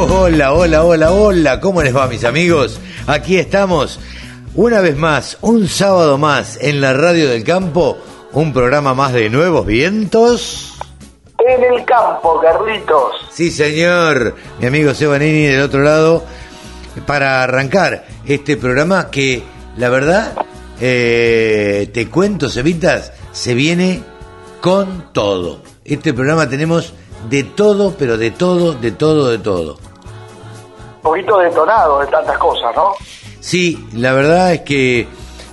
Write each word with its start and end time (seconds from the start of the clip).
Hola, 0.00 0.52
hola, 0.52 0.84
hola, 0.84 1.10
hola, 1.10 1.60
¿cómo 1.60 1.82
les 1.82 1.94
va 1.94 2.06
mis 2.06 2.22
amigos? 2.22 2.78
Aquí 3.08 3.36
estamos 3.36 3.98
una 4.54 4.80
vez 4.80 4.96
más, 4.96 5.38
un 5.40 5.66
sábado 5.66 6.18
más 6.18 6.56
en 6.62 6.80
la 6.80 6.92
Radio 6.92 7.28
del 7.28 7.42
Campo, 7.42 7.98
un 8.32 8.52
programa 8.52 8.94
más 8.94 9.12
de 9.12 9.28
Nuevos 9.28 9.66
Vientos. 9.66 10.78
En 11.44 11.64
el 11.64 11.84
campo, 11.84 12.40
Carlitos. 12.40 13.12
Sí, 13.32 13.50
señor, 13.50 14.36
mi 14.60 14.68
amigo 14.68 14.94
Sebanini 14.94 15.46
del 15.46 15.62
otro 15.62 15.82
lado, 15.82 16.22
para 17.04 17.42
arrancar 17.42 18.06
este 18.24 18.56
programa 18.56 19.10
que, 19.10 19.42
la 19.76 19.88
verdad, 19.88 20.32
eh, 20.80 21.90
te 21.92 22.08
cuento, 22.08 22.48
Cevitas, 22.48 23.12
se 23.32 23.52
viene 23.54 24.04
con 24.60 25.12
todo. 25.12 25.60
Este 25.84 26.14
programa 26.14 26.48
tenemos 26.48 26.94
de 27.28 27.42
todo, 27.42 27.96
pero 27.98 28.16
de 28.16 28.30
todo, 28.30 28.74
de 28.74 28.92
todo, 28.92 29.28
de 29.28 29.38
todo. 29.38 29.87
Un 30.98 31.02
poquito 31.02 31.38
detonado 31.38 32.00
de 32.00 32.06
tantas 32.08 32.36
cosas, 32.38 32.74
¿no? 32.74 32.92
Sí, 33.40 33.86
la 33.94 34.12
verdad 34.12 34.52
es 34.52 34.60
que, 34.62 35.06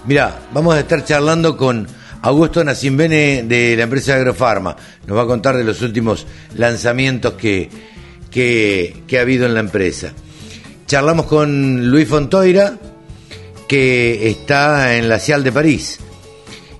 mira, 0.05 0.39
vamos 0.51 0.75
a 0.75 0.79
estar 0.79 1.05
charlando 1.05 1.55
con 1.55 1.87
Augusto 2.23 2.63
Nacimbene 2.63 3.43
de 3.43 3.75
la 3.77 3.83
empresa 3.83 4.15
Agrofarma. 4.15 4.75
Nos 5.05 5.15
va 5.15 5.21
a 5.21 5.27
contar 5.27 5.55
de 5.55 5.63
los 5.63 5.81
últimos 5.83 6.25
lanzamientos 6.55 7.33
que, 7.33 7.69
que, 8.31 9.17
ha 9.17 9.21
habido 9.21 9.45
en 9.45 9.53
la 9.53 9.59
empresa. 9.59 10.13
Charlamos 10.87 11.27
con 11.27 11.89
Luis 11.89 12.07
Fontoira, 12.09 12.73
que 13.67 14.29
está 14.29 14.95
en 14.95 15.07
la 15.07 15.19
Cial 15.19 15.43
de 15.43 15.51
París. 15.51 15.99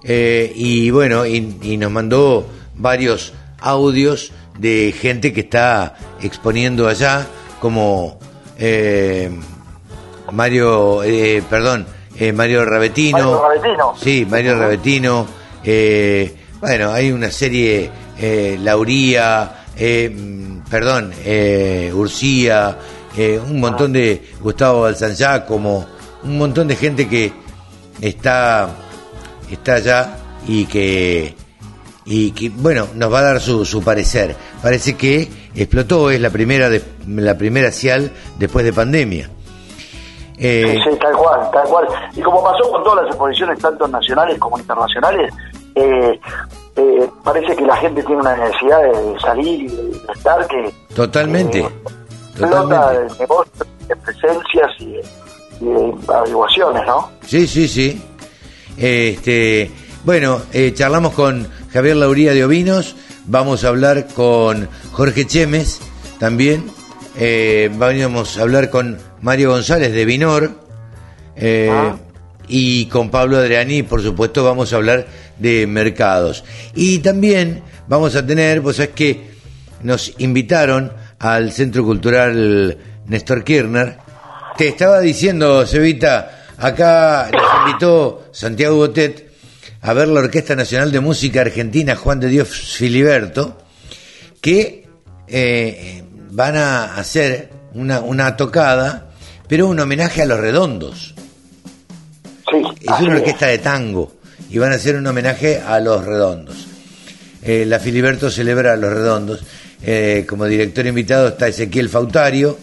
Eh, 0.03 0.51
y 0.55 0.89
bueno, 0.89 1.25
y 1.25 1.77
nos 1.77 1.91
mandó 1.91 2.47
varios 2.75 3.33
audios 3.59 4.31
de 4.57 4.93
gente 4.99 5.33
que 5.33 5.41
está 5.41 5.95
exponiendo 6.21 6.87
allá, 6.87 7.27
como 7.59 8.19
eh, 8.57 9.29
Mario, 10.31 11.03
eh, 11.03 11.43
perdón, 11.49 11.85
eh, 12.17 12.31
Mario 12.31 12.65
Rabetino. 12.65 13.17
Mario 13.17 13.41
Rabetino. 13.41 13.95
Sí, 14.01 14.25
Mario 14.29 14.59
Rabetino. 14.59 15.27
bueno, 16.59 16.91
hay 16.91 17.11
una 17.11 17.31
serie, 17.31 17.89
Lauría, 18.59 19.65
mm, 19.77 20.59
perdón, 20.69 21.13
Urcía, 21.93 22.77
un 23.47 23.59
montón 23.59 23.93
de 23.93 24.33
Gustavo 24.41 24.81
Balsanzá, 24.81 25.45
como 25.45 25.85
un 26.23 26.37
montón 26.37 26.67
de 26.67 26.75
gente 26.75 27.07
que 27.07 27.31
está, 28.01 28.69
está 29.49 29.75
allá 29.75 30.17
y 30.47 30.65
que 30.65 31.35
y 32.07 32.31
que 32.31 32.49
bueno 32.49 32.87
nos 32.93 33.11
va 33.11 33.19
a 33.19 33.23
dar 33.23 33.41
su, 33.41 33.65
su 33.65 33.81
parecer 33.81 34.35
parece 34.61 34.95
que 34.95 35.27
explotó 35.55 36.11
es 36.11 36.19
la 36.19 36.29
primera 36.29 36.69
de, 36.69 36.81
la 37.07 37.37
primera 37.37 37.71
cial 37.71 38.11
después 38.37 38.65
de 38.65 38.73
pandemia 38.73 39.29
Eh, 40.37 40.77
Sí, 40.83 40.97
tal 40.99 41.15
cual, 41.15 41.49
tal 41.51 41.67
cual. 41.67 41.87
Y 42.15 42.21
como 42.21 42.43
pasó 42.43 42.69
con 42.69 42.83
todas 42.83 43.03
las 43.03 43.15
exposiciones, 43.15 43.59
tanto 43.59 43.87
nacionales 43.87 44.37
como 44.37 44.59
internacionales, 44.59 45.33
eh, 45.75 46.19
eh, 46.77 47.09
parece 47.23 47.55
que 47.55 47.63
la 47.65 47.77
gente 47.77 48.03
tiene 48.03 48.21
una 48.21 48.35
necesidad 48.35 48.83
de 48.83 49.19
salir 49.19 49.61
y 49.61 49.67
de 49.67 49.91
estar 50.13 50.45
que 50.47 50.73
totalmente 50.93 51.59
eh, 51.59 51.69
explota 52.31 52.59
totalmente 52.59 53.13
el 53.13 53.19
negocio 53.19 53.65
de 53.87 53.95
presencias 53.95 54.71
y 54.79 54.99
y 55.61 55.65
de 55.65 55.93
averiguaciones, 56.13 56.85
¿no? 56.85 57.11
sí 57.25 57.47
sí 57.47 57.67
sí 57.67 58.01
este 58.77 59.71
bueno 60.03 60.41
eh, 60.51 60.73
charlamos 60.73 61.13
con 61.13 61.47
Javier 61.71 61.95
Lauría 61.95 62.33
de 62.33 62.43
Ovinos 62.43 62.95
vamos 63.27 63.63
a 63.63 63.69
hablar 63.69 64.07
con 64.13 64.67
Jorge 64.91 65.25
Chemes 65.25 65.79
también 66.19 66.65
eh, 67.17 67.69
vamos 67.73 68.37
a 68.37 68.41
hablar 68.41 68.69
con 68.69 68.97
Mario 69.21 69.51
González 69.51 69.93
de 69.93 70.05
Vinor 70.05 70.51
eh, 71.35 71.69
Ah. 71.71 71.97
y 72.47 72.85
con 72.87 73.09
Pablo 73.09 73.37
Adriani, 73.37 73.83
por 73.83 74.01
supuesto, 74.03 74.43
vamos 74.43 74.71
a 74.71 74.75
hablar 74.75 75.07
de 75.39 75.65
mercados. 75.65 76.43
Y 76.75 76.99
también 76.99 77.63
vamos 77.87 78.15
a 78.15 78.25
tener, 78.25 78.61
pues 78.61 78.79
es 78.79 78.89
que 78.89 79.31
nos 79.81 80.13
invitaron 80.19 80.91
al 81.19 81.51
Centro 81.51 81.83
Cultural 81.85 82.77
Néstor 83.07 83.43
Kirchner. 83.43 83.97
Te 84.57 84.67
estaba 84.69 84.99
diciendo, 84.99 85.65
Cevita, 85.65 86.45
acá 86.57 87.29
nos 87.31 87.67
invitó 87.67 88.25
Santiago 88.31 88.75
Botet 88.75 89.24
a 89.87 89.93
ver 89.93 90.07
la 90.07 90.19
Orquesta 90.21 90.55
Nacional 90.55 90.91
de 90.91 90.99
Música 90.99 91.41
Argentina 91.41 91.95
Juan 91.95 92.19
de 92.19 92.27
Dios 92.27 92.49
Filiberto, 92.49 93.61
que 94.41 94.87
eh, 95.27 96.03
van 96.31 96.55
a 96.57 96.95
hacer 96.95 97.51
una, 97.75 97.99
una 97.99 98.35
tocada, 98.35 99.11
pero 99.47 99.67
un 99.67 99.79
homenaje 99.79 100.23
a 100.23 100.25
los 100.25 100.39
redondos. 100.39 101.13
Sí, 102.49 102.57
Es 102.81 102.99
una 102.99 103.13
es. 103.15 103.19
orquesta 103.19 103.47
de 103.47 103.59
tango 103.59 104.13
y 104.49 104.57
van 104.57 104.71
a 104.71 104.75
hacer 104.75 104.95
un 104.95 105.05
homenaje 105.05 105.61
a 105.65 105.79
los 105.79 106.03
redondos. 106.03 106.67
Eh, 107.43 107.65
la 107.67 107.79
Filiberto 107.79 108.31
celebra 108.31 108.73
a 108.73 108.77
los 108.77 108.91
redondos. 108.91 109.43
Eh, 109.83 110.25
como 110.27 110.45
director 110.45 110.87
invitado 110.87 111.27
está 111.27 111.47
Ezequiel 111.47 111.89
Fautario. 111.89 112.57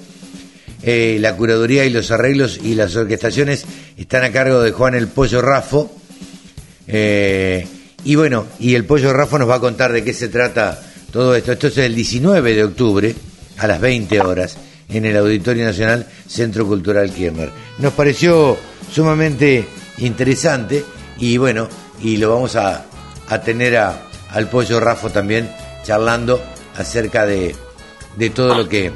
Eh, 0.83 1.19
la 1.21 1.37
curaduría 1.37 1.85
y 1.85 1.91
los 1.91 2.11
arreglos 2.11 2.59
y 2.61 2.75
las 2.75 2.97
orquestaciones 2.97 3.65
están 3.97 4.25
a 4.25 4.33
cargo 4.33 4.61
de 4.61 4.73
Juan 4.73 4.97
el 4.97 5.07
Pollo 5.07 5.41
Rafo. 5.41 6.02
Eh, 6.87 7.67
y 8.05 8.15
bueno, 8.17 8.47
y 8.59 8.75
el 8.75 8.85
Pollo 8.85 9.13
Rafo 9.13 9.39
nos 9.39 9.49
va 9.49 9.57
a 9.57 9.61
contar 9.61 9.93
de 9.93 10.03
qué 10.03 10.13
se 10.13 10.29
trata 10.29 10.81
todo 11.13 11.35
esto. 11.35 11.53
Esto 11.53 11.69
es 11.69 11.79
el 11.79 11.95
19 11.95 12.55
de 12.55 12.65
octubre 12.65 13.15
a 13.59 13.67
las 13.67 13.81
20 13.81 14.21
horas 14.21 14.57
en 14.89 15.05
el 15.05 15.17
Auditorio 15.17 15.65
Nacional 15.65 16.07
Centro 16.27 16.67
Cultural 16.67 17.11
Kirchner. 17.11 17.51
Nos 17.79 17.93
pareció 17.93 18.57
sumamente 18.91 19.67
interesante 19.99 20.85
y 21.19 21.37
bueno, 21.39 21.69
y 22.01 22.17
lo 22.17 22.35
vamos 22.35 22.57
a, 22.57 22.85
a 23.29 23.41
tener 23.41 23.77
a, 23.77 24.09
al 24.31 24.49
Pollo 24.49 24.81
Rafo 24.81 25.11
también 25.11 25.51
charlando 25.85 26.43
acerca 26.77 27.27
de, 27.27 27.55
de 28.17 28.31
todo 28.31 28.55
lo 28.55 28.69
que 28.69 28.93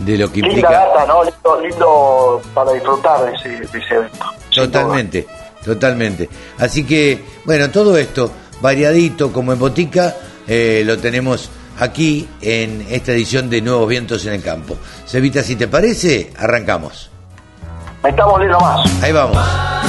de 0.00 0.16
lo 0.16 0.32
que 0.32 0.40
Linda 0.40 0.48
implica 0.48 0.70
data, 0.70 1.06
¿no? 1.06 1.24
Lindo, 1.24 1.60
lindo 1.60 2.42
para 2.54 2.72
disfrutar 2.72 3.26
de 3.26 3.34
ese, 3.36 3.48
de 3.48 3.78
ese 3.78 3.94
evento. 3.94 4.24
Totalmente, 4.54 5.26
totalmente. 5.64 6.28
Así 6.58 6.84
que, 6.84 7.22
bueno, 7.44 7.70
todo 7.70 7.96
esto 7.96 8.32
variadito 8.60 9.32
como 9.32 9.52
en 9.52 9.58
botica, 9.58 10.14
eh, 10.46 10.82
lo 10.84 10.98
tenemos 10.98 11.50
aquí 11.78 12.28
en 12.42 12.86
esta 12.90 13.12
edición 13.12 13.48
de 13.48 13.62
Nuevos 13.62 13.88
Vientos 13.88 14.26
en 14.26 14.34
el 14.34 14.42
Campo. 14.42 14.76
Cevita, 15.06 15.42
si 15.42 15.56
te 15.56 15.68
parece, 15.68 16.32
arrancamos. 16.36 17.10
Metámosle 18.02 18.46
nomás. 18.48 19.02
Ahí 19.02 19.12
vamos. 19.12 19.79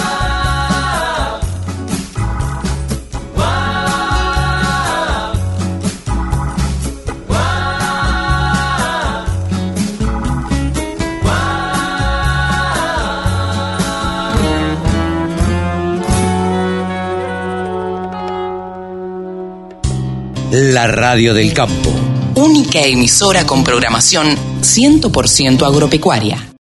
La 20.53 20.85
Radio 20.85 21.33
del 21.33 21.53
Campo. 21.53 21.93
Única 22.35 22.81
emisora 22.81 23.45
con 23.45 23.63
programación 23.63 24.35
100% 24.59 25.65
agropecuaria. 25.65 26.50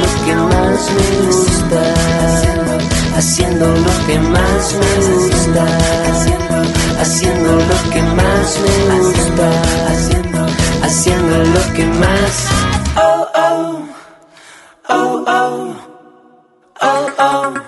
Lo 0.00 0.08
que 0.24 0.34
más 0.34 0.80
me 0.96 1.06
gusta. 1.26 1.80
Haciendo 3.16 3.66
lo 3.66 4.06
que 4.06 4.18
más 4.18 4.74
me 4.80 4.92
gusta. 5.06 5.64
Haciendo 7.00 7.50
lo 7.56 7.90
que 7.92 8.02
más 8.02 8.58
me 8.64 8.74
gusta. 9.00 9.46
Haciendo 10.82 11.36
lo 11.54 11.62
que 11.74 11.84
más. 11.84 12.34
Oh. 12.96 13.28
Oh, 14.90 15.24
oh. 15.26 15.74
Oh, 16.80 16.94
oh. 17.06 17.08
Oh, 17.20 17.67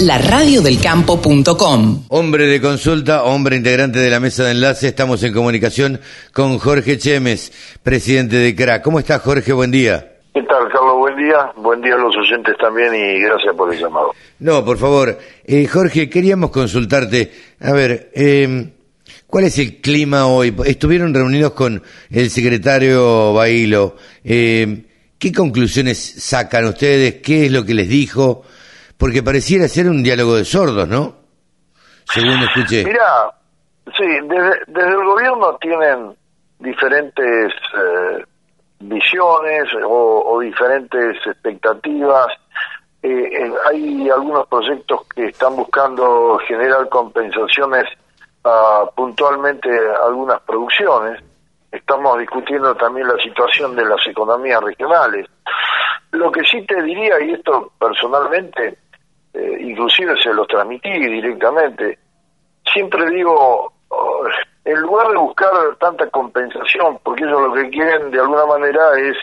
La 0.00 0.18
radiodelcampo.com. 0.18 2.04
Hombre 2.08 2.46
de 2.46 2.60
consulta, 2.60 3.24
hombre 3.24 3.56
integrante 3.56 3.98
de 3.98 4.10
la 4.10 4.20
mesa 4.20 4.44
de 4.44 4.50
enlace, 4.50 4.88
estamos 4.88 5.22
en 5.22 5.32
comunicación 5.32 6.00
con 6.34 6.58
Jorge 6.58 6.98
Chemes, 6.98 7.50
presidente 7.82 8.36
de 8.36 8.54
CRA. 8.54 8.82
¿Cómo 8.82 8.98
estás, 8.98 9.22
Jorge? 9.22 9.54
Buen 9.54 9.70
día. 9.70 10.18
¿Qué 10.34 10.42
tal, 10.42 10.68
Carlos? 10.70 10.98
Buen 10.98 11.16
día. 11.16 11.50
Buen 11.56 11.80
día 11.80 11.94
a 11.94 11.98
los 11.98 12.14
oyentes 12.14 12.54
también 12.58 12.94
y 12.94 13.20
gracias 13.22 13.54
por 13.56 13.72
el 13.72 13.80
llamado. 13.80 14.12
No, 14.38 14.62
por 14.62 14.76
favor. 14.76 15.18
Eh, 15.46 15.66
Jorge, 15.66 16.10
queríamos 16.10 16.50
consultarte. 16.50 17.32
A 17.60 17.72
ver, 17.72 18.10
eh, 18.14 18.68
¿cuál 19.26 19.44
es 19.44 19.58
el 19.58 19.80
clima 19.80 20.26
hoy? 20.26 20.54
Estuvieron 20.66 21.14
reunidos 21.14 21.52
con 21.52 21.82
el 22.10 22.28
secretario 22.28 23.32
Bailo. 23.32 23.96
Eh, 24.22 24.84
¿Qué 25.18 25.32
conclusiones 25.32 26.16
sacan 26.18 26.66
ustedes? 26.66 27.14
¿Qué 27.22 27.46
es 27.46 27.50
lo 27.52 27.64
que 27.64 27.72
les 27.72 27.88
dijo? 27.88 28.44
Porque 28.98 29.22
pareciera 29.22 29.68
ser 29.68 29.88
un 29.88 30.02
diálogo 30.02 30.36
de 30.36 30.44
sordos, 30.44 30.88
¿no? 30.88 31.14
Según 32.04 32.42
escuché. 32.42 32.84
Mira, 32.84 33.30
sí, 33.96 34.06
desde, 34.26 34.88
el 34.88 35.04
gobierno 35.04 35.56
tienen 35.60 36.16
diferentes 36.58 37.52
eh, 37.76 38.24
visiones 38.80 39.64
o, 39.84 40.40
diferentes 40.40 41.16
expectativas. 41.26 42.26
Eh, 43.02 43.52
hay 43.68 44.10
algunos 44.10 44.46
proyectos 44.48 45.06
que 45.14 45.26
están 45.26 45.56
buscando 45.56 46.38
generar 46.46 46.88
compensaciones 46.88 47.84
a 48.44 48.84
puntualmente 48.94 49.68
a 49.70 50.06
algunas 50.06 50.40
producciones. 50.42 51.22
Estamos 51.70 52.18
discutiendo 52.18 52.74
también 52.76 53.08
la 53.08 53.16
situación 53.22 53.74
de 53.74 53.84
las 53.84 54.00
economías 54.06 54.62
regionales. 54.62 55.26
Lo 56.12 56.30
que 56.30 56.42
sí 56.44 56.64
te 56.64 56.80
diría, 56.82 57.20
y 57.20 57.32
esto 57.32 57.72
personalmente, 57.78 58.78
eh, 59.36 59.58
inclusive 59.60 60.16
se 60.22 60.32
los 60.32 60.48
transmití 60.48 60.90
directamente, 60.90 61.98
siempre 62.72 63.10
digo, 63.10 63.72
oh, 63.88 64.26
en 64.64 64.80
lugar 64.80 65.08
de 65.08 65.16
buscar 65.18 65.50
tanta 65.78 66.08
compensación, 66.08 66.98
porque 67.02 67.24
ellos 67.24 67.42
lo 67.42 67.52
que 67.52 67.68
quieren 67.68 68.10
de 68.10 68.20
alguna 68.20 68.46
manera 68.46 68.98
es 68.98 69.16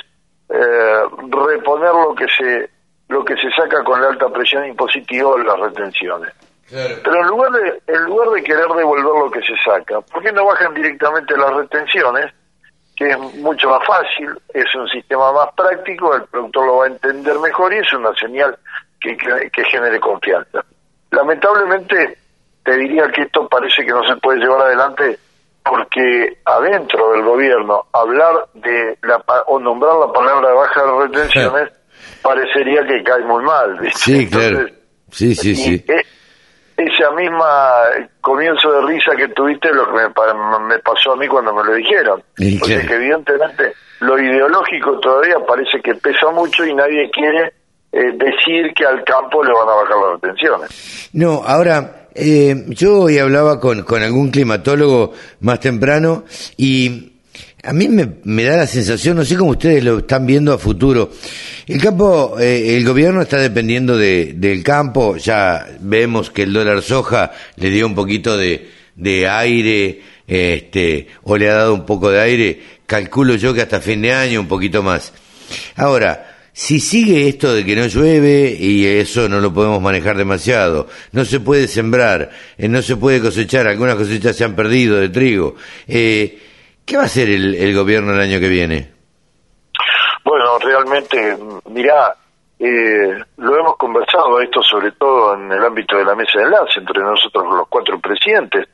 eh, 0.49 1.03
reponer 1.47 1.93
lo 1.93 2.13
que 2.15 2.27
se 2.27 2.69
lo 3.09 3.23
que 3.25 3.35
se 3.35 3.49
saca 3.51 3.83
con 3.83 4.01
la 4.01 4.09
alta 4.09 4.29
presión 4.29 4.65
impositiva 4.65 5.35
de 5.37 5.43
las 5.43 5.59
retenciones. 5.59 6.33
Pero 6.69 7.21
en 7.21 7.27
lugar 7.27 7.51
de 7.51 7.81
en 7.87 8.03
lugar 8.05 8.29
de 8.29 8.43
querer 8.43 8.67
devolver 8.67 9.03
lo 9.03 9.31
que 9.31 9.41
se 9.41 9.55
saca, 9.63 10.01
¿por 10.01 10.23
qué 10.23 10.31
no 10.31 10.45
bajan 10.45 10.73
directamente 10.73 11.35
las 11.37 11.53
retenciones? 11.53 12.33
Que 12.95 13.09
es 13.09 13.17
mucho 13.17 13.69
más 13.69 13.85
fácil, 13.85 14.29
es 14.53 14.75
un 14.75 14.87
sistema 14.87 15.31
más 15.33 15.49
práctico, 15.55 16.15
el 16.15 16.23
productor 16.25 16.65
lo 16.67 16.77
va 16.77 16.85
a 16.85 16.89
entender 16.89 17.37
mejor 17.39 17.73
y 17.73 17.77
es 17.77 17.93
una 17.93 18.13
señal 18.15 18.57
que, 19.03 19.17
que, 19.17 19.49
que 19.51 19.63
genere 19.65 19.99
confianza. 19.99 20.63
Lamentablemente, 21.11 22.17
te 22.63 22.77
diría 22.77 23.07
que 23.13 23.23
esto 23.23 23.47
parece 23.47 23.85
que 23.85 23.91
no 23.91 24.03
se 24.07 24.15
puede 24.17 24.39
llevar 24.39 24.61
adelante 24.61 25.19
porque 25.63 26.39
adentro 26.45 27.11
del 27.11 27.23
gobierno 27.23 27.85
hablar 27.93 28.47
de 28.53 28.97
la 29.03 29.23
o 29.47 29.59
nombrar 29.59 29.95
la 29.95 30.11
palabra 30.11 30.53
baja 30.53 30.83
de 30.83 31.07
retenciones 31.07 31.69
parecería 32.21 32.85
que 32.85 33.03
cae 33.03 33.23
muy 33.23 33.43
mal. 33.43 33.79
¿viste? 33.79 33.99
Sí, 33.99 34.29
claro. 34.29 34.59
Entonces, 34.59 34.79
Sí, 35.11 35.35
sí, 35.35 35.51
y 35.51 35.55
sí. 35.55 35.85
e- 35.87 36.05
esa 36.75 37.11
misma 37.11 37.45
comienzo 38.19 38.71
de 38.71 38.81
risa 38.87 39.15
que 39.15 39.27
tuviste 39.29 39.71
lo 39.71 39.85
que 39.85 39.91
me, 39.93 40.07
me 40.67 40.79
pasó 40.79 41.11
a 41.13 41.15
mí 41.15 41.27
cuando 41.27 41.53
me 41.53 41.63
lo 41.63 41.73
dijeron. 41.75 42.23
Sí, 42.35 42.57
sea 42.57 42.75
claro. 42.77 42.87
que 42.89 42.95
evidentemente 42.95 43.73
lo 43.99 44.19
ideológico 44.19 44.99
todavía 44.99 45.35
parece 45.47 45.79
que 45.83 45.93
pesa 45.95 46.31
mucho 46.31 46.65
y 46.65 46.73
nadie 46.73 47.09
quiere 47.11 47.53
eh, 47.93 48.11
decir 48.17 48.73
que 48.75 48.85
al 48.85 49.03
campo 49.03 49.43
le 49.43 49.51
van 49.53 49.69
a 49.69 49.75
bajar 49.75 49.95
las 50.03 50.21
retenciones. 50.21 51.09
No, 51.13 51.43
ahora, 51.45 52.07
eh, 52.15 52.65
yo 52.69 53.01
hoy 53.01 53.19
hablaba 53.19 53.59
con, 53.59 53.83
con 53.83 54.01
algún 54.01 54.31
climatólogo 54.31 55.13
más 55.41 55.59
temprano 55.59 56.25
y 56.57 57.11
A 57.65 57.71
mí 57.71 57.87
me, 57.87 58.17
me 58.25 58.43
da 58.43 58.57
la 58.57 58.67
sensación, 58.67 59.15
no 59.15 59.23
sé 59.23 59.37
cómo 59.37 59.51
ustedes 59.51 59.81
lo 59.85 59.99
están 59.99 60.25
viendo 60.25 60.51
a 60.51 60.57
futuro. 60.57 61.11
El 61.65 61.81
campo, 61.81 62.37
eh, 62.37 62.75
el 62.75 62.85
gobierno 62.85 63.21
está 63.21 63.37
dependiendo 63.37 63.95
de, 63.97 64.33
del 64.35 64.61
campo. 64.63 65.15
Ya 65.15 65.65
vemos 65.79 66.29
que 66.29 66.43
el 66.43 66.51
dólar 66.51 66.81
soja 66.81 67.31
le 67.55 67.69
dio 67.69 67.85
un 67.87 67.95
poquito 67.95 68.37
de, 68.37 68.69
de 68.95 69.29
aire, 69.29 70.01
este, 70.27 71.07
o 71.23 71.37
le 71.37 71.49
ha 71.49 71.53
dado 71.53 71.73
un 71.73 71.85
poco 71.85 72.09
de 72.09 72.19
aire. 72.19 72.61
Calculo 72.85 73.35
yo 73.35 73.53
que 73.53 73.61
hasta 73.61 73.79
fin 73.79 74.01
de 74.01 74.11
año 74.11 74.41
un 74.41 74.49
poquito 74.49 74.83
más. 74.83 75.13
Ahora, 75.77 76.32
si 76.53 76.79
sigue 76.79 77.27
esto 77.27 77.53
de 77.53 77.65
que 77.65 77.75
no 77.75 77.87
llueve 77.87 78.55
y 78.57 78.85
eso 78.85 79.27
no 79.27 79.39
lo 79.39 79.53
podemos 79.53 79.81
manejar 79.81 80.15
demasiado, 80.15 80.87
no 81.11 81.25
se 81.25 81.39
puede 81.39 81.67
sembrar, 81.67 82.29
eh, 82.57 82.69
no 82.69 82.81
se 82.81 82.95
puede 82.95 83.19
cosechar, 83.19 83.67
algunas 83.67 83.95
cosechas 83.95 84.37
se 84.37 84.45
han 84.45 84.55
perdido 84.55 84.97
de 84.97 85.09
trigo. 85.09 85.55
Eh, 85.87 86.39
¿Qué 86.85 86.95
va 86.95 87.03
a 87.03 87.05
hacer 87.05 87.29
el, 87.29 87.55
el 87.55 87.75
gobierno 87.75 88.13
el 88.13 88.21
año 88.21 88.39
que 88.39 88.49
viene? 88.49 88.91
Bueno, 90.23 90.57
realmente, 90.59 91.37
mirá, 91.69 92.15
eh, 92.59 93.19
lo 93.37 93.57
hemos 93.57 93.75
conversado 93.75 94.39
esto 94.39 94.61
sobre 94.63 94.91
todo 94.93 95.35
en 95.35 95.51
el 95.51 95.63
ámbito 95.63 95.97
de 95.97 96.05
la 96.05 96.15
mesa 96.15 96.39
de 96.39 96.45
enlace 96.45 96.79
entre 96.79 97.03
nosotros 97.03 97.45
los 97.45 97.67
cuatro 97.67 97.99
presidentes. 97.99 98.69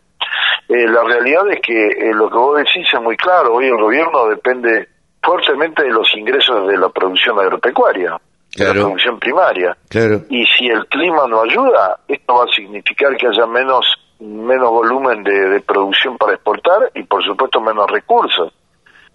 Eh, 0.67 0.87
la 0.87 1.03
realidad 1.03 1.49
es 1.49 1.59
que 1.61 1.87
eh, 1.87 2.13
lo 2.13 2.29
que 2.29 2.37
vos 2.37 2.57
decís 2.57 2.87
es 2.93 3.01
muy 3.01 3.17
claro, 3.17 3.55
hoy 3.55 3.65
el 3.65 3.77
gobierno 3.77 4.27
depende 4.27 4.87
fuertemente 5.21 5.83
de 5.83 5.89
los 5.89 6.07
ingresos 6.15 6.67
de 6.67 6.77
la 6.77 6.89
producción 6.89 7.39
agropecuaria, 7.39 8.19
de 8.55 8.65
la 8.65 8.71
producción 8.73 9.19
primaria. 9.19 9.77
Claro. 9.89 10.21
Y 10.29 10.45
si 10.45 10.67
el 10.67 10.85
clima 10.87 11.27
no 11.27 11.41
ayuda, 11.41 11.99
esto 12.07 12.35
va 12.35 12.43
a 12.43 12.55
significar 12.55 13.15
que 13.17 13.27
haya 13.27 13.45
menos 13.45 13.85
menos 14.19 14.69
volumen 14.69 15.23
de, 15.23 15.31
de 15.31 15.61
producción 15.61 16.17
para 16.17 16.33
exportar 16.33 16.91
y 16.93 17.03
por 17.03 17.23
supuesto 17.23 17.61
menos 17.61 17.89
recursos. 17.89 18.53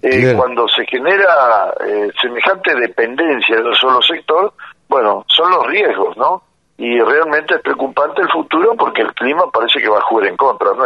Eh. 0.03 0.35
Cuando 0.37 0.69
se 0.69 0.85
genera 0.87 1.73
eh, 1.87 2.11
semejante 2.21 2.75
dependencia 2.79 3.57
de 3.57 3.63
un 3.63 3.75
solo 3.75 4.03
sector, 4.03 4.53
bueno, 4.89 5.25
son 5.35 5.51
los 5.51 5.67
riesgos, 5.67 6.15
¿no? 6.19 6.43
Y 6.77 7.01
realmente 7.01 7.55
es 7.55 7.63
preocupante 7.63 8.21
el 8.21 8.29
futuro 8.29 8.75
porque 8.77 9.01
el 9.01 9.15
clima 9.15 9.51
parece 9.51 9.81
que 9.81 9.89
va 9.89 9.99
a 9.99 10.03
jugar 10.03 10.29
en 10.29 10.37
contra, 10.37 10.69
¿no? 10.77 10.85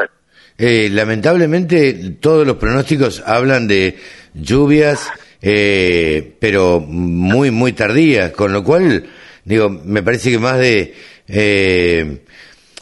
Eh, 0.57 0.89
lamentablemente 0.91 2.17
todos 2.21 2.47
los 2.47 2.57
pronósticos 2.57 3.23
hablan 3.27 3.67
de 3.67 3.99
lluvias, 4.41 5.13
eh, 5.43 6.37
pero 6.41 6.81
muy, 6.81 7.51
muy 7.51 7.73
tardías, 7.73 8.33
con 8.33 8.53
lo 8.53 8.65
cual, 8.65 9.07
digo, 9.45 9.69
me 9.69 10.03
parece 10.03 10.31
que 10.31 10.39
más 10.39 10.59
de, 10.59 10.95
eh, 11.29 12.25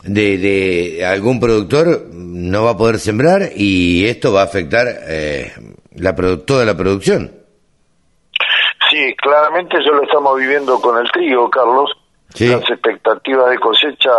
de, 0.04 0.38
de 0.38 1.04
algún 1.04 1.40
productor 1.40 2.06
no 2.12 2.64
va 2.64 2.72
a 2.72 2.76
poder 2.76 2.98
sembrar 2.98 3.50
y 3.54 4.06
esto 4.06 4.32
va 4.32 4.42
a 4.42 4.44
afectar 4.44 4.86
eh, 5.08 5.52
la 5.96 6.14
toda 6.14 6.64
la 6.64 6.76
producción. 6.76 7.32
Sí, 8.90 9.14
claramente 9.16 9.78
eso 9.78 9.92
lo 9.92 10.04
estamos 10.04 10.38
viviendo 10.38 10.80
con 10.80 10.98
el 10.98 11.10
trigo, 11.10 11.50
Carlos. 11.50 11.90
Sí. 12.32 12.48
Las 12.48 12.68
expectativas 12.70 13.50
de 13.50 13.58
cosecha 13.58 14.10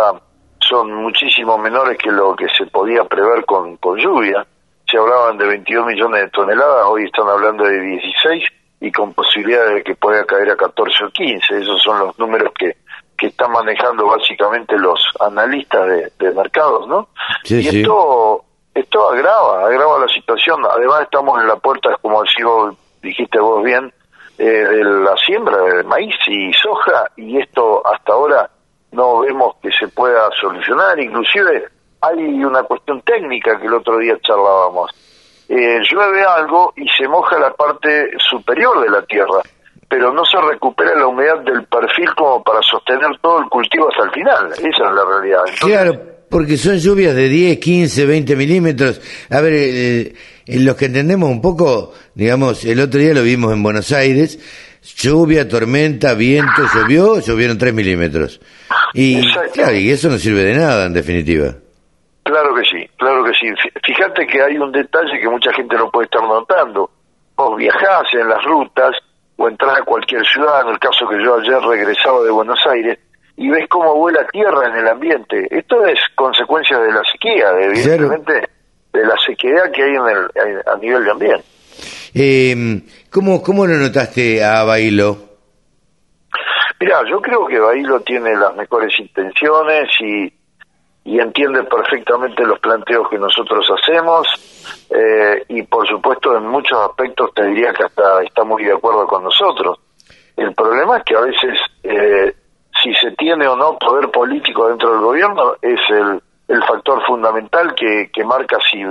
son 0.60 0.92
muchísimo 0.94 1.56
menores 1.56 1.96
que 1.98 2.10
lo 2.10 2.36
que 2.36 2.46
se 2.56 2.66
podía 2.66 3.04
prever 3.04 3.44
con, 3.44 3.76
con 3.78 3.98
lluvia. 3.98 4.46
Se 4.90 4.96
hablaban 4.98 5.36
de 5.38 5.46
22 5.46 5.86
millones 5.86 6.22
de 6.22 6.30
toneladas, 6.30 6.86
hoy 6.86 7.04
están 7.04 7.28
hablando 7.28 7.64
de 7.64 7.78
16 7.80 8.44
y 8.80 8.92
con 8.92 9.12
posibilidades 9.12 9.74
de 9.74 9.82
que 9.84 9.94
pueda 9.96 10.24
caer 10.24 10.50
a 10.50 10.56
14 10.56 11.04
o 11.04 11.10
15. 11.10 11.58
Esos 11.58 11.82
son 11.82 11.98
los 11.98 12.18
números 12.18 12.52
que, 12.58 12.76
que 13.16 13.26
están 13.26 13.50
manejando 13.52 14.06
básicamente 14.06 14.78
los 14.78 14.98
analistas 15.20 15.86
de, 15.86 16.12
de 16.18 16.34
mercados, 16.34 16.86
¿no? 16.88 17.08
Sí, 17.44 17.56
y 17.58 17.62
sí. 17.64 17.80
esto 17.80 18.44
esto 18.74 19.08
agrava, 19.10 19.66
agrava 19.66 19.98
la 19.98 20.08
situación. 20.08 20.60
Además 20.70 21.02
estamos 21.02 21.40
en 21.40 21.48
la 21.48 21.56
puerta, 21.56 21.90
como 22.00 22.22
vos- 22.22 22.76
dijiste 23.02 23.40
vos 23.40 23.62
bien, 23.64 23.92
eh, 24.38 24.44
de 24.44 24.84
la 24.84 25.16
siembra 25.16 25.56
de 25.58 25.82
maíz 25.82 26.14
y 26.28 26.52
soja 26.52 27.10
y 27.16 27.38
esto 27.38 27.84
hasta 27.84 28.12
ahora 28.12 28.48
no 28.92 29.18
vemos 29.20 29.56
que 29.60 29.70
se 29.72 29.88
pueda 29.88 30.30
solucionar. 30.40 30.98
Inclusive 31.00 31.66
hay 32.00 32.44
una 32.44 32.62
cuestión 32.62 33.02
técnica 33.02 33.58
que 33.58 33.66
el 33.66 33.74
otro 33.74 33.98
día 33.98 34.16
charlábamos. 34.22 34.90
Eh, 35.48 35.80
llueve 35.90 36.22
algo 36.24 36.72
y 36.76 36.86
se 36.96 37.08
moja 37.08 37.38
la 37.38 37.52
parte 37.54 38.10
superior 38.30 38.82
de 38.82 38.90
la 38.90 39.02
tierra, 39.02 39.40
pero 39.88 40.12
no 40.12 40.24
se 40.24 40.38
recupera 40.40 40.94
la 40.94 41.06
humedad 41.06 41.38
del 41.38 41.64
perfil 41.64 42.14
como 42.14 42.42
para 42.42 42.60
sostener 42.62 43.18
todo 43.22 43.40
el 43.40 43.48
cultivo 43.48 43.88
hasta 43.88 44.04
el 44.04 44.10
final. 44.12 44.52
Esa 44.52 44.66
es 44.68 44.94
la 44.94 45.04
realidad. 45.04 45.40
Entonces, 45.46 45.64
Claro, 45.64 46.00
porque 46.28 46.58
son 46.58 46.76
lluvias 46.76 47.14
de 47.14 47.28
10, 47.28 47.58
15, 47.58 48.06
20 48.06 48.36
milímetros. 48.36 49.00
A 49.30 49.40
ver, 49.40 49.52
eh, 49.54 50.14
eh, 50.46 50.58
los 50.60 50.76
que 50.76 50.84
entendemos 50.84 51.30
un 51.30 51.40
poco, 51.40 51.94
digamos, 52.14 52.64
el 52.66 52.80
otro 52.80 53.00
día 53.00 53.14
lo 53.14 53.22
vimos 53.22 53.50
en 53.52 53.62
Buenos 53.62 53.90
Aires, 53.92 54.38
lluvia, 54.96 55.48
tormenta, 55.48 56.12
viento, 56.12 56.62
llovió, 56.74 57.20
llovieron 57.20 57.56
3 57.56 57.72
milímetros. 57.72 58.38
Y 58.92 59.22
claro, 59.54 59.74
y 59.74 59.90
eso 59.90 60.10
no 60.10 60.18
sirve 60.18 60.44
de 60.44 60.54
nada, 60.54 60.84
en 60.84 60.92
definitiva. 60.92 61.54
Claro 62.28 62.54
que 62.54 62.62
sí, 62.64 62.86
claro 62.98 63.24
que 63.24 63.32
sí. 63.32 63.46
Fí- 63.54 63.72
Fíjate 63.86 64.26
que 64.26 64.42
hay 64.42 64.58
un 64.58 64.70
detalle 64.70 65.18
que 65.18 65.28
mucha 65.30 65.50
gente 65.54 65.76
no 65.76 65.90
puede 65.90 66.04
estar 66.04 66.20
notando. 66.22 66.90
Vos 67.34 67.56
viajás 67.56 68.02
en 68.12 68.28
las 68.28 68.44
rutas 68.44 68.90
o 69.38 69.48
entras 69.48 69.78
a 69.78 69.82
cualquier 69.82 70.26
ciudad, 70.26 70.60
en 70.66 70.74
el 70.74 70.78
caso 70.78 71.08
que 71.08 71.22
yo 71.24 71.38
ayer 71.40 71.58
regresaba 71.62 72.22
de 72.24 72.30
Buenos 72.30 72.58
Aires, 72.68 72.98
y 73.36 73.48
ves 73.48 73.66
cómo 73.70 73.94
vuela 73.94 74.26
tierra 74.26 74.66
en 74.68 74.76
el 74.76 74.88
ambiente. 74.88 75.46
Esto 75.50 75.86
es 75.86 75.98
consecuencia 76.16 76.78
de 76.80 76.92
la 76.92 77.02
sequía, 77.10 77.50
de, 77.52 77.64
evidentemente 77.64 78.48
de 78.92 79.06
la 79.06 79.14
sequedad 79.26 79.70
que 79.72 79.84
hay 79.84 79.92
en 79.94 80.06
el, 80.06 80.62
a 80.66 80.76
nivel 80.76 81.04
de 81.04 81.10
ambiente. 81.10 81.44
Eh, 82.14 82.82
¿cómo, 83.10 83.42
¿Cómo 83.42 83.64
lo 83.66 83.74
notaste 83.76 84.44
a 84.44 84.64
Bailo? 84.64 85.16
Mira, 86.80 87.00
yo 87.08 87.22
creo 87.22 87.46
que 87.46 87.58
Bailo 87.58 88.00
tiene 88.00 88.34
las 88.36 88.54
mejores 88.54 88.92
intenciones 88.98 89.88
y, 90.00 90.32
y 91.08 91.18
entiende 91.20 91.64
perfectamente 91.64 92.44
los 92.44 92.58
planteos 92.58 93.08
que 93.08 93.18
nosotros 93.18 93.66
hacemos 93.80 94.26
eh, 94.90 95.42
y 95.48 95.62
por 95.62 95.88
supuesto 95.88 96.36
en 96.36 96.46
muchos 96.46 96.78
aspectos 96.86 97.30
te 97.34 97.46
diría 97.46 97.72
que 97.72 97.84
hasta 97.84 98.22
está 98.24 98.44
muy 98.44 98.62
de 98.62 98.74
acuerdo 98.74 99.06
con 99.06 99.24
nosotros. 99.24 99.78
El 100.36 100.54
problema 100.54 100.98
es 100.98 101.04
que 101.04 101.16
a 101.16 101.20
veces 101.22 101.58
eh, 101.82 102.34
si 102.82 102.92
se 102.92 103.12
tiene 103.12 103.48
o 103.48 103.56
no 103.56 103.78
poder 103.78 104.10
político 104.10 104.68
dentro 104.68 104.92
del 104.92 105.00
gobierno 105.00 105.54
es 105.62 105.80
el, 105.88 106.20
el 106.46 106.62
factor 106.64 107.02
fundamental 107.06 107.74
que, 107.74 108.10
que 108.12 108.24
marca 108.24 108.58
si, 108.70 108.82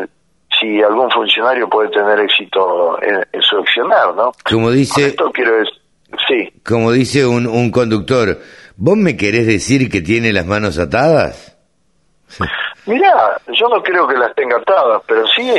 si 0.59 0.81
algún 0.81 1.11
funcionario 1.11 1.69
puede 1.69 1.89
tener 1.89 2.19
éxito 2.19 2.99
en, 2.99 3.27
en 3.31 3.41
su 3.43 3.57
accionar, 3.57 4.15
¿no? 4.15 4.31
Como 4.43 4.71
dice, 4.71 5.05
esto 5.05 5.31
quiero 5.31 5.55
decir, 5.55 5.81
sí. 6.27 6.61
como 6.65 6.91
dice 6.93 7.27
un, 7.27 7.45
un 7.45 7.69
conductor, 7.69 8.39
¿vos 8.75 8.97
me 8.97 9.15
querés 9.15 9.45
decir 9.45 9.91
que 9.91 10.01
tiene 10.01 10.33
las 10.33 10.47
manos 10.47 10.79
atadas? 10.79 11.56
Mirá, 12.85 13.39
yo 13.47 13.67
no 13.69 13.81
creo 13.83 14.07
que 14.07 14.17
las 14.17 14.33
tenga 14.35 14.57
atadas, 14.57 15.01
pero 15.07 15.25
sí, 15.27 15.49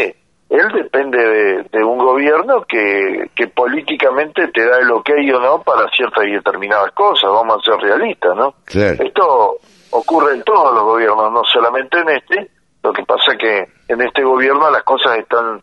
él 0.49 0.69
depende 0.75 1.19
de, 1.19 1.63
de 1.71 1.85
un 1.85 1.99
gobierno 1.99 2.65
que, 2.67 3.31
que 3.35 3.49
políticamente 3.49 4.49
te 4.49 4.67
da 4.67 4.79
el 4.79 4.91
ok 4.91 5.11
o 5.35 5.41
no 5.41 5.63
para 5.63 5.91
ciertas 5.91 6.25
y 6.27 6.33
determinadas 6.33 6.93
cosas, 6.93 7.31
vamos 7.31 7.59
a 7.59 7.71
ser 7.71 7.81
realistas, 7.81 8.35
¿no? 8.35 8.55
Claro. 8.65 9.05
Esto 9.05 9.59
ocurre 9.91 10.35
en 10.35 10.43
todos 10.43 10.75
los 10.75 10.85
gobiernos, 10.85 11.33
no 11.33 11.43
solamente 11.45 11.99
en 11.99 12.09
este, 12.11 12.51
lo 12.83 12.93
que 12.93 13.05
pasa 13.05 13.37
que 13.39 13.69
en 13.89 14.01
este 14.01 14.23
gobierno 14.23 14.71
las 14.71 14.83
cosas 14.85 15.19
están 15.19 15.61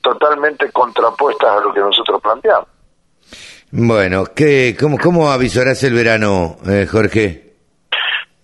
totalmente 0.00 0.70
contrapuestas 0.70 1.50
a 1.50 1.60
lo 1.60 1.72
que 1.72 1.80
nosotros 1.80 2.20
planteamos. 2.22 2.68
Bueno, 3.70 4.24
¿qué, 4.34 4.76
cómo, 4.78 4.98
¿cómo 4.98 5.30
avisorás 5.30 5.82
el 5.82 5.94
verano, 5.94 6.56
eh, 6.66 6.86
Jorge? 6.90 7.47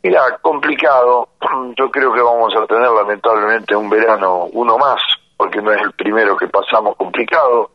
Mira, 0.05 0.21
complicado. 0.43 1.31
Yo 1.79 1.91
creo 1.91 2.13
que 2.13 2.21
vamos 2.21 2.55
a 2.55 2.67
tener 2.67 2.91
lamentablemente 2.91 3.75
un 3.75 3.89
verano, 3.89 4.45
uno 4.53 4.77
más, 4.77 5.01
porque 5.35 5.63
no 5.63 5.73
es 5.73 5.81
el 5.81 5.93
primero 5.93 6.37
que 6.37 6.47
pasamos 6.47 6.95
complicado. 6.97 7.71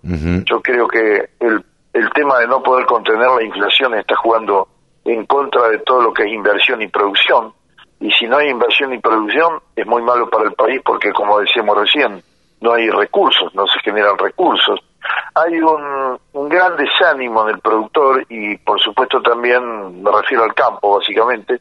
Yo 0.45 0.61
creo 0.61 0.87
que 0.87 1.31
el, 1.39 1.65
el 1.91 2.09
tema 2.11 2.37
de 2.37 2.47
no 2.47 2.61
poder 2.61 2.85
contener 2.85 3.27
la 3.27 3.43
inflación 3.43 3.95
está 3.95 4.15
jugando 4.15 4.67
en 5.05 5.25
contra 5.25 5.69
de 5.69 5.79
todo 5.79 6.03
lo 6.03 6.13
que 6.13 6.23
es 6.23 6.29
inversión 6.31 6.81
y 6.83 6.87
producción. 6.87 7.51
Y 7.99 8.11
si 8.11 8.27
no 8.27 8.37
hay 8.37 8.49
inversión 8.49 8.93
y 8.93 8.99
producción, 8.99 9.59
es 9.75 9.87
muy 9.87 10.03
malo 10.03 10.29
para 10.29 10.45
el 10.45 10.53
país 10.53 10.81
porque, 10.85 11.11
como 11.11 11.39
decíamos 11.39 11.77
recién, 11.77 12.21
no 12.61 12.73
hay 12.73 12.89
recursos, 12.91 13.53
no 13.55 13.65
se 13.65 13.79
generan 13.79 14.17
recursos. 14.17 14.79
Hay 15.33 15.59
un, 15.59 16.19
un 16.33 16.49
gran 16.49 16.77
desánimo 16.77 17.47
en 17.47 17.55
el 17.55 17.59
productor 17.61 18.23
y, 18.29 18.55
por 18.57 18.79
supuesto, 18.79 19.19
también 19.21 20.03
me 20.03 20.11
refiero 20.11 20.43
al 20.43 20.53
campo, 20.53 20.97
básicamente, 20.97 21.59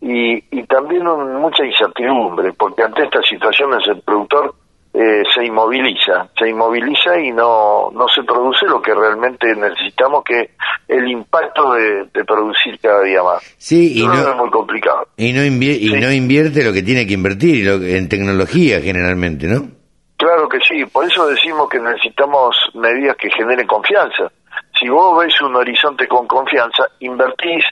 y, 0.00 0.34
y 0.50 0.62
también 0.64 1.06
un- 1.06 1.36
mucha 1.36 1.64
incertidumbre, 1.64 2.52
porque 2.52 2.82
ante 2.82 3.04
estas 3.04 3.26
situaciones 3.28 3.86
el 3.88 4.00
productor 4.02 4.54
eh, 4.94 5.22
se 5.34 5.44
inmoviliza, 5.44 6.28
se 6.38 6.48
inmoviliza 6.48 7.18
y 7.20 7.30
no, 7.30 7.90
no 7.92 8.08
se 8.08 8.22
produce 8.22 8.64
lo 8.66 8.80
que 8.80 8.94
realmente 8.94 9.54
necesitamos, 9.54 10.24
que 10.24 10.50
el 10.88 11.10
impacto 11.10 11.74
de, 11.74 12.04
de 12.14 12.24
producir 12.24 12.78
cada 12.80 13.02
día 13.02 13.22
más. 13.22 13.42
Sí, 13.58 13.92
y 14.00 14.06
que 14.08 14.16
es 14.16 14.26
no, 14.26 14.36
muy 14.36 14.50
complicado. 14.50 15.08
y 15.18 15.32
no, 15.34 15.44
y 15.44 16.00
no 16.00 16.10
invierte 16.12 16.64
lo 16.64 16.72
que 16.72 16.82
tiene 16.82 17.06
que 17.06 17.12
invertir 17.14 17.66
lo 17.66 17.74
en 17.84 18.08
tecnología 18.08 18.80
generalmente, 18.80 19.46
¿no? 19.46 19.68
Claro 20.16 20.48
que 20.48 20.58
sí, 20.66 20.82
por 20.86 21.04
eso 21.04 21.26
decimos 21.26 21.68
que 21.68 21.78
necesitamos 21.78 22.56
medidas 22.74 23.16
que 23.16 23.28
generen 23.30 23.66
confianza. 23.66 24.32
Si 24.80 24.88
vos 24.88 25.18
ves 25.18 25.38
un 25.42 25.54
horizonte 25.56 26.08
con 26.08 26.26
confianza, 26.26 26.84
invertís, 27.00 27.64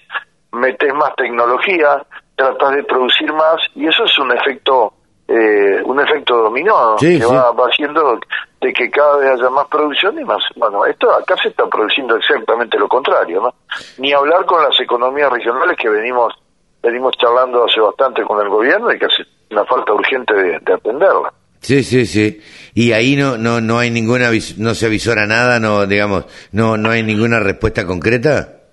metés 0.54 0.92
más 0.94 1.14
tecnología, 1.16 2.04
tratás 2.36 2.76
de 2.76 2.84
producir 2.84 3.32
más 3.32 3.56
y 3.74 3.86
eso 3.86 4.04
es 4.04 4.18
un 4.18 4.32
efecto 4.32 4.94
eh, 5.26 5.82
un 5.84 5.98
efecto 6.00 6.36
dominó 6.36 6.96
que 6.98 7.18
sí. 7.18 7.24
Va, 7.24 7.50
va 7.52 7.66
haciendo 7.66 8.18
de 8.60 8.72
que 8.74 8.90
cada 8.90 9.16
vez 9.16 9.30
haya 9.30 9.48
más 9.50 9.66
producción 9.68 10.18
y 10.18 10.24
más 10.24 10.42
bueno 10.56 10.84
esto 10.84 11.10
acá 11.14 11.34
se 11.42 11.48
está 11.48 11.66
produciendo 11.66 12.16
exactamente 12.16 12.78
lo 12.78 12.88
contrario 12.88 13.40
no 13.40 13.54
ni 13.98 14.12
hablar 14.12 14.44
con 14.44 14.62
las 14.62 14.78
economías 14.78 15.32
regionales 15.32 15.78
que 15.78 15.88
venimos 15.88 16.34
venimos 16.82 17.16
charlando 17.16 17.64
hace 17.64 17.80
bastante 17.80 18.22
con 18.22 18.38
el 18.42 18.50
gobierno 18.50 18.92
y 18.92 18.98
que 18.98 19.06
hace 19.06 19.22
una 19.50 19.64
falta 19.64 19.94
urgente 19.94 20.34
de, 20.34 20.58
de 20.60 20.74
atenderla 20.74 21.32
Sí, 21.60 21.82
sí, 21.82 22.04
sí. 22.04 22.42
Y 22.74 22.92
ahí 22.92 23.16
no, 23.16 23.38
no, 23.38 23.62
no 23.62 23.78
hay 23.78 23.90
ninguna, 23.90 24.28
no 24.58 24.74
se 24.74 24.84
avisora 24.84 25.26
nada, 25.26 25.58
no, 25.60 25.86
digamos, 25.86 26.26
no, 26.52 26.76
no 26.76 26.90
hay 26.90 27.02
ninguna 27.02 27.40
respuesta 27.40 27.86
concreta. 27.86 28.63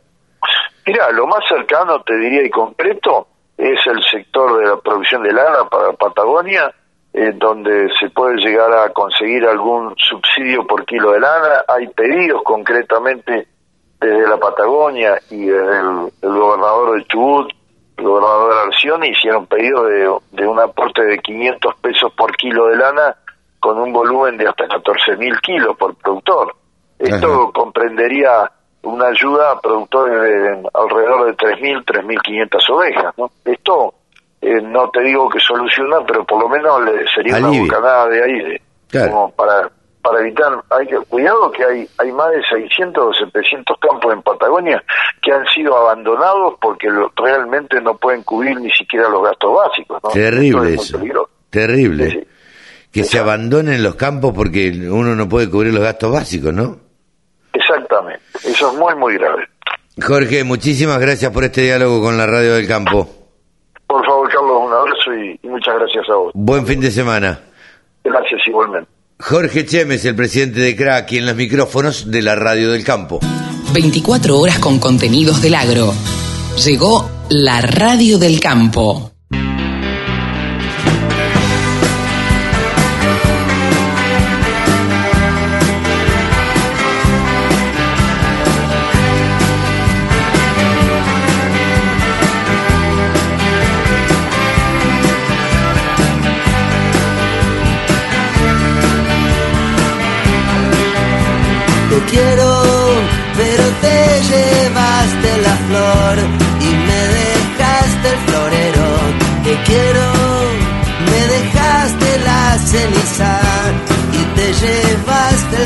Mira, 0.85 1.11
lo 1.11 1.27
más 1.27 1.39
cercano, 1.47 2.01
te 2.01 2.15
diría, 2.17 2.43
y 2.43 2.49
concreto, 2.49 3.27
es 3.57 3.79
el 3.85 4.03
sector 4.03 4.59
de 4.59 4.67
la 4.67 4.77
producción 4.77 5.23
de 5.23 5.33
lana 5.33 5.65
para 5.69 5.93
Patagonia, 5.93 6.73
eh, 7.13 7.31
donde 7.35 7.89
se 7.99 8.09
puede 8.09 8.37
llegar 8.37 8.73
a 8.73 8.89
conseguir 8.89 9.45
algún 9.45 9.93
subsidio 9.97 10.65
por 10.65 10.85
kilo 10.85 11.11
de 11.11 11.19
lana. 11.19 11.63
Hay 11.67 11.87
pedidos 11.89 12.41
concretamente 12.43 13.47
desde 13.99 14.27
la 14.27 14.37
Patagonia 14.37 15.19
y 15.29 15.45
desde 15.45 15.79
el, 15.79 16.11
el 16.21 16.39
gobernador 16.39 16.97
de 16.97 17.05
Chubut, 17.05 17.51
el 17.97 18.03
gobernador 18.03 18.71
de 18.71 19.09
hicieron 19.09 19.45
pedido 19.45 19.83
de, 19.83 20.11
de 20.31 20.47
un 20.47 20.59
aporte 20.59 21.03
de 21.03 21.19
500 21.19 21.75
pesos 21.75 22.11
por 22.13 22.35
kilo 22.35 22.67
de 22.67 22.77
lana 22.77 23.15
con 23.59 23.77
un 23.77 23.93
volumen 23.93 24.37
de 24.37 24.47
hasta 24.47 24.67
14 24.67 25.17
mil 25.17 25.39
kilos 25.39 25.77
por 25.77 25.95
productor. 25.95 26.55
Esto 26.97 27.43
Ajá. 27.43 27.51
comprendería 27.53 28.51
una 28.83 29.07
ayuda 29.07 29.51
a 29.51 29.59
productores 29.59 30.21
de 30.21 30.69
alrededor 30.73 31.25
de 31.27 31.37
3.000, 31.37 31.85
3.500 31.85 32.69
ovejas. 32.73 33.13
¿no? 33.17 33.31
Esto 33.45 33.93
eh, 34.41 34.61
no 34.61 34.89
te 34.89 35.01
digo 35.01 35.29
que 35.29 35.39
soluciona, 35.39 35.97
pero 36.07 36.25
por 36.25 36.41
lo 36.41 36.49
menos 36.49 36.83
le 36.83 37.05
sería 37.13 37.37
una 37.37 37.49
bocanada 37.63 38.07
de 38.09 38.23
aire. 38.23 38.61
Claro. 38.89 39.11
Como 39.11 39.31
para, 39.31 39.69
para 40.01 40.19
evitar, 40.21 40.53
hay 40.71 40.87
que, 40.87 40.97
cuidado 41.07 41.51
que 41.51 41.63
hay, 41.63 41.87
hay 41.99 42.11
más 42.11 42.31
de 42.31 42.41
600 42.49 43.05
o 43.05 43.13
700 43.25 43.77
campos 43.79 44.13
en 44.13 44.21
Patagonia 44.23 44.83
que 45.21 45.31
han 45.31 45.45
sido 45.53 45.77
abandonados 45.77 46.55
porque 46.59 46.89
lo- 46.89 47.11
realmente 47.15 47.79
no 47.81 47.95
pueden 47.97 48.23
cubrir 48.23 48.59
ni 48.59 48.71
siquiera 48.71 49.07
los 49.09 49.23
gastos 49.23 49.55
básicos. 49.55 50.01
Terrible 50.11 50.73
es 50.73 50.81
eso. 50.81 50.99
Terrible. 51.51 52.09
Sí, 52.09 52.19
sí. 52.19 52.27
Que 52.91 53.03
se 53.05 53.19
abandonen 53.19 53.83
los 53.83 53.95
campos 53.95 54.33
porque 54.35 54.69
uno 54.89 55.15
no 55.15 55.29
puede 55.29 55.49
cubrir 55.49 55.73
los 55.73 55.83
gastos 55.83 56.11
básicos, 56.11 56.51
¿no? 56.53 56.77
Exactamente. 58.01 58.49
Eso 58.49 58.71
es 58.71 58.77
muy, 58.77 58.95
muy 58.95 59.13
grave. 59.15 59.43
Jorge, 60.01 60.43
muchísimas 60.43 60.99
gracias 60.99 61.31
por 61.31 61.43
este 61.43 61.61
diálogo 61.61 62.01
con 62.01 62.17
la 62.17 62.25
Radio 62.25 62.55
del 62.55 62.67
Campo. 62.67 63.07
Por 63.87 64.05
favor, 64.05 64.29
Carlos, 64.29 64.57
un 64.65 64.73
abrazo 64.73 65.13
y, 65.13 65.39
y 65.43 65.49
muchas 65.49 65.75
gracias 65.75 66.05
a 66.09 66.15
vos. 66.15 66.31
Buen 66.33 66.65
fin 66.65 66.79
de 66.79 66.91
semana. 66.91 67.39
Gracias 68.03 68.41
igualmente. 68.47 68.89
Jorge 69.19 69.65
Chemes, 69.65 70.03
el 70.05 70.15
presidente 70.15 70.61
de 70.61 70.75
CRA, 70.75 70.95
aquí 70.95 71.17
en 71.17 71.25
los 71.27 71.35
micrófonos 71.35 72.09
de 72.09 72.21
la 72.21 72.35
Radio 72.35 72.71
del 72.71 72.83
Campo. 72.83 73.19
24 73.73 74.37
horas 74.39 74.59
con 74.59 74.79
contenidos 74.79 75.41
del 75.41 75.55
agro. 75.55 75.93
Llegó 76.65 77.09
la 77.29 77.61
radio 77.61 78.17
del 78.17 78.39
campo. 78.39 79.10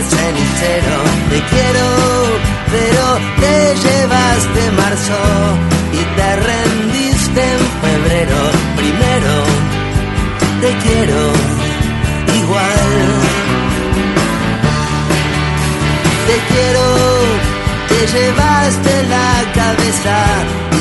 El. 0.04 0.98
Te 1.30 1.40
quiero, 1.52 1.88
pero 2.72 3.06
te 3.40 3.76
llevaste 3.84 4.72
marzo 4.72 5.22
y 5.94 6.02
te 6.18 6.36
rendiste 6.36 7.42
en 7.42 7.62
febrero. 7.84 8.40
Primero, 8.76 9.34
te 10.62 10.72
quiero 10.84 11.22
igual. 12.42 13.36
Te 16.28 16.38
quiero, 16.52 16.86
te 17.90 18.00
llevaste 18.18 18.94
la 19.16 19.32
cabeza 19.54 20.18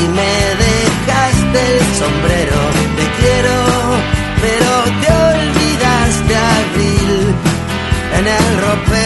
y 0.00 0.09
me 0.09 0.35
dejaste 0.64 1.61
el 1.72 1.87
sombrero. 2.03 2.61
Te 2.98 3.07
quiero, 3.20 3.57
pero 4.42 4.70
te 5.00 5.09
olvidaste 5.31 6.37
abril 6.37 7.35
en 8.18 8.27
el 8.29 8.61
ropero, 8.61 9.04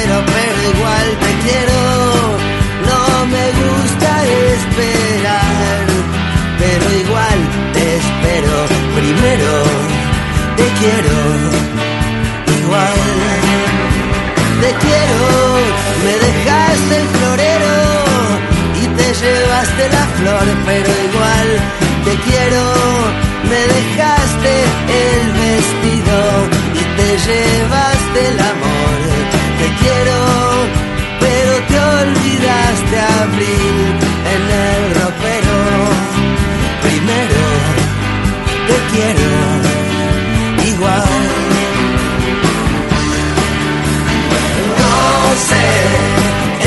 No 2.88 3.26
me 3.26 3.46
gusta 3.60 4.10
esperar, 4.52 5.86
pero 6.58 6.86
igual 7.04 7.38
te 7.72 7.96
espero. 7.96 8.54
Primero, 8.94 9.52
te 10.58 10.66
quiero, 10.80 11.16
igual. 12.60 13.00
Te 14.60 14.70
quiero, 14.84 15.20
me 16.04 16.14
dejaste 16.26 16.96
el 16.96 17.08
florero 17.16 17.76
y 18.82 18.86
te 18.98 19.08
llevaste 19.14 19.88
la 19.88 20.04
flor, 20.18 20.46
pero 20.66 20.90
igual 21.08 21.48
te 22.04 22.14
quiero, 22.28 22.64
me 23.50 23.60
dejaste 23.74 24.52
el 25.02 25.24
vestido 25.42 26.18
y 26.74 26.82
te 26.98 27.08
llevaste 27.26 28.28
el 28.32 28.40
amor. 28.40 28.67
En 33.40 34.42
el 34.66 34.94
ropero. 34.94 35.58
Primero, 36.82 37.42
te 38.66 38.76
quiero, 38.92 39.30
igual. 40.70 41.04
No 44.80 44.94
sé, 45.48 45.66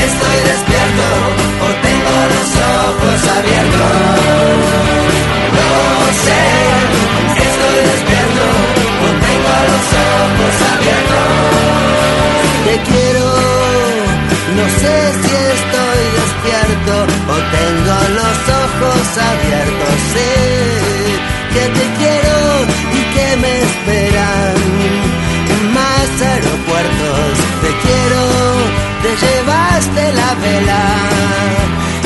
estoy 0.06 0.38
despierto 0.50 1.06
o 1.60 1.68
tengo 1.86 2.14
los 2.32 2.50
ojos 2.56 3.20
abiertos. 3.38 4.11
O 16.90 17.36
tengo 17.56 17.96
los 18.18 18.38
ojos 18.64 19.02
abiertos. 19.30 19.94
Sé 20.12 20.32
que 21.54 21.64
te 21.78 21.86
quiero 21.98 22.36
y 22.92 23.02
que 23.14 23.36
me 23.36 23.62
esperan 23.62 24.54
más 25.74 26.22
aeropuertos. 26.22 27.30
Te 27.62 27.70
quiero, 27.84 28.22
te 29.02 29.10
llevaste 29.26 30.12
la 30.12 30.34
vela 30.34 30.84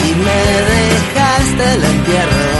y 0.04 0.14
me 0.14 0.40
dejaste 0.74 1.74
el 1.74 1.84
entierro. 1.84 2.55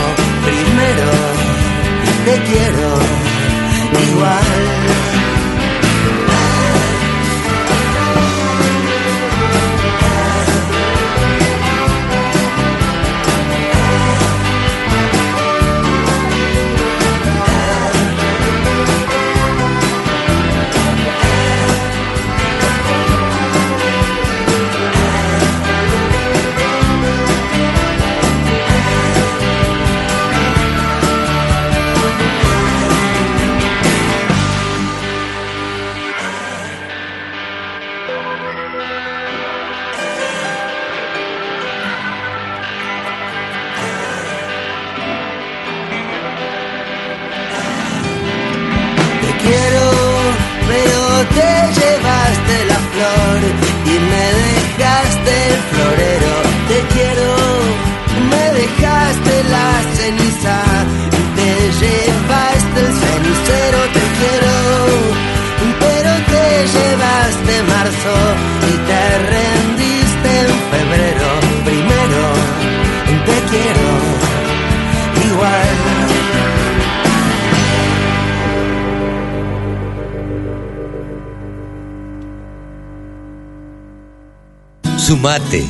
Sumate. 85.07 85.63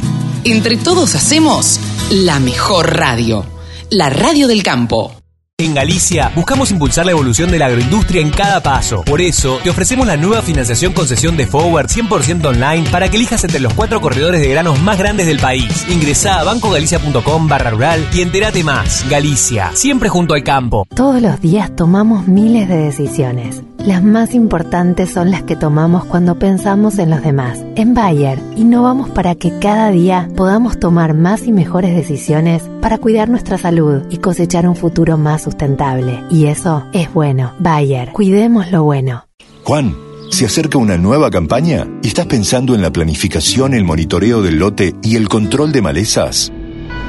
Entre 0.46 0.78
todos 0.78 1.14
hacemos 1.14 1.80
la 2.10 2.40
mejor 2.40 2.98
radio. 2.98 3.46
La 3.92 4.10
radio 4.10 4.48
del 4.48 4.64
campo. 4.64 5.14
En 5.60 5.76
Galicia 5.76 6.32
buscamos 6.36 6.72
impulsar 6.72 7.06
la 7.06 7.12
evolución 7.12 7.52
de 7.52 7.60
la 7.60 7.68
agroindustria 7.68 8.24
en 8.24 8.32
cada 8.32 8.64
paso. 8.64 9.04
Por 9.04 9.22
eso, 9.22 9.60
te 9.64 9.70
ofrecemos 9.70 10.08
la 10.08 10.18
nueva 10.18 10.42
financiación 10.42 10.92
concesión 10.92 11.38
de 11.38 11.46
Forward 11.46 11.86
100% 11.86 12.46
online 12.46 12.90
para 12.90 13.10
que 13.10 13.18
elijas 13.18 13.44
entre 13.44 13.60
los 13.60 13.76
cuatro 13.76 14.02
corredores 14.02 14.42
de 14.42 14.50
granos 14.50 14.82
más 14.82 14.98
grandes 14.98 15.28
del 15.28 15.38
país. 15.38 15.86
Ingresa 15.88 16.40
a 16.40 16.44
bancogalicia.com 16.44 17.48
barra 17.48 17.70
rural 17.70 18.10
y 18.12 18.22
entérate 18.22 18.64
más. 18.64 19.08
Galicia, 19.08 19.70
siempre 19.76 20.10
junto 20.10 20.34
al 20.34 20.44
campo. 20.44 20.88
Todos 20.96 21.22
los 21.22 21.40
días 21.42 21.76
tomamos 21.76 22.28
miles 22.28 22.68
de 22.68 22.78
decisiones. 22.78 23.62
Las 23.88 24.04
más 24.04 24.36
importantes 24.36 25.12
son 25.12 25.32
las 25.32 25.44
que 25.44 25.56
tomamos 25.56 26.04
cuando 26.04 26.38
pensamos 26.38 27.00
en 27.00 27.10
los 27.10 27.22
demás. 27.22 27.64
En 27.78 27.94
Bayer, 27.94 28.38
innovamos 28.58 29.10
para 29.10 29.34
que 29.36 29.60
cada 29.60 29.92
día 29.92 30.28
podamos 30.36 30.78
tomar 30.78 31.14
más 31.14 31.48
y 31.48 31.54
mejores 31.54 31.96
decisiones 31.96 32.64
para 32.82 32.98
cuidar 32.98 33.30
nuestra 33.30 33.58
salud 33.58 34.02
y 34.10 34.18
cosechar 34.18 34.68
un 34.68 34.76
futuro 34.76 35.18
más 35.18 35.44
sustentable. 35.44 36.22
Y 36.30 36.48
eso 36.48 36.84
es 36.92 37.14
bueno. 37.14 37.54
Bayer, 37.60 38.12
cuidemos 38.12 38.74
lo 38.74 38.84
bueno. 38.84 39.24
Juan, 39.64 39.96
se 40.32 40.46
acerca 40.46 40.78
una 40.78 40.98
nueva 40.98 41.32
campaña 41.32 41.88
y 42.04 42.10
estás 42.10 42.26
pensando 42.26 42.76
en 42.76 42.82
la 42.82 42.92
planificación, 42.92 43.74
el 43.74 43.86
monitoreo 43.86 44.42
del 44.42 44.60
lote 44.60 44.96
y 45.02 45.16
el 45.16 45.30
control 45.30 45.72
de 45.72 45.82
malezas. 45.82 46.52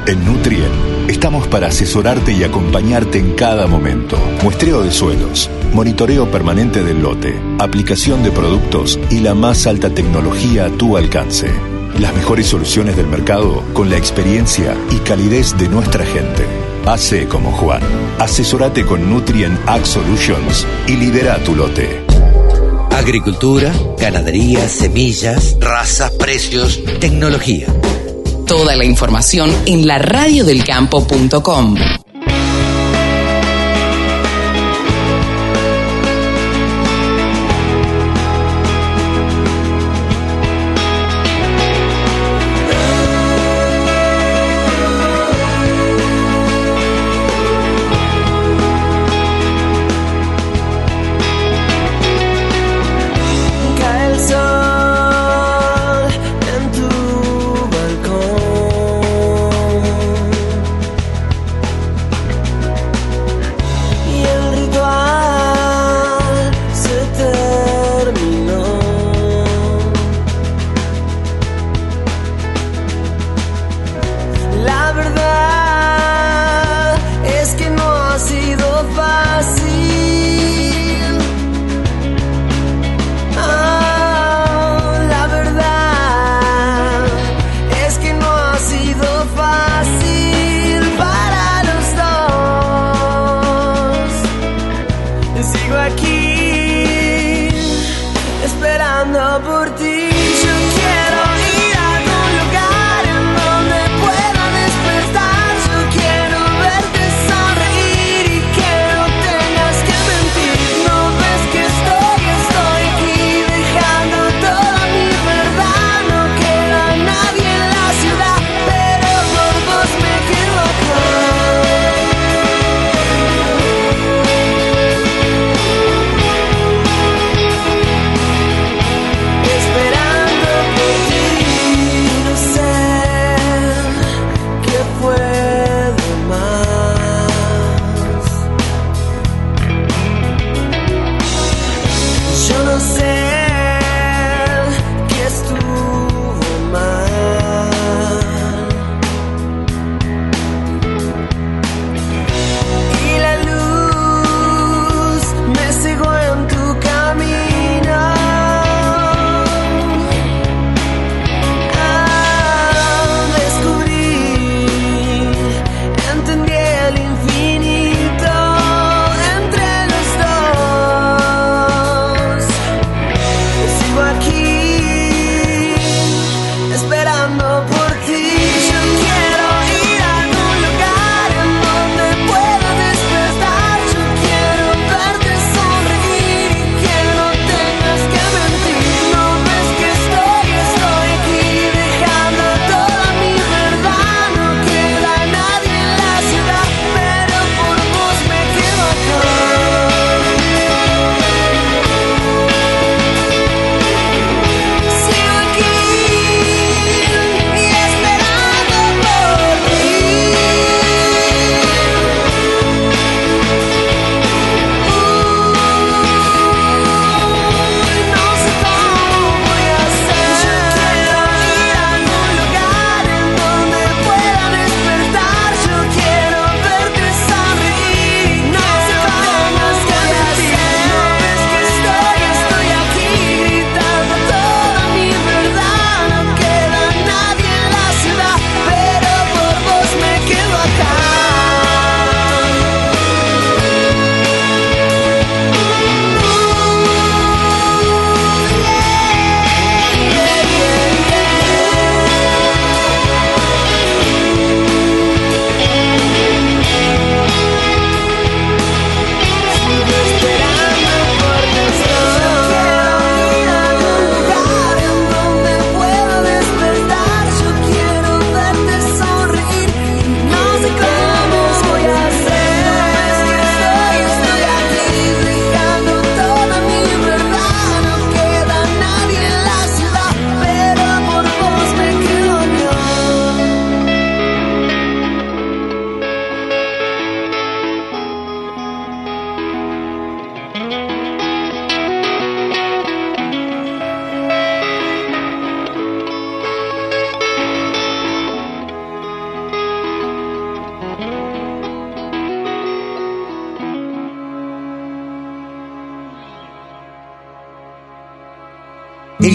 En 0.06 0.24
Nutrien 0.24 0.87
estamos 1.08 1.48
para 1.48 1.68
asesorarte 1.68 2.32
y 2.32 2.44
acompañarte 2.44 3.18
en 3.18 3.32
cada 3.34 3.66
momento. 3.66 4.16
Muestreo 4.42 4.82
de 4.82 4.90
suelos, 4.90 5.50
monitoreo 5.72 6.30
permanente 6.30 6.84
del 6.84 7.02
lote, 7.02 7.34
aplicación 7.58 8.22
de 8.22 8.30
productos 8.30 8.98
y 9.10 9.20
la 9.20 9.34
más 9.34 9.66
alta 9.66 9.90
tecnología 9.90 10.66
a 10.66 10.70
tu 10.70 10.96
alcance. 10.96 11.50
Las 11.98 12.14
mejores 12.14 12.46
soluciones 12.46 12.96
del 12.96 13.06
mercado 13.06 13.64
con 13.72 13.90
la 13.90 13.96
experiencia 13.96 14.76
y 14.90 14.96
calidez 14.98 15.56
de 15.56 15.68
nuestra 15.68 16.04
gente. 16.04 16.44
Hace 16.86 17.26
como 17.26 17.52
Juan. 17.52 17.82
Asesorate 18.18 18.84
con 18.84 19.10
Nutrien 19.10 19.58
Ag 19.66 19.84
Solutions 19.84 20.66
y 20.86 20.92
lidera 20.92 21.42
tu 21.42 21.56
lote. 21.56 22.04
Agricultura, 22.92 23.72
ganadería, 23.98 24.68
semillas, 24.68 25.56
razas, 25.60 26.12
precios, 26.12 26.82
tecnología. 27.00 27.66
Toda 28.48 28.76
la 28.76 28.84
información 28.86 29.54
en 29.66 29.86
la 29.86 29.98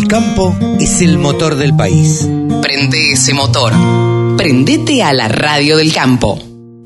campo 0.01 0.57
es 0.79 1.01
el 1.01 1.19
motor 1.19 1.55
del 1.55 1.75
país. 1.75 2.27
Prende 2.61 3.11
ese 3.11 3.33
motor. 3.33 3.71
Prendete 4.35 5.03
a 5.03 5.13
la 5.13 5.27
radio 5.27 5.77
del 5.77 5.93
campo. 5.93 6.41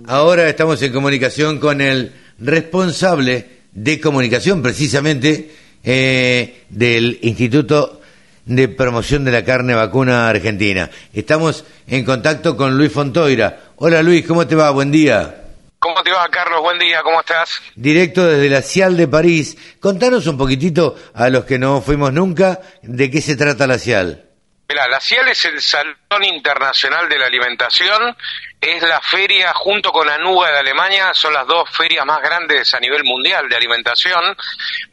Ahora 0.06 0.50
estamos 0.50 0.82
en 0.82 0.91
comunicación 0.91 1.60
con 1.60 1.80
el 1.80 2.12
responsable 2.38 3.48
de 3.72 4.00
comunicación, 4.02 4.62
precisamente, 4.62 5.52
eh, 5.84 6.63
del 6.70 7.20
Instituto 7.22 8.02
de 8.46 8.67
Promoción 8.67 9.24
de 9.24 9.32
la 9.32 9.46
Carne 9.46 9.74
Vacuna 9.74 10.28
Argentina. 10.28 10.89
Estamos 11.13 11.63
en 11.88 12.04
contacto 12.04 12.58
con 12.58 12.78
Luis 12.78 12.91
Fontoira. 12.91 13.72
Hola 13.78 14.04
Luis, 14.04 14.26
¿cómo 14.26 14.46
te 14.46 14.56
va? 14.56 14.70
Buen 14.72 14.91
día. 14.91 15.47
¿Cómo 15.88 16.04
te 16.04 16.12
va, 16.12 16.28
Carlos? 16.28 16.60
Buen 16.60 16.78
día, 16.78 17.02
¿cómo 17.02 17.21
estás? 17.21 17.62
Directo 17.73 18.26
desde 18.26 18.50
la 18.50 18.62
CIAL 18.62 18.97
de 18.97 19.08
París. 19.08 19.58
Contanos 19.80 20.28
un 20.28 20.38
poquitito 20.38 20.97
a 21.13 21.30
los 21.30 21.45
que 21.45 21.58
no 21.58 21.82
fuimos 21.82 22.12
nunca 22.12 22.60
de 22.82 23.10
qué 23.10 23.21
se 23.21 23.38
trata 23.38 23.65
la 23.67 23.80
CIAL. 23.80 24.26
Mira, 24.67 24.86
la 24.89 25.00
CIAL 25.00 25.30
es 25.30 25.45
el 25.45 25.62
Salón 25.62 26.26
Internacional 26.26 27.08
de 27.08 27.17
la 27.17 27.28
Alimentación, 27.28 28.17
es 28.60 28.84
la 28.84 29.00
feria 29.00 29.54
junto 29.54 29.93
con 29.93 30.10
ANUGA 30.10 30.52
de 30.52 30.58
Alemania, 30.58 31.13
son 31.13 31.32
las 31.32 31.47
dos 31.47 31.69
ferias 31.69 32.06
más 32.06 32.21
grandes 32.21 32.73
a 32.73 32.82
nivel 32.82 33.06
mundial 33.06 33.47
de 33.47 33.56
alimentación. 33.56 34.36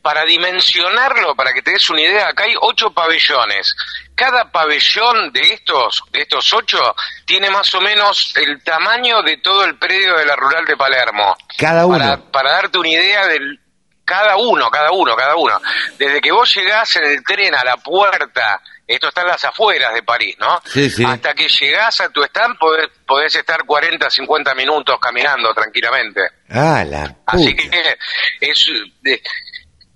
Para 0.01 0.25
dimensionarlo, 0.25 1.35
para 1.35 1.53
que 1.53 1.63
te 1.63 1.73
des 1.73 1.91
una 1.91 2.03
idea, 2.03 2.29
acá 2.29 2.45
hay 2.45 2.55
ocho 2.61 2.93
pabellones. 2.93 3.75
Cada 4.15 4.51
pabellón 4.53 5.33
de 5.33 5.41
estos, 5.41 6.03
de 6.13 6.21
estos 6.23 6.53
ocho, 6.55 6.79
tiene 7.27 7.51
más 7.51 7.75
o 7.75 7.81
menos 7.81 8.33
el 8.37 8.63
tamaño 8.63 9.23
de 9.23 9.39
todo 9.39 9.65
el 9.65 9.77
predio 9.79 10.17
de 10.17 10.25
la 10.27 10.37
rural 10.37 10.65
de 10.65 10.77
Palermo. 10.77 11.37
Cada 11.59 11.85
uno. 11.87 11.99
Para, 11.99 12.17
para 12.31 12.53
darte 12.53 12.79
una 12.79 12.91
idea 12.91 13.27
del, 13.27 13.61
cada 14.05 14.37
uno, 14.37 14.71
cada 14.71 14.93
uno, 14.93 15.17
cada 15.17 15.35
uno. 15.35 15.61
Desde 15.99 16.21
que 16.21 16.31
vos 16.31 16.55
llegás 16.55 16.95
en 16.97 17.05
el 17.07 17.25
tren 17.25 17.55
a 17.57 17.65
la 17.65 17.77
puerta, 17.77 18.61
esto 18.87 19.09
está 19.09 19.23
en 19.23 19.29
las 19.29 19.45
afueras 19.45 19.93
de 19.95 20.03
París, 20.03 20.37
¿no? 20.39 20.61
Sí, 20.67 20.89
sí. 20.91 21.03
Hasta 21.05 21.35
que 21.35 21.49
llegás 21.49 22.01
a 22.03 22.09
tu 22.11 22.23
stand 22.23 22.57
podés, 22.59 22.89
podés 23.07 23.35
estar 23.35 23.65
40, 23.65 24.09
50 24.11 24.55
minutos 24.55 24.97
caminando 25.01 25.53
tranquilamente. 25.55 26.21
Ah, 26.51 26.85
la 26.87 27.07
puta. 27.09 27.21
Así 27.27 27.57
que 27.57 27.97
es, 28.41 28.71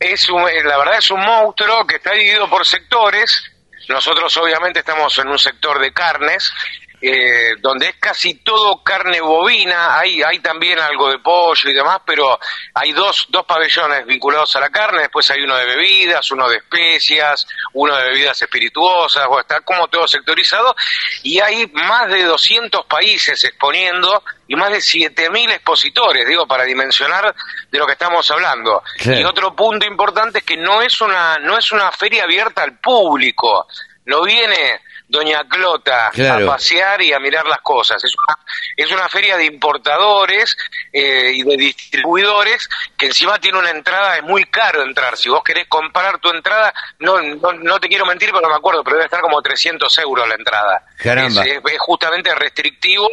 es 0.00 0.28
un- 0.30 0.42
la 0.42 0.78
verdad 0.78 0.98
es 0.98 1.10
un 1.10 1.20
monstruo 1.20 1.86
que 1.86 1.96
está 1.96 2.12
dividido 2.12 2.48
por 2.48 2.66
sectores. 2.66 3.52
Nosotros 3.88 4.36
obviamente 4.36 4.80
estamos 4.80 5.18
en 5.18 5.28
un 5.28 5.38
sector 5.38 5.80
de 5.80 5.92
carnes, 5.92 6.52
eh, 7.00 7.54
donde 7.60 7.90
es 7.90 7.96
casi 7.96 8.34
todo 8.42 8.82
carne 8.82 9.20
bovina, 9.20 9.98
hay, 9.98 10.20
hay 10.22 10.40
también 10.40 10.78
algo 10.80 11.10
de 11.10 11.20
pollo 11.20 11.70
y 11.70 11.72
demás, 11.72 12.00
pero 12.04 12.38
hay 12.74 12.92
dos, 12.92 13.26
dos 13.28 13.46
pabellones 13.46 14.04
vinculados 14.04 14.56
a 14.56 14.60
la 14.60 14.70
carne, 14.70 15.02
después 15.02 15.30
hay 15.30 15.42
uno 15.42 15.56
de 15.56 15.64
bebidas, 15.64 16.30
uno 16.32 16.48
de 16.48 16.56
especias, 16.56 17.46
uno 17.74 17.94
de 17.96 18.08
bebidas 18.08 18.42
espirituosas, 18.42 19.26
o 19.28 19.38
está 19.38 19.60
como 19.60 19.86
todo 19.86 20.08
sectorizado, 20.08 20.74
y 21.22 21.38
hay 21.38 21.68
más 21.68 22.08
de 22.08 22.24
200 22.24 22.86
países 22.86 23.44
exponiendo 23.44 24.24
y 24.48 24.56
más 24.56 24.70
de 24.70 24.78
7.000 24.78 25.52
expositores, 25.52 26.26
digo, 26.26 26.48
para 26.48 26.64
dimensionar 26.64 27.32
de 27.70 27.78
lo 27.78 27.86
que 27.86 27.92
estamos 27.92 28.28
hablando. 28.30 28.82
Y 29.04 29.22
otro 29.22 29.54
punto 29.54 29.86
importante 29.86 30.38
es 30.38 30.44
que 30.44 30.56
no 30.56 30.82
es 30.82 31.00
una, 31.00 31.38
no 31.38 31.56
es 31.56 31.70
una 31.70 31.92
feria 31.92 32.24
abierta 32.24 32.64
al 32.64 32.78
público, 32.80 33.68
no 34.06 34.22
viene 34.22 34.80
Doña 35.08 35.42
Clota 35.48 36.10
Claro. 36.12 36.46
a 36.50 36.52
pasear 36.54 37.00
y 37.02 37.12
a 37.12 37.18
mirar 37.18 37.46
las 37.46 37.60
cosas. 37.60 38.02
Es 38.04 38.14
una, 38.14 38.38
es 38.76 38.90
una 38.92 39.08
feria 39.08 39.36
de 39.38 39.46
importadores 39.46 40.56
eh, 40.92 41.32
y 41.34 41.42
de 41.44 41.56
distribuidores 41.56 42.68
que 42.96 43.06
encima 43.06 43.38
tiene 43.38 43.58
una 43.58 43.70
entrada, 43.70 44.16
es 44.16 44.22
muy 44.22 44.44
caro 44.44 44.82
entrar. 44.82 45.16
Si 45.16 45.28
vos 45.28 45.42
querés 45.42 45.66
comprar 45.68 46.18
tu 46.18 46.30
entrada, 46.30 46.72
no, 46.98 47.20
no, 47.22 47.52
no 47.52 47.80
te 47.80 47.88
quiero 47.88 48.04
mentir, 48.06 48.28
pero 48.30 48.42
no 48.42 48.48
me 48.50 48.56
acuerdo, 48.56 48.84
pero 48.84 48.96
debe 48.96 49.06
estar 49.06 49.20
como 49.20 49.40
300 49.40 49.98
euros 49.98 50.28
la 50.28 50.34
entrada. 50.34 50.84
Caramba. 50.98 51.42
Es, 51.42 51.52
es- 51.56 51.62
es 51.72 51.78
justamente 51.78 52.34
restrictivo, 52.34 53.08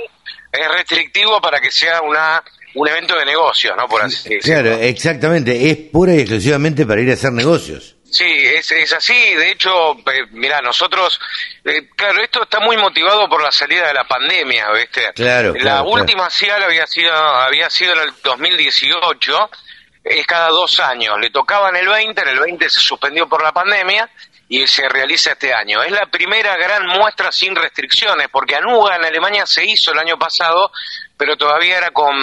es 0.52 0.68
restrictivo 0.70 1.40
para 1.42 1.60
que 1.60 1.72
sea 1.72 2.02
una 2.02 2.44
un 2.78 2.90
evento 2.90 3.18
de 3.18 3.24
negocios, 3.26 3.74
¿no? 3.78 3.88
Por 3.88 4.02
así 4.02 4.18
decirlo. 4.36 4.62
Claro, 4.62 4.82
exactamente. 4.82 5.70
Es 5.72 5.78
pura 5.94 6.14
y 6.14 6.20
exclusivamente 6.20 6.86
para 6.86 7.00
ir 7.00 7.10
a 7.10 7.14
hacer 7.14 7.32
negocios. 7.32 7.95
Sí, 8.16 8.24
es, 8.24 8.72
es 8.72 8.94
así. 8.94 9.14
De 9.14 9.52
hecho, 9.52 9.92
eh, 9.92 10.26
mira, 10.32 10.62
nosotros, 10.62 11.20
eh, 11.66 11.90
claro, 11.98 12.24
esto 12.24 12.44
está 12.44 12.62
muy 12.62 12.78
motivado 12.78 13.28
por 13.28 13.44
la 13.44 13.52
salida 13.52 13.88
de 13.88 13.94
la 13.94 14.06
pandemia, 14.06 14.72
¿viste? 14.72 15.12
Claro, 15.14 15.54
La 15.54 15.60
claro, 15.60 15.90
última 15.90 16.30
CIAL 16.30 16.64
había 16.64 16.88
sido, 16.88 17.14
había 17.14 17.70
sido 17.70 17.92
en 17.92 18.00
el 18.00 18.14
2018, 18.24 19.50
es 20.02 20.26
cada 20.26 20.48
dos 20.48 20.80
años. 20.80 21.20
Le 21.20 21.30
tocaba 21.30 21.68
en 21.68 21.76
el 21.76 21.90
20, 21.90 22.22
en 22.22 22.28
el 22.30 22.40
20 22.40 22.70
se 22.70 22.80
suspendió 22.80 23.28
por 23.28 23.44
la 23.44 23.52
pandemia 23.52 24.10
y 24.48 24.66
se 24.66 24.88
realiza 24.88 25.34
este 25.34 25.54
año. 25.54 25.84
Es 25.84 25.92
la 25.92 26.06
primera 26.06 26.56
gran 26.56 26.88
muestra 26.88 27.34
sin 27.34 27.54
restricciones, 27.54 28.30
porque 28.32 28.56
Anuga 28.56 28.96
en 28.96 29.04
Alemania 29.04 29.46
se 29.46 29.66
hizo 29.66 29.92
el 29.92 30.00
año 30.00 30.18
pasado, 30.18 30.72
pero 31.18 31.38
todavía 31.38 31.78
era 31.78 31.92
con 31.92 32.16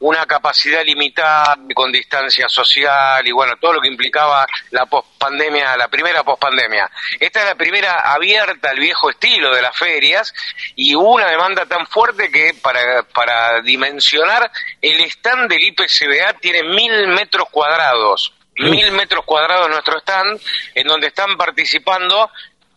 una 0.00 0.26
capacidad 0.26 0.84
limitada, 0.84 1.56
con 1.74 1.92
distancia 1.92 2.48
social 2.48 3.26
y 3.26 3.32
bueno, 3.32 3.54
todo 3.60 3.74
lo 3.74 3.80
que 3.80 3.88
implicaba 3.88 4.46
la 4.70 4.86
pospandemia, 4.86 5.76
la 5.76 5.88
primera 5.88 6.22
pospandemia. 6.22 6.90
Esta 7.20 7.40
es 7.40 7.46
la 7.46 7.54
primera 7.54 8.12
abierta 8.12 8.70
al 8.70 8.78
viejo 8.78 9.10
estilo 9.10 9.54
de 9.54 9.62
las 9.62 9.76
ferias 9.76 10.34
y 10.74 10.94
hubo 10.94 11.12
una 11.12 11.28
demanda 11.28 11.66
tan 11.66 11.86
fuerte 11.86 12.30
que 12.30 12.54
para, 12.60 13.02
para 13.04 13.60
dimensionar 13.60 14.50
el 14.80 15.00
stand 15.02 15.48
del 15.48 15.62
IPCBA 15.62 16.34
tiene 16.40 16.62
mil 16.64 17.08
metros 17.08 17.48
cuadrados. 17.50 18.32
Mil 18.58 18.92
metros 18.92 19.24
cuadrados 19.24 19.70
nuestro 19.70 19.98
stand, 20.00 20.38
en 20.74 20.86
donde 20.86 21.06
están 21.06 21.38
participando 21.38 22.30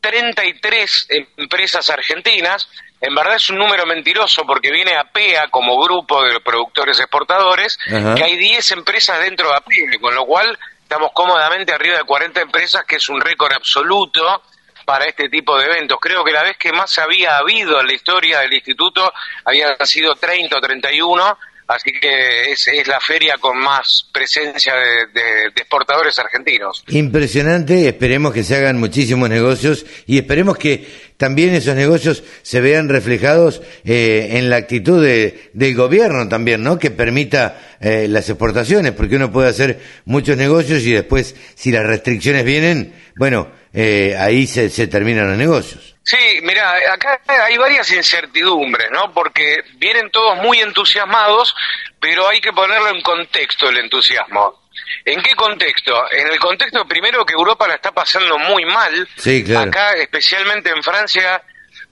33 0.06 1.08
empresas 1.38 1.89
argentinas. 1.89 2.69
En 3.07 3.13
verdad 3.15 3.35
es 3.35 3.49
un 3.49 3.57
número 3.57 3.85
mentiroso 3.85 4.43
porque 4.45 4.71
viene 4.71 4.95
APEA 4.95 5.47
como 5.49 5.77
grupo 5.83 6.23
de 6.23 6.39
productores 6.39 6.99
exportadores, 6.99 7.77
Ajá. 7.87 8.15
que 8.15 8.23
hay 8.23 8.37
10 8.37 8.71
empresas 8.71 9.19
dentro 9.21 9.49
de 9.49 9.55
APEA, 9.55 9.99
con 10.01 10.15
lo 10.15 10.25
cual 10.25 10.57
estamos 10.81 11.11
cómodamente 11.13 11.71
arriba 11.73 11.97
de 11.97 12.03
40 12.03 12.41
empresas, 12.41 12.83
que 12.87 12.95
es 12.97 13.09
un 13.09 13.19
récord 13.21 13.53
absoluto 13.53 14.41
para 14.85 15.05
este 15.05 15.29
tipo 15.29 15.57
de 15.57 15.65
eventos. 15.65 15.97
Creo 15.99 16.23
que 16.23 16.31
la 16.31 16.43
vez 16.43 16.57
que 16.57 16.71
más 16.71 16.97
había 16.99 17.37
habido 17.37 17.79
en 17.81 17.87
la 17.87 17.93
historia 17.93 18.39
del 18.41 18.53
instituto 18.53 19.11
había 19.43 19.75
sido 19.83 20.13
30 20.15 20.55
o 20.57 20.61
31, 20.61 21.37
así 21.67 21.91
que 21.91 22.51
es, 22.51 22.67
es 22.67 22.87
la 22.87 22.99
feria 22.99 23.37
con 23.39 23.57
más 23.57 24.07
presencia 24.13 24.75
de, 24.75 25.07
de- 25.07 25.23
de 25.49 25.53
exportadores 25.57 26.19
argentinos. 26.19 26.83
Impresionante, 26.89 27.87
esperemos 27.87 28.31
que 28.31 28.43
se 28.43 28.55
hagan 28.55 28.79
muchísimos 28.79 29.27
negocios 29.27 29.83
y 30.05 30.19
esperemos 30.19 30.55
que 30.59 31.04
también 31.17 31.54
esos 31.56 31.75
negocios 31.75 32.23
se 32.41 32.62
vean 32.62 32.89
reflejados 32.89 33.62
eh, 33.86 34.30
en 34.34 34.49
la 34.49 34.58
actitud 34.58 35.04
de- 35.04 35.49
del 35.54 35.75
gobierno 35.75 36.28
también, 36.28 36.62
¿no? 36.63 36.78
Que 36.78 36.91
permita 36.91 37.60
eh, 37.80 38.08
las 38.10 38.30
exportaciones, 38.30 38.91
porque 38.93 39.15
uno 39.15 39.32
puede 39.32 39.49
hacer 39.49 39.80
muchos 40.06 40.36
negocios 40.38 40.82
y 40.84 40.91
después, 40.91 41.36
si 41.56 41.71
las 41.71 41.86
restricciones 41.86 42.43
vienen, 42.43 42.93
bueno, 43.15 43.49
eh, 43.73 44.15
ahí 44.17 44.47
se, 44.47 44.69
se 44.69 44.88
terminan 44.88 45.28
los 45.30 45.38
negocios. 45.38 45.95
Sí, 46.04 46.17
mira, 46.43 46.71
acá 46.93 47.19
hay 47.45 47.58
varias 47.58 47.91
incertidumbres, 47.91 48.88
¿no? 48.91 49.12
Porque 49.13 49.58
vienen 49.78 50.12
todos 50.12 50.38
muy 50.43 50.60
entusiasmados, 50.60 51.56
pero 51.99 52.28
hay 52.28 52.39
que 52.41 52.54
ponerlo 52.54 52.89
en 52.89 53.01
contexto 53.01 53.69
el 53.69 53.78
entusiasmo. 53.78 54.64
¿En 55.03 55.21
qué 55.21 55.35
contexto? 55.35 56.11
En 56.11 56.27
el 56.27 56.39
contexto 56.39 56.85
primero 56.87 57.25
que 57.25 57.33
Europa 57.33 57.67
la 57.67 57.75
está 57.75 57.91
pasando 57.91 58.37
muy 58.37 58.65
mal. 58.65 59.07
Sí, 59.17 59.43
claro. 59.43 59.69
Acá, 59.69 59.91
especialmente 59.93 60.69
en 60.69 60.81
Francia, 60.83 61.41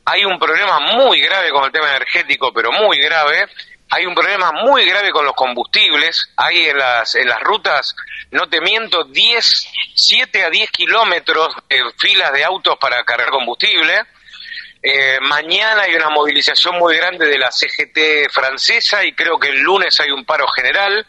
hay 0.06 0.26
un 0.26 0.38
problema 0.38 0.80
muy 0.80 1.22
grave 1.22 1.50
con 1.52 1.66
el 1.66 1.72
tema 1.72 1.90
energético, 1.90 2.52
pero 2.54 2.72
muy 2.72 3.00
grave. 3.00 3.48
Hay 3.90 4.06
un 4.06 4.16
problema 4.16 4.52
muy 4.52 4.86
grave 4.86 5.12
con 5.12 5.26
los 5.26 5.36
combustibles. 5.36 6.32
Hay 6.36 6.68
en 6.68 6.78
las, 6.78 7.16
en 7.16 7.28
las 7.28 7.40
rutas, 7.42 7.96
no 8.32 8.50
te 8.50 8.60
miento, 8.60 9.04
10, 9.04 9.68
7 9.96 10.44
a 10.44 10.50
10 10.50 10.72
kilómetros 10.72 11.56
de 11.70 11.80
filas 12.00 12.34
de 12.34 12.44
autos 12.44 12.78
para 12.80 13.04
cargar 13.04 13.30
combustible. 13.30 14.04
Eh, 14.86 15.18
mañana 15.22 15.84
hay 15.84 15.96
una 15.96 16.10
movilización 16.10 16.78
muy 16.78 16.98
grande 16.98 17.26
de 17.26 17.38
la 17.38 17.52
CGT 17.52 18.30
francesa 18.30 19.06
y 19.06 19.14
creo 19.14 19.40
que 19.40 19.48
el 19.48 19.62
lunes 19.62 19.98
hay 20.02 20.12
un 20.12 20.26
paro 20.26 20.46
general. 20.48 21.06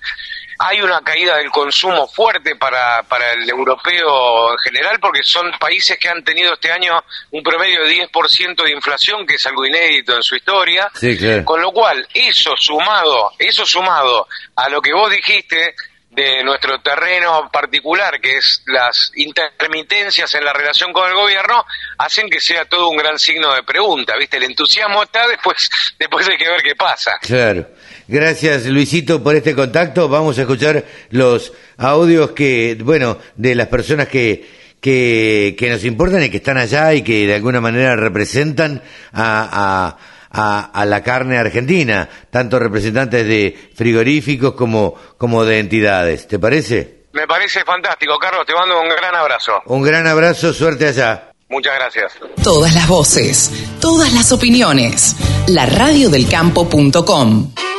Hay 0.59 0.81
una 0.81 1.01
caída 1.01 1.37
del 1.37 1.51
consumo 1.51 2.07
fuerte 2.07 2.57
para, 2.57 3.03
para 3.03 3.33
el 3.33 3.49
europeo 3.49 4.53
en 4.53 4.59
general 4.59 4.99
porque 5.01 5.23
son 5.23 5.51
países 5.59 5.99
que 5.99 6.09
han 6.09 6.23
tenido 6.23 6.55
este 6.55 6.71
año 6.71 6.93
un 7.31 7.43
promedio 7.43 7.85
de 7.85 8.09
10% 8.09 8.63
de 8.63 8.71
inflación, 8.73 9.27
que 9.27 9.35
es 9.35 9.47
algo 9.47 9.67
inédito 9.67 10.15
en 10.17 10.23
su 10.23 10.37
historia. 10.37 10.91
Sí, 10.95 11.17
claro. 11.17 11.45
Con 11.45 11.61
lo 11.61 11.73
cual, 11.73 12.07
eso 12.13 12.53
sumado, 12.57 13.33
eso 13.39 13.67
sumado 13.67 14.27
a 14.57 14.69
lo 14.69 14.81
que 14.81 14.93
vos 14.93 15.11
dijiste 15.11 15.75
de 16.15 16.45
nuestro 16.45 16.81
terreno 16.81 17.51
particular, 17.53 18.21
que 18.21 18.37
es 18.37 18.63
las 18.67 19.11
intermitencias 19.17 20.33
en 20.35 20.45
la 20.45 20.53
relación 20.53 20.93
con 20.93 21.09
el 21.09 21.15
gobierno, 21.15 21.65
hacen 21.99 22.31
que 22.31 22.41
sea 22.41 22.65
todo 22.67 22.89
un 22.89 22.97
gran 22.97 23.19
signo 23.19 23.53
de 23.55 23.63
pregunta, 23.63 24.15
¿viste? 24.17 24.37
El 24.37 24.45
entusiasmo 24.45 25.03
está, 25.03 25.27
después, 25.27 25.69
después 25.99 26.29
hay 26.29 26.37
que 26.37 26.49
ver 26.49 26.63
qué 26.63 26.75
pasa. 26.75 27.19
Claro. 27.21 27.67
Gracias 28.07 28.67
Luisito 28.67 29.23
por 29.23 29.35
este 29.35 29.55
contacto. 29.55 30.09
Vamos 30.09 30.39
a 30.39 30.43
escuchar 30.43 30.85
los 31.11 31.53
audios 31.79 32.33
que, 32.33 32.77
bueno, 32.83 33.19
de 33.37 33.55
las 33.55 33.69
personas 33.69 34.09
que, 34.09 34.47
que, 34.81 35.57
que 35.59 35.71
nos 35.71 35.85
importan 35.85 36.23
y 36.23 36.31
que 36.31 36.37
están 36.39 36.59
allá 36.59 36.93
y 36.95 37.03
que 37.03 37.27
de 37.27 37.35
alguna 37.35 37.61
manera 37.61 37.97
representan 37.97 38.83
a, 39.13 39.97
a, 39.97 39.99
a, 40.31 40.81
a 40.81 40.85
la 40.85 41.03
carne 41.03 41.39
argentina, 41.39 42.09
tanto 42.31 42.59
representantes 42.59 43.27
de 43.27 43.71
frigoríficos 43.75 44.55
como, 44.55 44.95
como 45.17 45.45
de 45.45 45.61
entidades. 45.61 46.29
¿Te 46.29 46.39
parece? 46.39 47.05
Me 47.13 47.27
parece 47.27 47.65
fantástico, 47.65 48.19
Carlos. 48.19 48.45
Te 48.45 48.53
mando 48.55 48.81
un 48.81 48.89
gran 48.89 49.15
abrazo. 49.15 49.53
Un 49.67 49.83
gran 49.83 50.07
abrazo, 50.07 50.53
suerte 50.53 50.89
allá. 50.89 51.31
Muchas 51.49 51.75
gracias. 51.77 52.13
Todas 52.43 52.75
las 52.75 52.89
voces, 52.89 53.51
todas 53.81 54.13
las 54.13 54.33
opiniones. 54.33 55.15
La 55.47 55.67
radiodelcampo.com. 55.67 57.53
Ojalá 57.55 57.74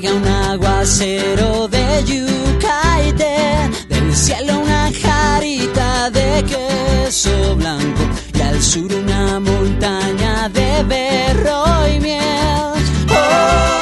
caiga 0.00 0.12
un 0.14 0.26
aguacero 0.26 1.68
de 1.68 2.04
yuca 2.04 2.80
y 3.08 3.12
de- 3.12 3.70
del 3.88 4.14
cielo 4.14 4.60
una 4.60 4.90
jarita 4.92 6.10
de 6.10 6.44
queso 6.44 7.56
blanco 7.56 8.02
y 8.34 8.40
al 8.42 8.62
sur 8.62 8.92
una 8.92 9.40
montaña 9.40 10.50
de 10.50 10.82
berro 10.84 11.64
y 11.94 12.00
miel. 12.00 12.74
Oh, 13.08 13.76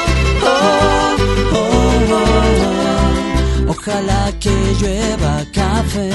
oh, 0.45 1.15
oh, 1.53 2.13
oh, 2.13 3.67
oh. 3.67 3.71
Ojalá 3.71 4.31
que 4.39 4.55
llueva 4.79 5.43
café. 5.53 6.09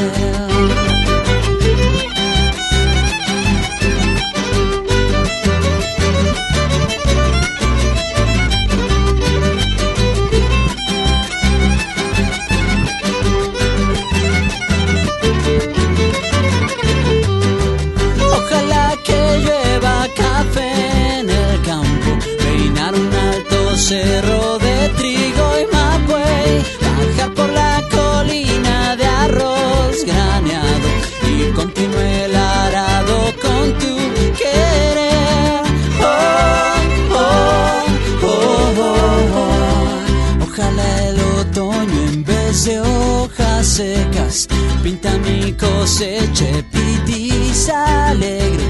Cerro 23.90 24.56
de 24.60 24.88
trigo 24.90 25.46
y 25.58 25.66
mapuey, 25.74 26.62
bajar 26.80 27.34
por 27.34 27.50
la 27.50 27.82
colina 27.90 28.94
de 28.94 29.04
arroz 29.04 30.04
graneado 30.06 30.88
y 31.26 31.50
continuar 31.50 32.04
el 32.04 32.36
arado 32.36 33.16
con 33.42 33.64
tu 33.80 33.96
querer. 34.38 35.62
Oh, 36.00 37.16
oh, 37.16 37.84
oh, 38.22 38.86
oh. 39.34 40.44
Ojalá 40.44 41.08
el 41.08 41.18
otoño 41.40 42.00
en 42.12 42.22
vez 42.22 42.66
de 42.66 42.78
hojas 42.78 43.66
secas 43.66 44.46
pinta 44.84 45.18
mi 45.18 45.52
cosecha 45.54 46.46
pitiza 46.70 48.10
alegre. 48.10 48.66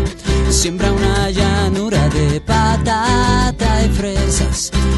Siembra 0.48 0.90
una 0.90 1.30
llanura 1.30 2.08
de 2.08 2.40
patata 2.40 3.84
y 3.84 3.88
fresas. 3.90 4.79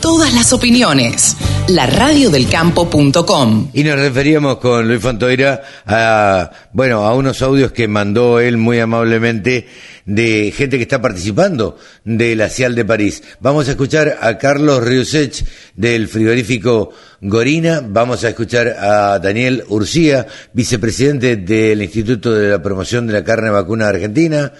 Todas 0.00 0.32
las 0.32 0.52
opiniones. 0.52 1.36
La 1.66 1.86
radiodelcampo.com. 1.86 3.70
Y 3.74 3.82
nos 3.82 3.98
referíamos 3.98 4.58
con 4.58 4.86
Luis 4.86 5.00
Fontoira 5.00 5.60
a, 5.86 6.52
bueno, 6.72 7.04
a 7.04 7.16
unos 7.16 7.42
audios 7.42 7.72
que 7.72 7.88
mandó 7.88 8.38
él 8.38 8.58
muy 8.58 8.78
amablemente 8.78 9.66
de 10.04 10.52
gente 10.56 10.76
que 10.76 10.84
está 10.84 11.02
participando 11.02 11.76
de 12.04 12.36
la 12.36 12.48
CIAL 12.48 12.76
de 12.76 12.84
París. 12.84 13.24
Vamos 13.40 13.66
a 13.66 13.72
escuchar 13.72 14.18
a 14.20 14.38
Carlos 14.38 14.84
Riusech 14.84 15.44
del 15.74 16.06
frigorífico 16.06 16.92
Gorina, 17.20 17.82
vamos 17.84 18.22
a 18.22 18.28
escuchar 18.28 18.68
a 18.68 19.18
Daniel 19.18 19.64
Urcía, 19.68 20.28
vicepresidente 20.52 21.34
del 21.34 21.82
Instituto 21.82 22.32
de 22.32 22.50
la 22.50 22.62
Promoción 22.62 23.08
de 23.08 23.14
la 23.14 23.24
Carne 23.24 23.50
Vacuna 23.50 23.88
Argentina, 23.88 24.52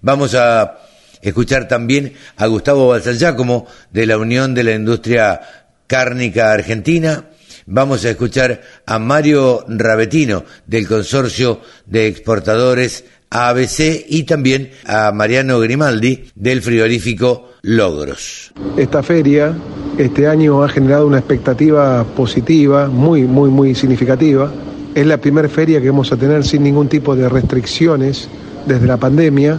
vamos 0.00 0.34
a 0.34 0.85
escuchar 1.22 1.68
también 1.68 2.12
a 2.36 2.46
Gustavo 2.46 2.88
Balsangiacomo 2.88 3.66
de 3.92 4.06
la 4.06 4.18
Unión 4.18 4.54
de 4.54 4.64
la 4.64 4.74
Industria 4.74 5.40
Cárnica 5.86 6.52
Argentina. 6.52 7.24
Vamos 7.66 8.04
a 8.04 8.10
escuchar 8.10 8.60
a 8.86 8.98
Mario 8.98 9.64
Rabetino 9.68 10.44
del 10.66 10.86
Consorcio 10.86 11.60
de 11.86 12.06
Exportadores 12.06 13.04
ABC 13.30 14.06
y 14.08 14.22
también 14.22 14.70
a 14.84 15.10
Mariano 15.12 15.58
Grimaldi 15.58 16.30
del 16.34 16.62
frigorífico 16.62 17.50
Logros. 17.62 18.52
Esta 18.76 19.02
feria 19.02 19.52
este 19.98 20.28
año 20.28 20.62
ha 20.62 20.68
generado 20.68 21.06
una 21.06 21.18
expectativa 21.18 22.04
positiva, 22.04 22.86
muy, 22.86 23.22
muy, 23.22 23.50
muy 23.50 23.74
significativa. 23.74 24.52
Es 24.94 25.06
la 25.06 25.18
primera 25.18 25.48
feria 25.48 25.80
que 25.80 25.90
vamos 25.90 26.12
a 26.12 26.16
tener 26.16 26.44
sin 26.44 26.62
ningún 26.62 26.88
tipo 26.88 27.16
de 27.16 27.28
restricciones 27.28 28.28
desde 28.66 28.86
la 28.86 28.96
pandemia 28.96 29.58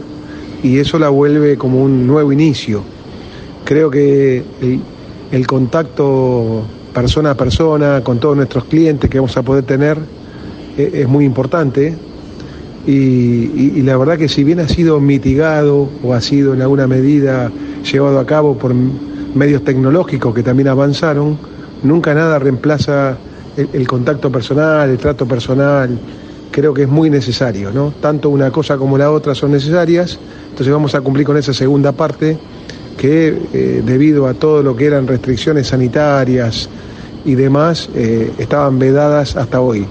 y 0.64 0.80
eso 0.80 1.00
la 1.00 1.10
vuelve 1.10 1.58
como 1.58 1.82
un 1.84 2.08
nuevo 2.08 2.32
inicio. 2.32 2.84
Creo 3.64 3.90
que 3.90 4.44
el, 5.32 5.48
contacto 5.48 6.64
persona 6.94 7.32
a 7.32 7.36
persona 7.36 8.02
con 8.04 8.20
todos 8.20 8.36
nuestros 8.36 8.66
clientes 8.66 9.10
que 9.10 9.20
vamos 9.20 9.36
a 9.38 9.44
poder 9.44 9.66
tener 9.66 9.98
eh, 10.78 10.92
es 10.94 11.08
muy 11.08 11.26
importante 11.26 11.96
y, 12.88 13.82
la 13.82 13.98
verdad 13.98 14.18
que 14.18 14.30
si 14.30 14.46
bien 14.46 14.62
ha 14.62 14.68
sido 14.68 15.00
mitigado 15.02 15.90
o 16.04 16.14
ha 16.14 16.22
sido 16.22 16.54
en 16.54 16.62
alguna 16.62 16.88
medida 16.88 17.52
llevado 17.84 18.20
a 18.20 18.26
cabo 18.26 18.58
por 18.58 18.74
medios 18.74 19.64
tecnológicos 19.64 20.34
que 20.34 20.42
también 20.42 20.70
avanzaron, 20.70 21.38
nunca 21.84 22.14
nada 22.14 22.40
reemplaza 22.40 23.18
el 23.58 23.88
contacto 23.88 24.32
personal, 24.32 24.90
el 24.90 24.98
trato 24.98 25.28
personal. 25.28 25.90
Creo 26.58 26.74
que 26.74 26.82
es 26.82 26.90
muy 26.90 27.12
necesario, 27.12 27.72
¿no? 27.72 27.94
Tanto 28.02 28.32
una 28.32 28.50
cosa 28.50 28.78
como 28.78 28.98
la 28.98 29.12
otra 29.12 29.36
son 29.36 29.52
necesarias, 29.52 30.18
entonces 30.50 30.74
vamos 30.74 30.96
a 30.96 31.02
cumplir 31.02 31.24
con 31.24 31.38
esa 31.38 31.54
segunda 31.54 31.92
parte 31.92 32.36
que 32.98 33.28
eh, 33.54 33.84
debido 33.86 34.26
a 34.26 34.34
todo 34.34 34.64
lo 34.64 34.76
que 34.76 34.88
eran 34.88 35.06
restricciones 35.06 35.68
sanitarias 35.68 36.68
y 37.26 37.36
demás, 37.36 37.92
eh, 37.94 38.32
estaban 38.40 38.80
vedadas 38.80 39.36
hasta 39.36 39.62
hoy. 39.62 39.86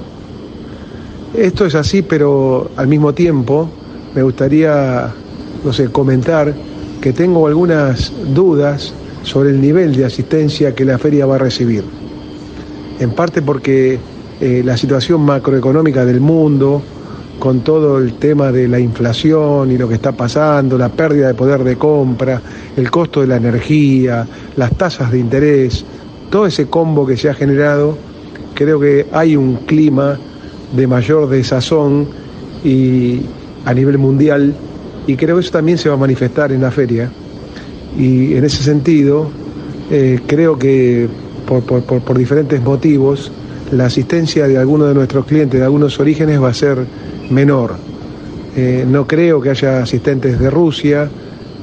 Esto 1.36 1.66
es 1.66 1.76
así, 1.76 2.02
pero 2.02 2.68
al 2.74 2.88
mismo 2.88 3.14
tiempo 3.14 3.70
me 4.12 4.24
gustaría, 4.24 5.14
no 5.64 5.72
sé, 5.72 5.92
comentar 5.92 6.52
que 7.00 7.12
tengo 7.12 7.46
algunas 7.46 8.12
dudas 8.34 8.92
sobre 9.22 9.50
el 9.50 9.60
nivel 9.60 9.94
de 9.94 10.04
asistencia 10.04 10.74
que 10.74 10.84
la 10.84 10.98
feria 10.98 11.26
va 11.26 11.36
a 11.36 11.38
recibir. 11.38 11.84
En 12.98 13.12
parte 13.12 13.40
porque 13.40 14.00
eh, 14.40 14.62
la 14.64 14.76
situación 14.76 15.22
macroeconómica 15.22 16.04
del 16.04 16.20
mundo, 16.20 16.82
con 17.38 17.60
todo 17.60 17.98
el 17.98 18.14
tema 18.14 18.50
de 18.50 18.66
la 18.68 18.78
inflación 18.80 19.70
y 19.70 19.76
lo 19.78 19.88
que 19.88 19.94
está 19.94 20.12
pasando, 20.12 20.78
la 20.78 20.88
pérdida 20.88 21.28
de 21.28 21.34
poder 21.34 21.62
de 21.64 21.76
compra, 21.76 22.40
el 22.76 22.90
costo 22.90 23.20
de 23.20 23.26
la 23.26 23.36
energía, 23.36 24.26
las 24.56 24.72
tasas 24.76 25.10
de 25.12 25.18
interés, 25.18 25.84
todo 26.30 26.46
ese 26.46 26.66
combo 26.66 27.06
que 27.06 27.16
se 27.16 27.28
ha 27.28 27.34
generado, 27.34 27.96
creo 28.54 28.80
que 28.80 29.06
hay 29.12 29.36
un 29.36 29.56
clima 29.66 30.18
de 30.74 30.86
mayor 30.86 31.28
desazón 31.28 32.08
y 32.64 33.20
a 33.64 33.74
nivel 33.74 33.98
mundial 33.98 34.54
y 35.06 35.14
creo 35.16 35.36
que 35.36 35.40
eso 35.42 35.52
también 35.52 35.78
se 35.78 35.88
va 35.88 35.94
a 35.94 35.98
manifestar 35.98 36.50
en 36.52 36.62
la 36.62 36.70
feria. 36.70 37.10
Y 37.98 38.34
en 38.34 38.44
ese 38.44 38.62
sentido 38.62 39.30
eh, 39.90 40.20
creo 40.26 40.58
que 40.58 41.06
por, 41.46 41.62
por- 41.62 41.82
por- 42.02 42.18
diferentes 42.18 42.60
motivos 42.62 43.30
la 43.72 43.86
asistencia 43.86 44.46
de 44.46 44.58
algunos 44.58 44.88
de 44.88 44.94
nuestros 44.94 45.26
clientes 45.26 45.58
de 45.58 45.64
algunos 45.64 45.98
orígenes 45.98 46.42
va 46.42 46.48
a 46.48 46.54
ser 46.54 46.78
menor. 47.30 47.74
Eh, 48.56 48.86
no 48.88 49.06
creo 49.06 49.40
que 49.40 49.50
haya 49.50 49.82
asistentes 49.82 50.38
de 50.38 50.50
Rusia, 50.50 51.08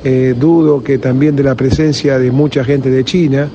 eh, 0.03 0.35
dudo 0.37 0.83
que 0.83 0.97
también 0.97 1.35
de 1.35 1.43
la 1.43 1.55
presencia 1.55 2.19
de 2.19 2.31
mucha 2.31 2.63
gente 2.63 2.89
de 2.89 3.03
China, 3.03 3.49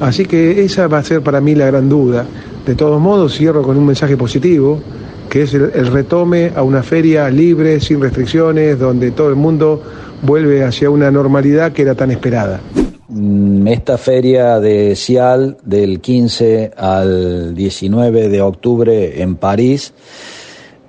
así 0.00 0.26
que 0.26 0.64
esa 0.64 0.88
va 0.88 0.98
a 0.98 1.04
ser 1.04 1.22
para 1.22 1.40
mí 1.40 1.54
la 1.54 1.66
gran 1.66 1.88
duda. 1.88 2.26
De 2.66 2.74
todos 2.74 3.00
modos, 3.00 3.36
cierro 3.36 3.62
con 3.62 3.76
un 3.76 3.86
mensaje 3.86 4.16
positivo, 4.16 4.80
que 5.28 5.42
es 5.42 5.54
el 5.54 5.86
retome 5.86 6.52
a 6.54 6.62
una 6.62 6.82
feria 6.82 7.28
libre, 7.30 7.80
sin 7.80 8.00
restricciones, 8.00 8.78
donde 8.78 9.10
todo 9.10 9.28
el 9.28 9.36
mundo 9.36 9.82
vuelve 10.22 10.64
hacia 10.64 10.90
una 10.90 11.10
normalidad 11.10 11.72
que 11.72 11.82
era 11.82 11.94
tan 11.94 12.10
esperada. 12.10 12.60
Mm, 13.16 13.68
Esta 13.68 13.96
feria 13.96 14.58
de 14.58 14.96
Cial 14.96 15.56
del 15.62 16.00
15 16.00 16.72
al 16.76 17.54
19 17.54 18.28
de 18.28 18.42
octubre 18.42 19.22
en 19.22 19.36
París 19.36 19.94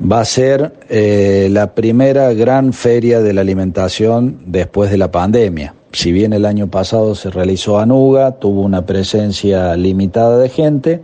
va 0.01 0.21
a 0.21 0.25
ser 0.25 0.73
eh, 0.89 1.49
la 1.51 1.75
primera 1.75 2.33
gran 2.33 2.73
feria 2.73 3.21
de 3.21 3.31
la 3.31 3.41
alimentación 3.41 4.39
después 4.47 4.89
de 4.89 4.97
la 4.97 5.11
pandemia. 5.11 5.75
Si 5.91 6.11
bien 6.11 6.33
el 6.33 6.47
año 6.47 6.67
pasado 6.67 7.13
se 7.13 7.29
realizó 7.29 7.77
Anuga, 7.77 8.39
tuvo 8.39 8.61
una 8.61 8.87
presencia 8.87 9.75
limitada 9.75 10.39
de 10.39 10.49
gente, 10.49 11.03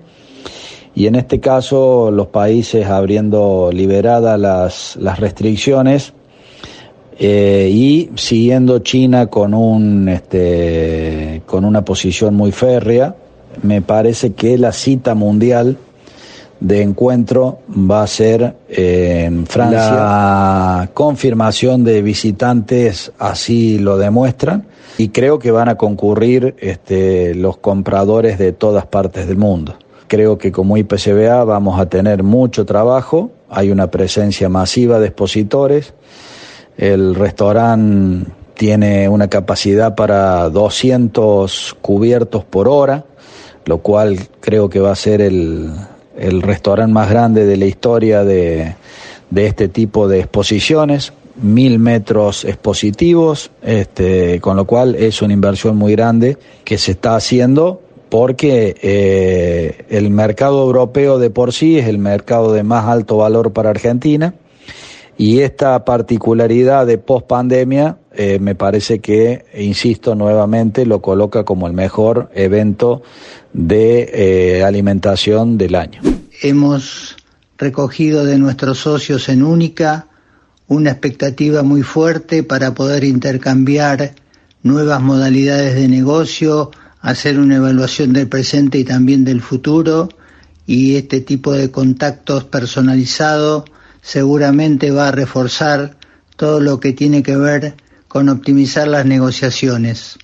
y 0.95 1.05
en 1.05 1.13
este 1.13 1.39
caso 1.39 2.09
los 2.09 2.28
países 2.28 2.88
abriendo 2.88 3.69
liberadas 3.72 4.39
las, 4.39 4.95
las 4.95 5.19
restricciones 5.19 6.13
eh, 7.24 7.69
y 7.72 8.09
siguiendo 8.15 8.80
China 8.80 9.28
con 9.28 9.53
un 9.53 10.09
este, 10.09 11.43
con 11.45 11.65
una 11.65 11.86
posición 11.86 12.34
muy 12.34 12.51
férrea, 12.51 13.15
me 13.61 13.84
parece 13.84 14.34
que 14.34 14.57
la 14.57 14.72
cita 14.72 15.13
mundial 15.13 15.78
de 16.59 16.82
encuentro 16.82 17.59
va 17.69 18.01
a 18.01 18.07
ser 18.07 18.55
eh, 18.67 19.26
en 19.28 19.45
Francia. 19.45 19.91
La 19.91 20.89
confirmación 20.95 21.84
de 21.84 22.01
visitantes 22.01 23.11
así 23.19 23.78
lo 23.78 23.99
demuestran 23.99 24.65
y 24.97 25.09
creo 25.09 25.38
que 25.38 25.51
van 25.51 25.69
a 25.69 25.76
concurrir 25.76 26.55
este, 26.57 27.36
los 27.36 27.57
compradores 27.57 28.39
de 28.39 28.51
todas 28.51 28.88
partes 28.88 29.28
del 29.28 29.38
mundo. 29.38 29.76
Creo 30.07 30.39
que 30.39 30.51
como 30.51 30.76
IPCBA 30.76 31.43
vamos 31.43 31.80
a 31.80 31.86
tener 31.86 32.24
mucho 32.24 32.65
trabajo, 32.65 33.30
hay 33.47 33.69
una 33.69 33.91
presencia 33.91 34.49
masiva 34.49 34.99
de 34.99 35.05
expositores, 35.05 35.93
el 36.82 37.13
restaurante 37.13 38.32
tiene 38.55 39.07
una 39.07 39.27
capacidad 39.27 39.93
para 39.93 40.49
200 40.49 41.77
cubiertos 41.79 42.43
por 42.43 42.67
hora, 42.67 43.05
lo 43.65 43.77
cual 43.77 44.17
creo 44.39 44.67
que 44.67 44.79
va 44.79 44.91
a 44.91 44.95
ser 44.95 45.21
el, 45.21 45.69
el 46.17 46.41
restaurante 46.41 46.91
más 46.91 47.09
grande 47.09 47.45
de 47.45 47.55
la 47.55 47.65
historia 47.65 48.23
de, 48.23 48.75
de 49.29 49.45
este 49.45 49.67
tipo 49.67 50.07
de 50.07 50.21
exposiciones. 50.21 51.13
Mil 51.36 51.77
metros 51.77 52.45
expositivos, 52.45 53.51
este, 53.61 54.41
con 54.41 54.57
lo 54.57 54.65
cual 54.65 54.95
es 54.95 55.21
una 55.21 55.34
inversión 55.34 55.77
muy 55.77 55.93
grande 55.93 56.38
que 56.63 56.79
se 56.79 56.91
está 56.91 57.15
haciendo 57.15 57.82
porque 58.09 58.75
eh, 58.82 59.86
el 59.89 60.09
mercado 60.09 60.63
europeo 60.63 61.19
de 61.19 61.29
por 61.29 61.53
sí 61.53 61.77
es 61.77 61.88
el 61.88 61.99
mercado 61.99 62.51
de 62.53 62.63
más 62.63 62.88
alto 62.88 63.17
valor 63.17 63.53
para 63.53 63.69
Argentina 63.69 64.34
y 65.18 65.39
esta 65.39 65.84
particularidad 65.86 66.86
de 66.86 66.97
post 66.97 67.28
pandemia 67.28 67.97
eh, 68.14 68.39
me 68.39 68.55
parece 68.55 68.99
que, 68.99 69.45
insisto 69.57 70.16
nuevamente, 70.16 70.86
lo 70.86 71.01
coloca 71.01 71.43
como 71.43 71.68
el 71.68 71.74
mejor 71.74 72.30
evento 72.34 73.03
de 73.53 74.09
eh, 74.14 74.64
alimentación 74.64 75.57
del 75.57 75.76
año. 75.76 76.01
Hemos 76.41 77.16
recogido 77.57 78.26
de 78.26 78.38
nuestros 78.38 78.80
socios 78.80 79.30
en 79.30 79.43
Única 79.43 80.07
una 80.68 80.91
expectativa 80.91 81.64
muy 81.64 81.84
fuerte 81.84 82.43
para 82.43 82.74
poder 82.74 83.03
intercambiar 83.03 84.16
nuevas 84.64 85.01
modalidades 85.01 85.76
de 85.76 85.88
negocio, 85.88 86.72
hacer 87.01 87.39
una 87.39 87.57
evaluación 87.57 88.14
del 88.14 88.28
presente 88.28 88.78
y 88.78 88.84
también 88.84 89.26
del 89.26 89.41
futuro 89.41 90.09
y 90.66 90.95
este 90.95 91.22
tipo 91.22 91.51
de 91.53 91.72
contactos 91.72 92.45
personalizados 92.45 93.66
seguramente 94.01 94.91
va 94.91 95.09
a 95.09 95.11
reforzar 95.11 95.97
todo 96.35 96.59
lo 96.59 96.79
que 96.79 96.93
tiene 96.93 97.23
que 97.23 97.37
ver 97.37 97.75
con 98.07 98.29
optimizar 98.29 98.87
las 98.87 99.05
negociaciones. 99.05 100.17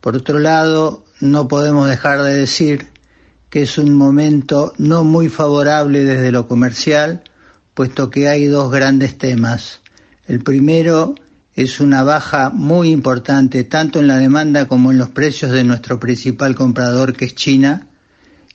Por 0.00 0.16
otro 0.16 0.38
lado, 0.38 1.04
no 1.20 1.48
podemos 1.48 1.88
dejar 1.88 2.22
de 2.22 2.34
decir 2.34 2.88
que 3.48 3.62
es 3.62 3.78
un 3.78 3.94
momento 3.94 4.72
no 4.76 5.04
muy 5.04 5.28
favorable 5.28 6.04
desde 6.04 6.32
lo 6.32 6.46
comercial, 6.46 7.22
puesto 7.74 8.10
que 8.10 8.28
hay 8.28 8.46
dos 8.46 8.70
grandes 8.70 9.18
temas. 9.18 9.80
El 10.26 10.42
primero 10.42 11.14
es 11.54 11.80
una 11.80 12.02
baja 12.02 12.50
muy 12.50 12.90
importante 12.90 13.64
tanto 13.64 14.00
en 14.00 14.08
la 14.08 14.18
demanda 14.18 14.66
como 14.66 14.92
en 14.92 14.98
los 14.98 15.08
precios 15.10 15.52
de 15.52 15.64
nuestro 15.64 15.98
principal 15.98 16.54
comprador 16.54 17.16
que 17.16 17.26
es 17.26 17.34
China. 17.34 17.86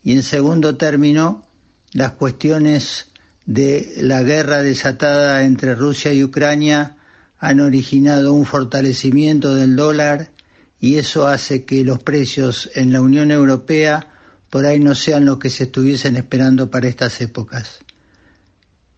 Y 0.03 0.13
en 0.13 0.23
segundo 0.23 0.77
término, 0.77 1.47
las 1.93 2.11
cuestiones 2.11 3.10
de 3.45 3.95
la 3.97 4.23
guerra 4.23 4.61
desatada 4.61 5.43
entre 5.43 5.75
Rusia 5.75 6.13
y 6.13 6.23
Ucrania 6.23 6.97
han 7.39 7.59
originado 7.59 8.33
un 8.33 8.45
fortalecimiento 8.45 9.55
del 9.55 9.75
dólar 9.75 10.31
y 10.79 10.97
eso 10.97 11.27
hace 11.27 11.65
que 11.65 11.83
los 11.83 12.01
precios 12.03 12.69
en 12.75 12.93
la 12.93 13.01
Unión 13.01 13.31
Europea 13.31 14.07
por 14.49 14.65
ahí 14.65 14.79
no 14.79 14.95
sean 14.95 15.25
lo 15.25 15.39
que 15.39 15.49
se 15.49 15.63
estuviesen 15.63 16.17
esperando 16.17 16.69
para 16.69 16.87
estas 16.87 17.21
épocas. 17.21 17.79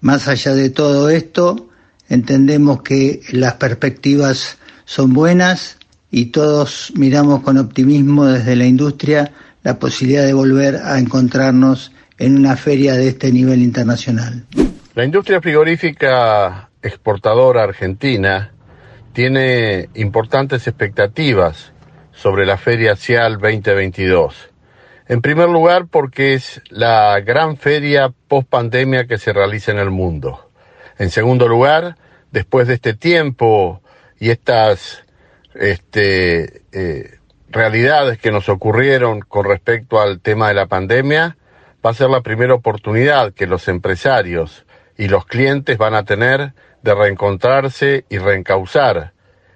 Más 0.02 0.28
allá 0.28 0.56
de 0.56 0.70
todo 0.70 1.10
esto, 1.10 1.70
entendemos 2.10 2.82
que 2.82 3.22
las 3.32 3.54
perspectivas 3.54 4.58
son 4.86 5.14
buenas 5.14 5.78
y 6.12 6.28
todos 6.28 6.92
miramos 6.96 7.42
con 7.44 7.58
optimismo 7.58 8.26
desde 8.26 8.56
la 8.56 8.66
industria 8.66 9.32
la 9.64 9.80
posibilidad 9.80 10.26
de 10.26 10.34
volver 10.34 10.76
a 10.78 11.00
encontrarnos 11.00 11.92
en 12.18 12.38
una 12.38 12.56
feria 12.56 12.94
de 12.94 13.10
este 13.10 13.32
nivel 13.32 13.62
internacional. 13.62 14.46
La 14.96 15.04
industria 15.04 15.42
frigorífica 15.42 16.70
exportadora 16.82 17.64
argentina 17.64 18.52
tiene 19.14 19.90
importantes 19.96 20.68
expectativas 20.68 21.72
sobre 22.12 22.46
la 22.46 22.58
Feria 22.58 22.96
CIAL 22.96 23.40
2022. 23.40 24.50
En 25.08 25.22
primer 25.22 25.50
lugar, 25.50 25.88
porque 25.88 26.34
es 26.34 26.62
la 26.70 27.20
gran 27.20 27.58
feria 27.58 28.14
post 28.28 28.48
pandemia 28.48 29.06
que 29.06 29.18
se 29.18 29.34
realiza 29.34 29.72
en 29.72 29.80
el 29.80 29.90
mundo. 29.90 30.50
En 30.98 31.10
segundo 31.10 31.48
lugar, 31.48 31.98
después 32.32 32.68
de 32.68 32.76
este 32.76 32.94
tiempo 32.94 33.82
y 34.20 34.30
estas 34.30 35.04
este, 35.56 36.62
eh, 36.72 37.18
realidades 37.50 38.18
que 38.18 38.32
nos 38.32 38.50
ocurrieron 38.50 39.20
con 39.22 39.46
respecto 39.46 40.00
al 40.00 40.20
tema 40.20 40.48
de 40.48 40.54
la 40.54 40.68
pandemia, 40.68 41.38
va 41.86 41.90
a 41.90 41.94
ser 41.94 42.10
la 42.10 42.22
primera 42.22 42.54
oportunidad 42.54 43.34
que 43.34 43.48
los 43.48 43.68
empresarios 43.68 44.66
y 44.98 45.08
los 45.08 45.26
clientes 45.26 45.78
van 45.78 45.96
a 45.96 46.06
tener 46.06 46.54
de 46.82 46.96
reencontrarse 46.96 48.06
y 48.10 48.18
reencauzar 48.18 49.14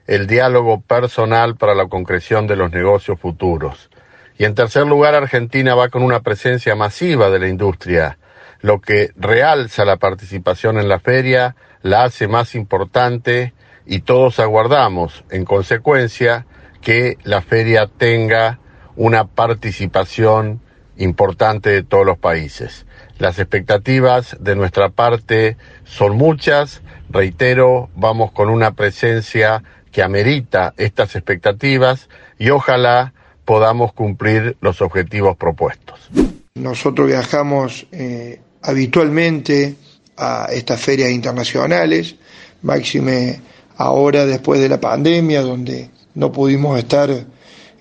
el 0.07 0.28
diálogo 0.28 0.82
personal 0.82 1.55
para 1.57 1.75
la 1.75 1.88
concreción 1.88 2.47
de 2.47 2.55
los 2.55 2.71
negocios 2.71 3.19
futuros. 3.19 3.89
Y 4.38 4.45
en 4.45 4.55
tercer 4.55 4.86
lugar, 4.86 5.15
Argentina 5.15 5.75
va 5.75 5.89
con 5.89 6.03
una 6.03 6.21
presencia 6.21 6.75
masiva 6.75 7.30
de 7.30 7.39
la 7.39 7.47
industria, 7.47 8.17
lo 8.61 8.82
que 8.82 9.11
realza 9.15 9.86
la 9.86 9.97
participación 9.97 10.80
en 10.80 10.89
la 10.89 10.99
feria, 10.99 11.55
la 11.82 12.03
hace 12.03 12.28
más 12.28 12.55
importante 12.55 13.53
y 13.86 14.01
todos 14.01 14.39
aguardamos, 14.39 15.23
en 15.30 15.45
consecuencia, 15.45 16.45
que 16.82 17.17
la 17.23 17.41
feria 17.41 17.88
tenga 17.88 18.59
una 18.95 19.25
participación 19.25 20.61
importante 20.97 21.69
de 21.69 21.83
todos 21.83 22.05
los 22.05 22.17
países. 22.17 22.85
Las 23.19 23.39
expectativas 23.39 24.37
de 24.39 24.55
nuestra 24.55 24.89
parte 24.89 25.57
son 25.85 26.17
muchas, 26.17 26.81
reitero, 27.09 27.89
vamos 27.95 28.31
con 28.31 28.49
una 28.49 28.71
presencia 28.71 29.63
que 29.91 30.03
amerita 30.03 30.73
estas 30.77 31.15
expectativas 31.15 32.09
y 32.37 32.49
ojalá 32.49 33.13
podamos 33.45 33.93
cumplir 33.93 34.57
los 34.61 34.81
objetivos 34.81 35.37
propuestos. 35.37 36.09
Nosotros 36.55 37.07
viajamos 37.07 37.87
eh, 37.91 38.39
habitualmente 38.61 39.75
a 40.17 40.47
estas 40.51 40.81
ferias 40.81 41.11
internacionales, 41.11 42.15
máxime 42.61 43.39
ahora 43.77 44.25
después 44.25 44.59
de 44.59 44.69
la 44.69 44.79
pandemia, 44.79 45.41
donde 45.41 45.89
no 46.15 46.31
pudimos 46.31 46.77
estar 46.77 47.09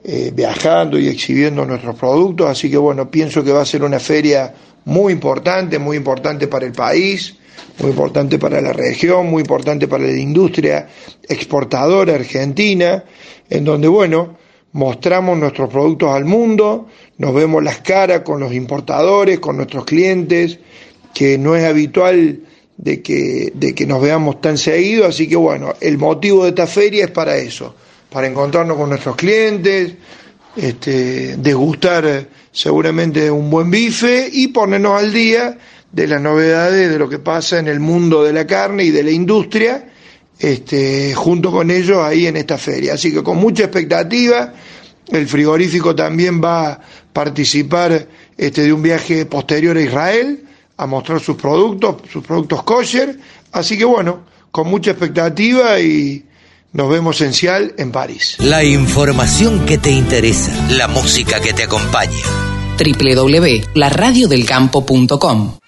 eh, 0.08 0.30
viajando 0.32 1.00
y 1.00 1.08
exhibiendo 1.08 1.66
nuestros 1.66 1.96
productos, 1.96 2.48
así 2.48 2.70
que 2.70 2.76
bueno, 2.76 3.10
pienso 3.10 3.42
que 3.42 3.50
va 3.50 3.62
a 3.62 3.66
ser 3.66 3.82
una 3.82 3.98
feria 3.98 4.54
muy 4.84 5.12
importante, 5.12 5.80
muy 5.80 5.96
importante 5.96 6.46
para 6.46 6.64
el 6.64 6.70
país, 6.70 7.34
muy 7.80 7.90
importante 7.90 8.38
para 8.38 8.60
la 8.60 8.72
región, 8.72 9.26
muy 9.28 9.40
importante 9.40 9.88
para 9.88 10.04
la 10.04 10.16
industria 10.16 10.86
exportadora 11.28 12.14
argentina, 12.14 13.02
en 13.50 13.64
donde, 13.64 13.88
bueno, 13.88 14.36
mostramos 14.70 15.36
nuestros 15.38 15.68
productos 15.70 16.12
al 16.12 16.24
mundo, 16.24 16.86
nos 17.18 17.34
vemos 17.34 17.64
las 17.64 17.80
caras 17.80 18.20
con 18.20 18.38
los 18.38 18.52
importadores, 18.52 19.40
con 19.40 19.56
nuestros 19.56 19.84
clientes, 19.84 20.60
que 21.12 21.36
no 21.36 21.56
es 21.56 21.64
habitual 21.64 22.42
de 22.76 23.02
que, 23.02 23.50
de 23.52 23.74
que 23.74 23.86
nos 23.86 24.00
veamos 24.00 24.40
tan 24.40 24.56
seguido, 24.56 25.04
así 25.04 25.28
que 25.28 25.34
bueno, 25.34 25.74
el 25.80 25.98
motivo 25.98 26.44
de 26.44 26.50
esta 26.50 26.68
feria 26.68 27.06
es 27.06 27.10
para 27.10 27.36
eso, 27.36 27.74
para 28.16 28.28
encontrarnos 28.28 28.78
con 28.78 28.88
nuestros 28.88 29.14
clientes, 29.14 29.92
este, 30.56 31.36
degustar 31.36 32.26
seguramente 32.50 33.30
un 33.30 33.50
buen 33.50 33.70
bife 33.70 34.30
y 34.32 34.48
ponernos 34.48 34.98
al 34.98 35.12
día 35.12 35.58
de 35.92 36.06
las 36.06 36.22
novedades 36.22 36.88
de 36.88 36.98
lo 36.98 37.10
que 37.10 37.18
pasa 37.18 37.58
en 37.58 37.68
el 37.68 37.78
mundo 37.78 38.24
de 38.24 38.32
la 38.32 38.46
carne 38.46 38.84
y 38.84 38.90
de 38.90 39.02
la 39.02 39.10
industria, 39.10 39.86
este, 40.38 41.12
junto 41.14 41.52
con 41.52 41.70
ellos 41.70 41.98
ahí 41.98 42.26
en 42.26 42.38
esta 42.38 42.56
feria. 42.56 42.94
Así 42.94 43.12
que 43.12 43.22
con 43.22 43.36
mucha 43.36 43.64
expectativa, 43.64 44.50
el 45.08 45.28
frigorífico 45.28 45.94
también 45.94 46.42
va 46.42 46.68
a 46.70 46.80
participar 47.12 48.08
este, 48.34 48.62
de 48.62 48.72
un 48.72 48.80
viaje 48.80 49.26
posterior 49.26 49.76
a 49.76 49.82
Israel 49.82 50.42
a 50.78 50.86
mostrar 50.86 51.20
sus 51.20 51.36
productos, 51.36 51.96
sus 52.10 52.24
productos 52.24 52.62
kosher. 52.62 53.18
Así 53.52 53.76
que 53.76 53.84
bueno, 53.84 54.24
con 54.50 54.68
mucha 54.68 54.92
expectativa 54.92 55.78
y 55.78 56.25
nos 56.76 56.88
vemos 56.90 57.22
en 57.22 57.32
Cial 57.32 57.74
en 57.78 57.90
París. 57.90 58.36
La 58.38 58.62
información 58.62 59.64
que 59.66 59.78
te 59.78 59.90
interesa, 59.90 60.52
la 60.70 60.86
música 60.88 61.40
que 61.40 61.54
te 61.54 61.62
acompaña. 61.64 62.22
www.laradiodelcampo.com 62.78 65.65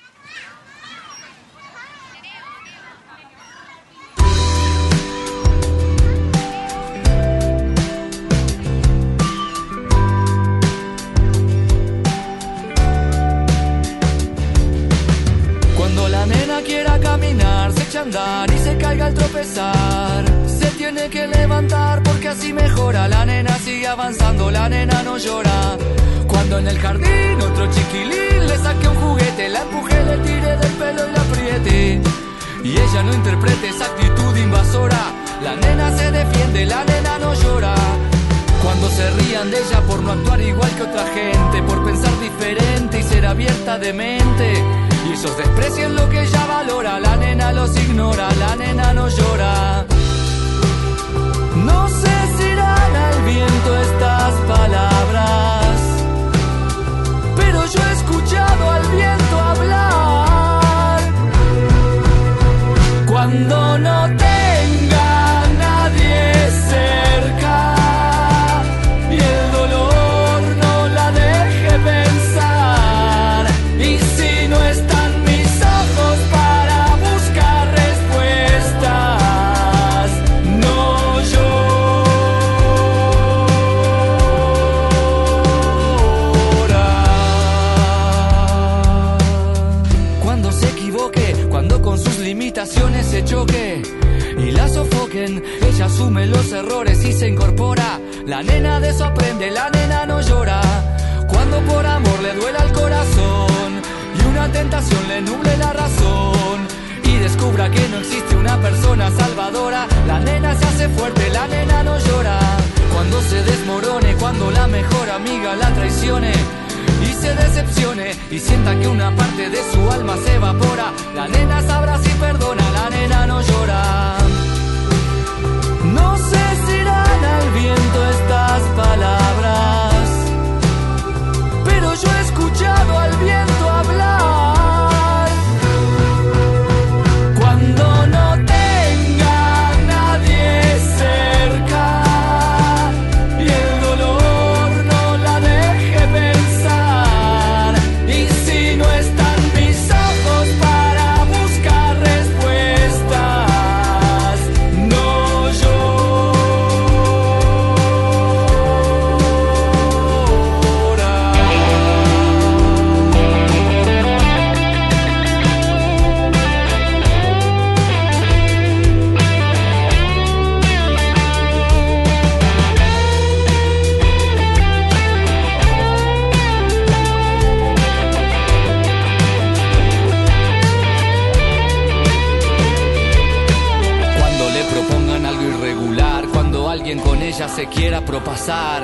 quiera 187.79 188.01
propasar. 188.01 188.83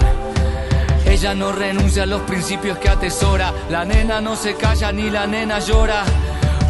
Ella 1.05 1.35
no 1.35 1.51
renuncia 1.51 2.05
a 2.05 2.07
los 2.07 2.23
principios 2.23 2.79
que 2.79 2.89
atesora. 2.89 3.53
La 3.69 3.85
nena 3.85 4.21
no 4.21 4.37
se 4.37 4.55
calla 4.55 4.93
ni 4.93 5.11
la 5.11 5.27
nena 5.27 5.59
llora. 5.59 6.05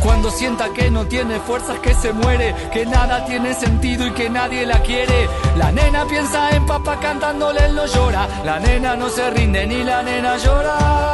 Cuando 0.02 0.30
sienta 0.30 0.72
que 0.72 0.90
no 0.90 1.06
tiene 1.06 1.38
fuerzas, 1.38 1.78
que 1.80 1.92
se 1.92 2.14
muere, 2.14 2.54
que 2.72 2.86
nada 2.86 3.26
tiene 3.26 3.52
sentido 3.52 4.06
y 4.06 4.12
que 4.12 4.30
nadie 4.30 4.64
la 4.64 4.80
quiere. 4.80 5.28
La 5.56 5.70
nena 5.70 6.06
piensa 6.06 6.48
en 6.56 6.64
papá 6.64 6.98
cantándole, 6.98 7.66
él 7.66 7.74
no 7.74 7.84
llora. 7.86 8.26
La 8.42 8.58
nena 8.58 8.96
no 8.96 9.10
se 9.10 9.30
rinde 9.30 9.66
ni 9.66 9.84
la 9.84 10.02
nena 10.02 10.38
llora. 10.38 11.13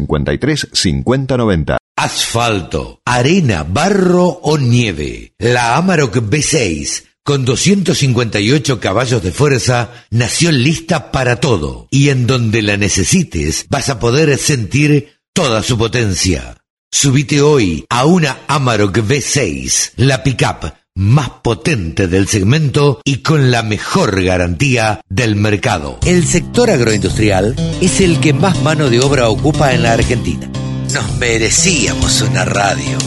53 0.07 0.69
50 0.71 1.37
90. 1.37 1.77
Asfalto, 1.95 2.99
arena, 3.05 3.63
barro 3.63 4.39
o 4.43 4.57
nieve. 4.57 5.33
La 5.37 5.77
Amarok 5.77 6.17
B6 6.17 7.03
con 7.23 7.45
258 7.45 8.79
caballos 8.79 9.21
de 9.21 9.31
fuerza 9.31 9.91
nació 10.09 10.51
lista 10.51 11.11
para 11.11 11.35
todo 11.35 11.87
y 11.91 12.09
en 12.09 12.25
donde 12.25 12.63
la 12.63 12.77
necesites 12.77 13.67
vas 13.69 13.89
a 13.89 13.99
poder 13.99 14.35
sentir 14.37 15.19
toda 15.33 15.61
su 15.61 15.77
potencia. 15.77 16.57
Subite 16.91 17.41
hoy 17.41 17.85
a 17.89 18.05
una 18.05 18.39
Amarok 18.47 18.97
V6, 18.97 19.93
la 19.97 20.23
pickup 20.23 20.80
más 20.95 21.29
potente 21.41 22.07
del 22.07 22.27
segmento 22.27 23.01
y 23.03 23.17
con 23.17 23.51
la 23.51 23.63
mejor 23.63 24.23
garantía 24.23 25.01
del 25.09 25.35
mercado. 25.35 25.97
El 26.05 26.25
sector 26.25 26.69
agroindustrial 26.69 27.55
es 27.81 27.99
el 28.01 28.19
que 28.19 28.33
más 28.33 28.61
mano 28.61 28.87
de 28.89 28.99
obra 28.99 29.29
ocupa 29.29 29.73
en 29.73 29.81
la 29.83 29.93
Argentina. 29.93 30.49
Nos 30.93 31.15
merecíamos 31.17 32.21
una 32.21 32.43
radio. 32.45 32.97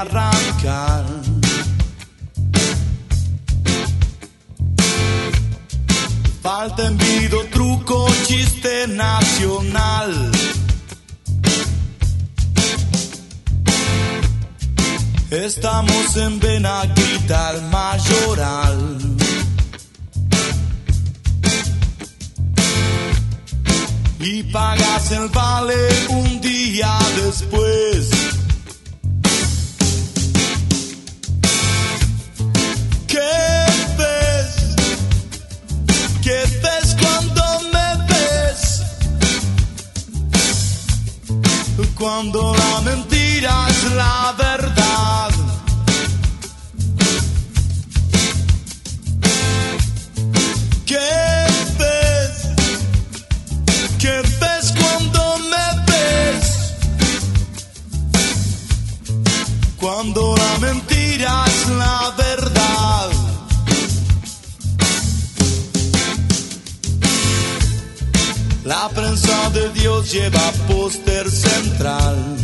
arrancar. 0.00 1.04
Falta 6.42 6.86
envido, 6.86 7.44
truco, 7.46 8.06
chiste 8.26 8.86
nacional. 8.88 10.30
Estamos 15.30 16.16
en 16.16 16.38
Benaguita, 16.38 17.50
el 17.50 17.62
mayoral. 17.62 19.16
y 24.28 24.42
pagas 24.44 25.12
el 25.12 25.28
vale 25.28 25.74
un 26.08 26.40
día 26.40 26.98
después. 27.24 28.35
Cuando 42.06 42.54
la 42.54 42.80
mentira 42.82 43.66
es 43.68 43.92
la 43.94 44.32
verdad. 44.38 44.75
Dios 69.74 70.12
lleva 70.12 70.52
póster 70.68 71.30
central. 71.30 72.36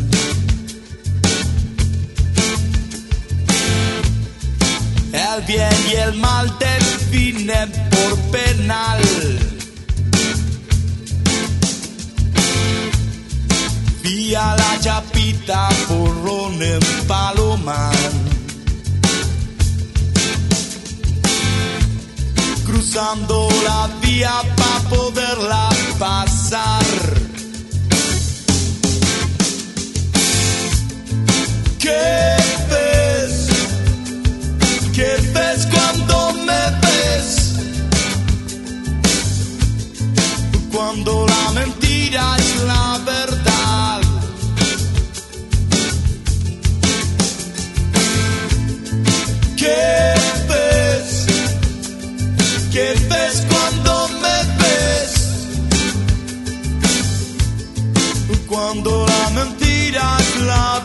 El 5.12 5.42
bien 5.46 5.76
y 5.90 5.96
el 5.96 6.14
mal 6.14 6.52
definen 6.58 7.70
por 7.90 8.18
penal. 8.30 9.00
Vía 14.02 14.56
la 14.56 14.80
chapita 14.80 15.68
porrón 15.88 16.62
en 16.62 16.80
Palomar. 17.06 17.94
Cruzando 22.64 23.48
la 23.64 23.88
vía 24.00 24.34
para 24.56 24.88
poderla 24.88 25.68
pasar. 25.98 26.41
¿Qué 26.52 26.58
ves? 32.68 33.48
¿Qué 34.92 35.16
ves 35.32 35.66
cuando 35.72 36.34
me 36.44 36.62
ves? 36.82 37.54
Cuando 40.70 41.26
la 41.26 41.52
mentira 41.52 42.36
es 42.36 42.62
la 42.64 43.00
verdad. 43.06 44.00
¿Qué 49.56 50.14
ves? 50.50 51.26
¿Qué 52.70 52.94
ves? 53.08 53.41
Cuando 58.72 59.06
la 59.06 59.28
mentira 59.34 60.16
es 60.18 60.40
la 60.46 60.81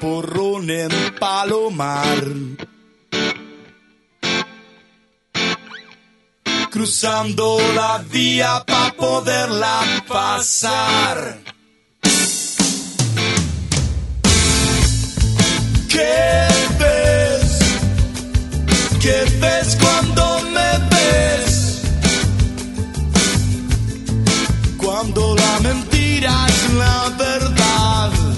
porrón 0.00 0.68
en 0.70 0.90
Palomar. 1.20 2.24
Cruzando 6.70 7.58
la 7.74 7.98
vía 8.10 8.64
para 8.66 8.92
poderla 8.94 9.80
pasar. 10.08 11.38
¿Qué 15.88 16.48
ves? 16.80 17.58
¿Qué 19.00 19.24
ves 19.40 19.76
cuando 19.80 20.40
me 20.54 20.70
ves? 20.92 21.82
Cuando 24.76 25.36
la 25.36 25.60
mentira 25.60 26.46
es 26.48 26.74
la 26.74 27.08
verdad. 27.16 28.31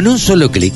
Con 0.00 0.08
un 0.08 0.18
solo 0.18 0.50
clic, 0.50 0.72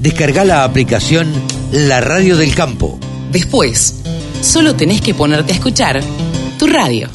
descarga 0.00 0.44
la 0.44 0.62
aplicación 0.62 1.32
La 1.72 2.02
Radio 2.02 2.36
del 2.36 2.54
Campo. 2.54 3.00
Después, 3.32 4.02
solo 4.42 4.76
tenés 4.76 5.00
que 5.00 5.14
ponerte 5.14 5.54
a 5.54 5.56
escuchar 5.56 6.02
tu 6.58 6.66
radio. 6.66 7.08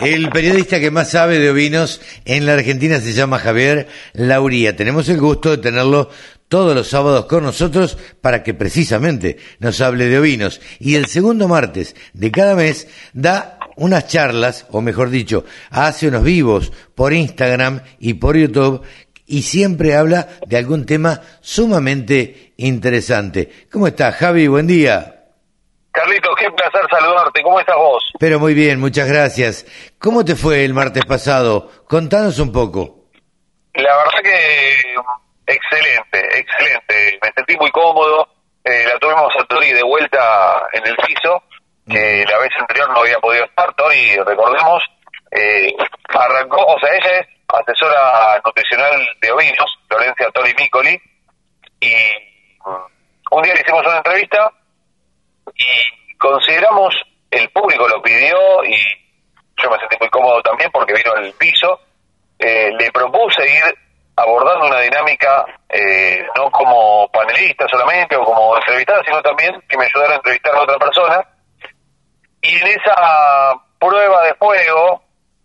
El 0.00 0.30
periodista 0.30 0.80
que 0.80 0.90
más 0.90 1.10
sabe 1.10 1.38
de 1.38 1.50
ovinos 1.50 2.00
en 2.24 2.46
la 2.46 2.54
Argentina 2.54 2.98
se 2.98 3.12
llama 3.12 3.38
Javier 3.38 3.88
Lauría. 4.14 4.74
Tenemos 4.74 5.06
el 5.10 5.20
gusto 5.20 5.50
de 5.50 5.58
tenerlo 5.58 6.08
todos 6.48 6.74
los 6.74 6.88
sábados 6.88 7.26
con 7.26 7.44
nosotros 7.44 7.98
para 8.22 8.42
que 8.42 8.54
precisamente 8.54 9.36
nos 9.58 9.82
hable 9.82 10.06
de 10.06 10.18
ovinos. 10.18 10.62
Y 10.80 10.94
el 10.94 11.08
segundo 11.08 11.46
martes 11.46 11.94
de 12.14 12.30
cada 12.30 12.54
mes 12.54 12.88
da 13.12 13.58
unas 13.76 14.08
charlas, 14.08 14.64
o 14.70 14.80
mejor 14.80 15.10
dicho, 15.10 15.44
hace 15.68 16.08
unos 16.08 16.24
vivos 16.24 16.72
por 16.94 17.12
Instagram 17.12 17.82
y 18.00 18.14
por 18.14 18.36
YouTube 18.36 18.82
y 19.26 19.42
siempre 19.42 19.96
habla 19.96 20.28
de 20.46 20.56
algún 20.56 20.86
tema 20.86 21.20
sumamente 21.40 22.52
interesante. 22.56 23.66
¿Cómo 23.70 23.86
estás, 23.86 24.14
Javi? 24.16 24.46
Buen 24.46 24.66
día. 24.66 25.12
Carlitos, 25.90 26.34
qué 26.38 26.50
placer 26.50 26.82
saludarte. 26.90 27.42
¿Cómo 27.42 27.58
estás 27.58 27.76
vos? 27.76 28.12
Pero 28.18 28.38
muy 28.38 28.54
bien, 28.54 28.78
muchas 28.78 29.08
gracias. 29.08 29.66
¿Cómo 29.98 30.24
te 30.24 30.36
fue 30.36 30.64
el 30.64 30.74
martes 30.74 31.04
pasado? 31.06 31.70
Contanos 31.88 32.38
un 32.38 32.52
poco. 32.52 33.06
La 33.74 33.96
verdad 33.96 34.20
que 34.22 34.94
excelente, 35.46 36.38
excelente. 36.38 37.18
Me 37.22 37.32
sentí 37.34 37.56
muy 37.56 37.70
cómodo. 37.70 38.28
Eh, 38.64 38.84
la 38.86 38.98
tuvimos 38.98 39.32
a 39.38 39.44
Tori 39.44 39.72
de 39.72 39.82
vuelta 39.82 40.66
en 40.72 40.86
el 40.86 40.96
piso, 40.96 41.42
que 41.88 42.24
la 42.28 42.38
vez 42.38 42.50
anterior 42.58 42.90
no 42.90 43.00
había 43.00 43.18
podido 43.18 43.44
estar. 43.44 43.72
Tori, 43.74 44.16
recordemos, 44.16 44.82
eh, 45.30 45.72
arrancó, 46.08 46.64
o 46.64 46.78
sea, 46.80 46.90
ella 46.94 47.20
es 47.20 47.35
asesora 47.60 48.40
nutricional 48.44 49.08
de 49.20 49.32
ovinos, 49.32 49.78
Florencia 49.88 50.30
Tori 50.30 50.54
Micoli, 50.58 51.00
y 51.80 51.94
mm, 52.64 53.32
un 53.32 53.42
día 53.42 53.54
le 53.54 53.60
hicimos 53.60 53.86
una 53.86 53.98
entrevista 53.98 54.50
y 55.54 56.16
consideramos, 56.18 56.94
el 57.30 57.48
público 57.50 57.88
lo 57.88 58.00
pidió 58.02 58.64
y 58.64 58.76
yo 59.62 59.70
me 59.70 59.78
sentí 59.78 59.96
muy 60.00 60.08
cómodo 60.10 60.42
también 60.42 60.70
porque 60.70 60.94
vino 60.94 61.14
el 61.16 61.32
piso, 61.34 61.80
eh, 62.38 62.70
le 62.78 62.90
propuse 62.92 63.42
ir 63.48 63.78
abordando 64.16 64.66
una 64.66 64.80
dinámica 64.80 65.44
eh, 65.68 66.24
no 66.36 66.50
como 66.50 67.08
panelista 67.10 67.66
solamente 67.68 68.16
o 68.16 68.24
como 68.24 68.56
entrevistada, 68.56 69.02
sino 69.04 69.20
también 69.22 69.60
que 69.68 69.76
me 69.76 69.84
ayudara 69.84 70.14
a 70.14 70.16
entrevistar 70.16 70.54
a 70.54 70.62
otra 70.62 70.78
persona. 70.78 71.28
Y 72.40 72.56
en 72.56 72.66
esa 72.68 73.52
prueba 73.78 74.22
de 74.24 74.34
fuego, 74.34 75.02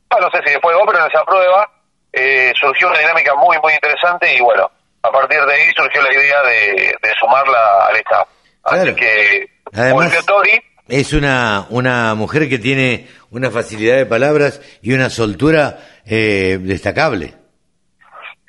ah, 0.09 0.17
no 0.21 0.29
sé 0.31 0.39
si 0.45 0.53
de 0.53 0.59
fuego, 0.59 0.83
pero 0.85 0.99
en 0.99 1.11
esa 1.11 1.23
prueba 1.25 1.69
eh, 2.13 2.53
surgió 2.59 2.89
una 2.89 2.99
dinámica 2.99 3.33
muy, 3.35 3.57
muy 3.63 3.73
interesante 3.73 4.35
y 4.35 4.41
bueno, 4.41 4.69
a 5.03 5.11
partir 5.11 5.39
de 5.41 5.53
ahí 5.53 5.71
surgió 5.75 6.01
la 6.01 6.13
idea 6.13 6.41
de, 6.43 6.95
de 7.01 7.13
sumarla 7.19 7.85
al 7.87 7.95
staff. 7.97 8.27
Así 8.63 8.93
que, 8.95 9.49
Además, 9.73 10.25
Tori, 10.25 10.61
es 10.87 11.13
una, 11.13 11.65
una 11.69 12.13
mujer 12.15 12.47
que 12.49 12.59
tiene 12.59 13.07
una 13.31 13.49
facilidad 13.49 13.95
de 13.97 14.05
palabras 14.05 14.61
y 14.81 14.93
una 14.93 15.09
soltura 15.09 15.77
eh, 16.05 16.57
destacable. 16.61 17.33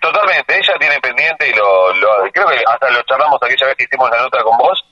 Totalmente, 0.01 0.57
ella 0.59 0.75
tiene 0.81 0.99
pendiente 1.01 1.49
y 1.49 1.53
lo, 1.55 1.95
lo- 1.95 2.31
creo 2.33 2.49
que 2.49 2.57
hasta 2.67 2.91
lo 2.91 3.03
charlamos 3.05 3.39
aquella 3.41 3.67
vez 3.69 3.77
que 3.77 3.85
hicimos 3.85 4.11
la 4.11 4.21
nota 4.23 4.43
con 4.43 4.59
vos, 4.59 4.85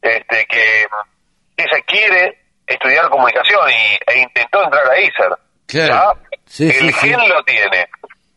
este 0.00 0.46
que 0.48 0.86
ella 1.58 1.80
quiere 1.86 2.38
estudiar 2.66 3.10
comunicación 3.10 3.60
y, 3.70 4.10
e 4.10 4.20
intentó 4.20 4.64
entrar 4.64 4.90
a 4.90 4.98
ISER. 4.98 5.36
Claro. 5.66 6.18
Sí, 6.46 6.64
el 6.66 6.72
sí, 6.72 6.92
sí. 6.92 7.08
gen 7.10 7.28
lo 7.28 7.42
tiene. 7.44 7.86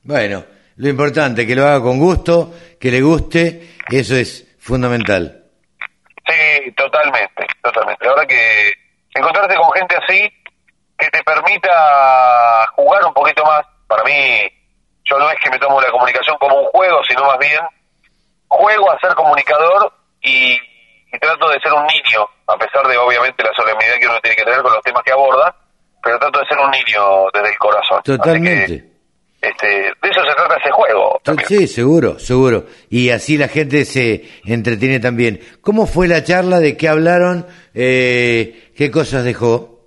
Bueno, 0.08 0.42
lo 0.78 0.88
importante, 0.88 1.46
que 1.46 1.54
lo 1.54 1.66
haga 1.66 1.82
con 1.82 2.00
gusto, 2.00 2.54
que 2.80 2.90
le 2.90 3.02
guste, 3.02 3.76
eso 3.92 4.16
es 4.16 4.56
fundamental. 4.58 5.44
Sí, 6.26 6.72
totalmente, 6.78 7.46
totalmente. 7.62 8.06
La 8.06 8.12
verdad 8.12 8.28
que 8.28 8.72
encontrarse 9.14 9.58
con 9.58 9.72
gente 9.74 9.96
así 9.98 10.34
que 10.98 11.10
te 11.10 11.22
permita 11.24 12.66
jugar 12.76 13.04
un 13.06 13.14
poquito 13.14 13.44
más, 13.44 13.66
para 13.86 14.04
mí, 14.06 14.50
yo 15.04 15.20
no 15.20 15.30
es 15.30 15.38
que 15.44 15.50
me 15.50 15.60
tomo 15.60 15.82
la 15.82 15.92
comunicación 15.92 16.38
como 16.38 16.62
un 16.62 16.68
juego, 16.68 17.02
sino 17.08 17.26
más 17.26 17.38
bien 17.40 17.60
juego 18.48 18.90
a 18.90 19.00
ser 19.00 19.14
comunicador 19.14 19.92
y, 20.22 20.54
y 20.54 21.20
trato 21.20 21.50
de 21.50 21.60
ser 21.60 21.74
un 21.74 21.86
niño, 21.86 22.26
a 22.48 22.58
pesar 22.58 22.88
de 22.88 22.98
obviamente 22.98 23.44
la 23.44 23.54
solemnidad 23.54 24.00
que 24.00 24.08
uno 24.08 24.22
tiene 24.22 24.38
que 24.38 24.46
tener 24.46 24.62
con 24.62 24.72
los 24.72 24.82
temas 24.84 25.04
que 25.04 25.12
aborda, 25.12 25.54
pero 26.02 26.18
trato 26.18 26.40
de 26.40 26.46
ser 26.46 26.60
un 26.60 26.72
niño 26.72 27.26
desde 27.34 27.50
el 27.50 27.58
corazón. 27.58 28.00
Así 28.00 28.18
Totalmente. 28.18 28.78
que 28.78 28.98
Este, 29.50 29.94
trata 30.48 30.62
ese 30.62 30.72
juego. 30.72 31.22
Sí, 31.48 31.68
seguro, 31.68 32.20
seguro. 32.20 32.66
Y 32.90 33.10
así 33.10 33.38
la 33.38 33.48
gente 33.48 33.86
se 33.86 34.24
entretiene 34.46 35.00
también. 35.00 35.40
¿Cómo 35.62 35.86
fue 35.86 36.08
la 36.08 36.24
charla? 36.24 36.60
¿De 36.60 36.78
qué 36.78 36.88
hablaron? 36.88 37.46
Eh, 37.74 38.72
¿Qué 38.76 38.90
cosas 38.92 39.24
dejó? 39.24 39.82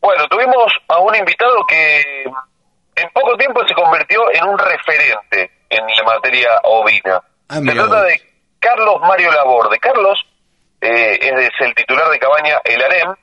Bueno, 0.00 0.26
tuvimos 0.28 0.72
a 0.88 1.00
un 1.00 1.14
invitado 1.16 1.66
que 1.66 2.24
en 2.96 3.10
poco 3.12 3.36
tiempo 3.36 3.60
se 3.66 3.74
convirtió 3.74 4.20
en 4.32 4.44
un 4.44 4.58
referente 4.58 5.50
en 5.68 5.80
la 5.86 6.04
materia 6.04 6.48
ovina. 6.64 7.20
Ah, 7.48 7.58
se 7.58 7.72
trata 7.72 8.02
de 8.02 8.20
Carlos 8.58 9.00
Mario 9.00 9.32
Laborde. 9.32 9.78
Carlos 9.78 10.18
eh, 10.80 11.18
es, 11.20 11.32
es 11.32 11.50
el 11.60 11.74
titular 11.74 12.08
de 12.10 12.18
cabaña 12.18 12.60
El 12.64 12.82
Harem, 12.82 13.14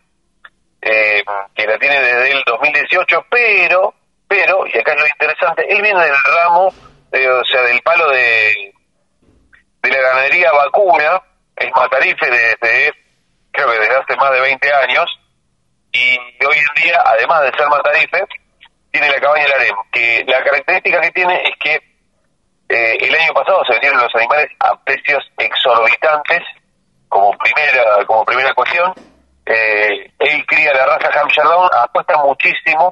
eh, 0.82 1.24
que 1.56 1.66
la 1.66 1.78
tiene 1.78 2.02
desde 2.02 2.32
el 2.32 2.44
2018, 2.46 3.26
pero, 3.30 3.94
pero, 4.34 4.66
y 4.66 4.80
acá 4.80 4.94
es 4.94 5.00
lo 5.00 5.08
interesante, 5.08 5.64
él 5.70 5.80
viene 5.84 6.00
del 6.00 6.16
ramo, 6.36 6.74
eh, 7.12 7.30
o 7.30 7.46
sea, 7.46 7.62
del 7.62 7.80
palo 7.82 8.10
de, 8.10 8.74
de 9.84 9.90
la 9.90 10.02
ganadería 10.02 10.52
vacuna, 10.52 11.22
es 11.56 11.72
matarife 11.76 12.32
desde, 12.32 12.94
creo 13.52 13.70
que 13.70 13.78
desde 13.78 13.96
hace 13.96 14.16
más 14.16 14.32
de 14.32 14.42
20 14.42 14.74
años, 14.74 15.06
y 15.92 16.18
hoy 16.44 16.58
en 16.58 16.84
día, 16.84 17.00
además 17.06 17.44
de 17.44 17.52
ser 17.56 17.68
matarife, 17.68 18.26
tiene 18.90 19.12
la 19.12 19.22
cabaña 19.22 19.46
El 19.46 19.52
Harem, 19.54 19.76
que 19.92 20.26
la 20.26 20.44
característica 20.44 21.02
que 21.02 21.12
tiene 21.12 21.44
es 21.44 21.56
que 21.60 21.76
eh, 22.70 22.98
el 23.02 23.14
año 23.14 23.34
pasado 23.34 23.62
se 23.68 23.74
vendieron 23.74 24.02
los 24.02 24.16
animales 24.16 24.48
a 24.62 24.84
precios 24.84 25.24
exorbitantes, 25.38 26.42
como 27.08 27.38
primera, 27.38 28.04
como 28.08 28.26
primera 28.26 28.52
cuestión. 28.56 28.96
Eh, 29.46 30.12
él 30.18 30.46
cría 30.48 30.74
la 30.74 30.88
raza 30.88 31.22
Hampshire 31.22 31.48
Down, 31.48 31.70
apuesta 31.72 32.18
muchísimo, 32.18 32.92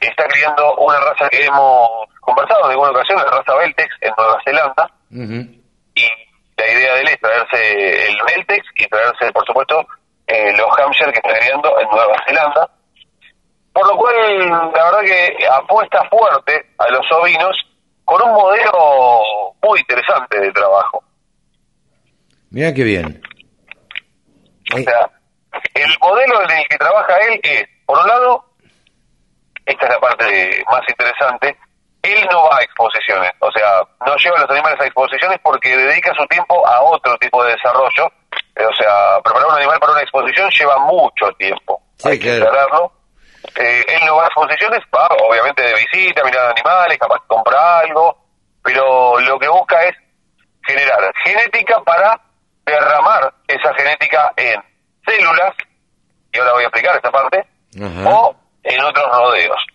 está 0.00 0.26
criando 0.28 0.74
una 0.76 0.98
raza 1.00 1.28
que 1.28 1.44
hemos 1.44 1.88
conversado 2.20 2.64
en 2.64 2.70
alguna 2.72 2.90
ocasión, 2.90 3.18
la 3.18 3.30
raza 3.30 3.54
Beltex 3.54 3.88
en 4.00 4.12
Nueva 4.16 4.38
Zelanda, 4.44 4.90
y 5.10 6.08
la 6.56 6.72
idea 6.72 6.94
de 6.94 7.00
él 7.00 7.08
es 7.08 7.20
traerse 7.20 8.08
el 8.08 8.16
Beltex 8.26 8.66
y 8.76 8.86
traerse, 8.86 9.32
por 9.32 9.46
supuesto, 9.46 9.86
eh, 10.26 10.52
los 10.56 10.66
Hampshire 10.78 11.12
que 11.12 11.20
está 11.24 11.38
criando 11.38 11.80
en 11.80 11.88
Nueva 11.88 12.16
Zelanda. 12.26 12.70
Por 13.72 13.86
lo 13.86 13.96
cual, 13.98 14.48
la 14.48 14.84
verdad 14.84 15.00
que 15.02 15.46
apuesta 15.46 16.02
fuerte 16.08 16.72
a 16.78 16.88
los 16.88 17.04
ovinos 17.12 17.54
con 18.04 18.22
un 18.22 18.32
modelo 18.32 19.22
muy 19.62 19.80
interesante 19.80 20.40
de 20.40 20.50
trabajo. 20.52 21.04
Mira 22.50 22.72
qué 22.72 22.84
bien. 22.84 23.22
O 24.74 24.78
sea, 24.78 25.10
el 25.74 25.90
modelo 26.00 26.42
en 26.42 26.50
el 26.58 26.68
que 26.68 26.78
trabaja 26.78 27.16
él 27.28 27.40
es, 27.42 27.64
por 27.84 27.98
un 27.98 28.06
lado, 28.06 28.44
esta 29.66 29.86
es 29.86 29.92
la 29.92 30.00
parte 30.00 30.64
más 30.70 30.82
interesante, 30.88 31.58
él 32.02 32.26
no 32.30 32.44
va 32.44 32.58
a 32.58 32.62
exposiciones, 32.62 33.32
o 33.40 33.50
sea, 33.50 33.82
no 34.06 34.16
lleva 34.16 34.38
a 34.38 34.40
los 34.42 34.50
animales 34.50 34.80
a 34.80 34.86
exposiciones 34.86 35.40
porque 35.42 35.76
dedica 35.76 36.14
su 36.16 36.24
tiempo 36.26 36.64
a 36.66 36.80
otro 36.82 37.18
tipo 37.18 37.42
de 37.44 37.52
desarrollo, 37.52 38.06
o 38.06 38.74
sea, 38.74 39.20
preparar 39.24 39.48
un 39.48 39.56
animal 39.56 39.78
para 39.80 39.92
una 39.92 40.02
exposición 40.02 40.48
lleva 40.50 40.78
mucho 40.78 41.26
tiempo, 41.36 41.82
hay 42.04 42.18
que 42.18 42.36
aclararlo. 42.36 42.92
Eh, 43.56 43.84
él 43.88 44.00
no 44.06 44.16
va 44.16 44.24
a 44.24 44.26
exposiciones, 44.26 44.80
va 44.94 45.08
obviamente 45.28 45.62
de 45.62 45.74
visita, 45.74 46.24
mirar 46.24 46.50
animales, 46.50 46.98
capaz 46.98 47.20
de 47.22 47.26
comprar 47.28 47.84
algo, 47.84 48.16
pero 48.62 49.18
lo 49.20 49.38
que 49.38 49.48
busca 49.48 49.82
es 49.84 49.96
generar 50.66 51.12
genética 51.24 51.80
para 51.82 52.20
derramar 52.64 53.32
esa 53.46 53.72
genética 53.74 54.32
en 54.36 54.60
células, 55.06 55.54
y 56.32 56.38
ahora 56.38 56.52
voy 56.52 56.64
a 56.64 56.66
explicar 56.66 56.96
esta 56.96 57.10
parte, 57.10 57.46
o 58.04 58.36
en 58.66 58.82
otros 58.82 59.06
rodeos. 59.10 59.66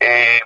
Eh, 0.00 0.40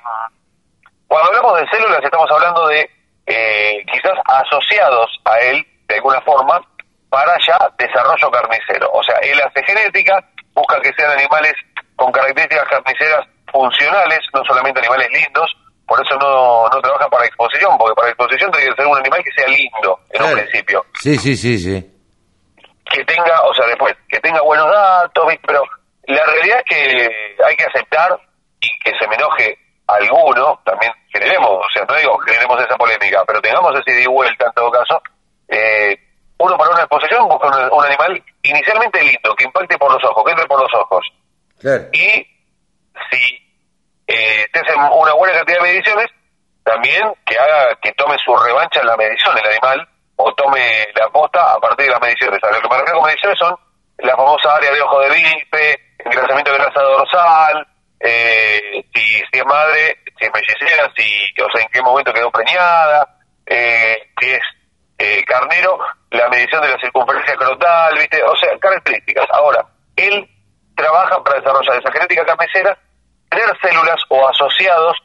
cuando 1.06 1.28
hablamos 1.28 1.60
de 1.60 1.68
células 1.68 2.00
estamos 2.02 2.30
hablando 2.30 2.66
de 2.68 2.90
eh, 3.26 3.84
quizás 3.90 4.18
asociados 4.26 5.10
a 5.24 5.38
él 5.38 5.64
de 5.88 5.94
alguna 5.94 6.20
forma 6.22 6.60
para 7.08 7.36
ya 7.46 7.56
desarrollo 7.78 8.30
carnicero. 8.30 8.90
O 8.92 9.02
sea, 9.02 9.16
él 9.22 9.40
hace 9.40 9.62
genética, 9.64 10.18
busca 10.52 10.80
que 10.80 10.92
sean 10.96 11.12
animales 11.12 11.54
con 11.96 12.10
características 12.10 12.68
carniceras 12.68 13.26
funcionales, 13.52 14.18
no 14.34 14.42
solamente 14.44 14.80
animales 14.80 15.08
lindos, 15.12 15.56
por 15.86 16.04
eso 16.04 16.16
no, 16.18 16.66
no 16.68 16.80
trabaja 16.80 17.08
para 17.08 17.26
exposición, 17.26 17.78
porque 17.78 17.94
para 17.94 18.08
exposición 18.08 18.50
tiene 18.50 18.70
que 18.70 18.76
ser 18.76 18.86
un 18.86 18.98
animal 18.98 19.22
que 19.22 19.30
sea 19.36 19.48
lindo 19.48 20.00
en 20.10 20.22
un 20.22 20.32
principio 20.32 20.84
Sí, 21.00 21.16
sí, 21.16 21.36
sí, 21.36 21.58
sí. 21.58 21.92
que 22.90 23.04
tenga, 23.04 23.40
o 23.42 23.54
sea, 23.54 23.66
después, 23.66 23.94
que 24.08 24.18
tenga 24.20 24.40
buenos 24.40 24.66
datos, 24.72 25.24
pero 25.46 25.62
la 26.06 26.24
realidad 26.26 26.58
es 26.58 26.64
que 26.64 27.36
hay 27.46 27.56
que 27.56 27.64
aceptar 27.64 28.18
y 28.60 28.68
que 28.80 28.92
se 28.98 29.06
me 29.08 29.14
enoje 29.16 29.58
alguno, 29.86 30.60
también 30.64 30.92
generemos, 31.12 31.50
o 31.50 31.68
sea, 31.72 31.84
no 31.84 31.94
digo 31.94 32.16
generemos 32.18 32.60
esa 32.62 32.76
polémica, 32.76 33.22
pero 33.26 33.40
tengamos 33.40 33.72
ese 33.78 34.02
y 34.02 34.06
vuelta 34.06 34.46
en 34.46 34.52
todo 34.52 34.70
caso, 34.70 35.02
eh, 35.48 35.96
uno 36.38 36.56
para 36.56 36.70
una 36.70 36.80
exposición 36.80 37.28
busca 37.28 37.48
un, 37.48 37.72
un 37.72 37.84
animal 37.84 38.22
inicialmente 38.42 39.02
lindo, 39.02 39.34
que 39.36 39.44
impacte 39.44 39.76
por 39.78 39.92
los 39.92 40.02
ojos, 40.10 40.24
que 40.24 40.30
entre 40.32 40.46
por 40.46 40.60
los 40.60 40.74
ojos, 40.74 41.06
Claro. 41.60 41.84
y 41.92 42.26
si 43.10 43.38
eh, 44.06 44.46
te 44.52 44.60
hacen 44.60 44.80
una 44.80 45.12
buena 45.14 45.34
cantidad 45.34 45.58
de 45.58 45.72
mediciones, 45.72 46.06
también 46.64 47.02
que 47.26 47.38
haga 47.38 47.76
que 47.82 47.92
tome 47.92 48.16
su 48.24 48.34
revancha 48.36 48.80
en 48.80 48.86
la 48.86 48.96
medición 48.96 49.36
el 49.38 49.46
animal 49.50 49.88
o 50.16 50.32
tome 50.34 50.86
la 50.94 51.08
posta 51.10 51.54
a 51.54 51.58
partir 51.58 51.86
de 51.86 51.92
las 51.92 52.00
mediciones. 52.00 52.38
A 52.42 52.50
lo 52.52 52.60
que 52.60 52.68
me 52.68 52.76
refiero 52.78 52.98
con 53.00 53.06
mediciones 53.06 53.38
son 53.38 53.56
la 53.98 54.16
famosa 54.16 54.56
área 54.56 54.72
de 54.72 54.80
ojo 54.80 55.00
de 55.00 55.10
bife, 55.10 55.80
engrasamiento 56.04 56.52
de 56.52 56.58
grasa 56.58 56.80
dorsal, 56.80 57.66
eh, 58.00 58.84
si, 58.94 59.22
es 59.32 59.46
madre, 59.46 59.98
si 60.18 60.26
es 60.26 60.30
mellicera, 60.32 60.92
si, 60.96 61.42
o 61.42 61.50
sea, 61.50 61.62
en 61.62 61.68
qué 61.72 61.80
momento 61.80 62.12
quedó 62.12 62.30
preñada, 62.30 63.16
eh, 63.46 64.10
si 64.20 64.30
es 64.30 64.40
eh, 64.98 65.24
carnero, 65.24 65.78
la 66.10 66.28
medición 66.28 66.62
de 66.62 66.68
la 66.68 66.78
circunferencia 66.78 67.34
crotal, 67.34 67.94
¿viste? 67.94 68.22
O 68.22 68.36
sea, 68.36 68.58
características. 68.58 69.26
Ahora, 69.30 69.66
él 69.96 70.28
trabaja 70.76 71.22
para 71.22 71.40
desarrollar 71.40 71.80
esa 71.80 71.92
genética 71.92 72.24
carnicera, 72.24 72.78
tener 73.30 73.46
células 73.62 74.00
o 74.08 74.28
asociados 74.28 74.96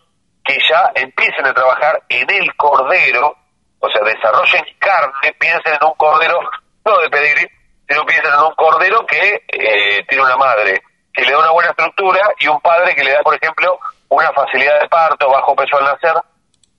que 0.43 0.58
ya 0.70 0.91
empiecen 0.95 1.45
a 1.45 1.54
trabajar 1.54 2.02
en 2.10 2.30
el 2.30 2.56
cordero, 2.56 3.36
o 3.80 3.89
sea, 3.89 4.04
desarrollen 4.04 4.66
carne, 4.78 5.34
piensen 5.39 5.74
en 5.80 5.88
un 5.88 5.93
cordero, 5.93 6.39
no 6.86 6.97
de 7.00 7.10
pedigrí, 7.10 7.47
sino 7.88 8.06
piensen 8.06 8.34
en 8.34 8.39
un 8.39 8.56
cordero 8.56 9.06
que 9.06 9.43
eh, 9.47 10.04
tiene 10.08 10.24
una 10.24 10.38
madre 10.38 10.82
le 11.26 11.32
da 11.32 11.39
una 11.39 11.51
buena 11.51 11.70
estructura 11.72 12.20
y 12.39 12.47
un 12.47 12.59
padre 12.61 12.95
que 12.95 13.03
le 13.03 13.11
da, 13.11 13.22
por 13.22 13.36
ejemplo, 13.36 13.80
una 14.09 14.32
facilidad 14.32 14.82
de 14.82 14.88
parto, 14.88 15.30
bajo 15.30 15.55
peso 15.55 15.78
al 15.78 15.86
nacer, 15.86 16.13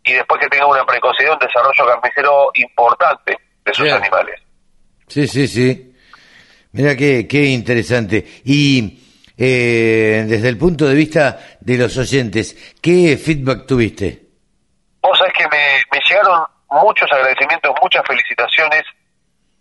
y 0.05 0.13
después 0.15 0.41
que 0.41 0.49
tenga 0.49 0.67
una 0.67 0.85
precocidad, 0.85 1.33
un 1.33 1.39
desarrollo 1.39 1.87
carnicero 1.87 2.51
importante 2.55 3.37
de 3.65 3.75
sus 3.75 3.91
animales. 3.91 4.41
Sí, 5.07 5.27
sí, 5.27 5.47
sí. 5.47 5.95
Mira 6.73 6.97
qué, 6.97 7.27
qué 7.27 7.45
interesante. 7.47 8.25
Y 8.45 9.01
eh, 9.37 10.25
desde 10.27 10.49
el 10.49 10.57
punto 10.57 10.87
de 10.87 10.95
vista 10.95 11.39
de 11.61 11.77
los 11.77 11.97
oyentes, 11.97 12.75
¿qué 12.81 13.17
feedback 13.17 13.67
tuviste? 13.67 14.23
Vos 15.03 15.19
sabés 15.19 15.33
que 15.33 15.45
me, 15.49 15.83
me 15.93 16.01
llegaron 16.09 16.45
muchos 16.71 17.11
agradecimientos, 17.11 17.75
muchas 17.83 18.07
felicitaciones, 18.07 18.83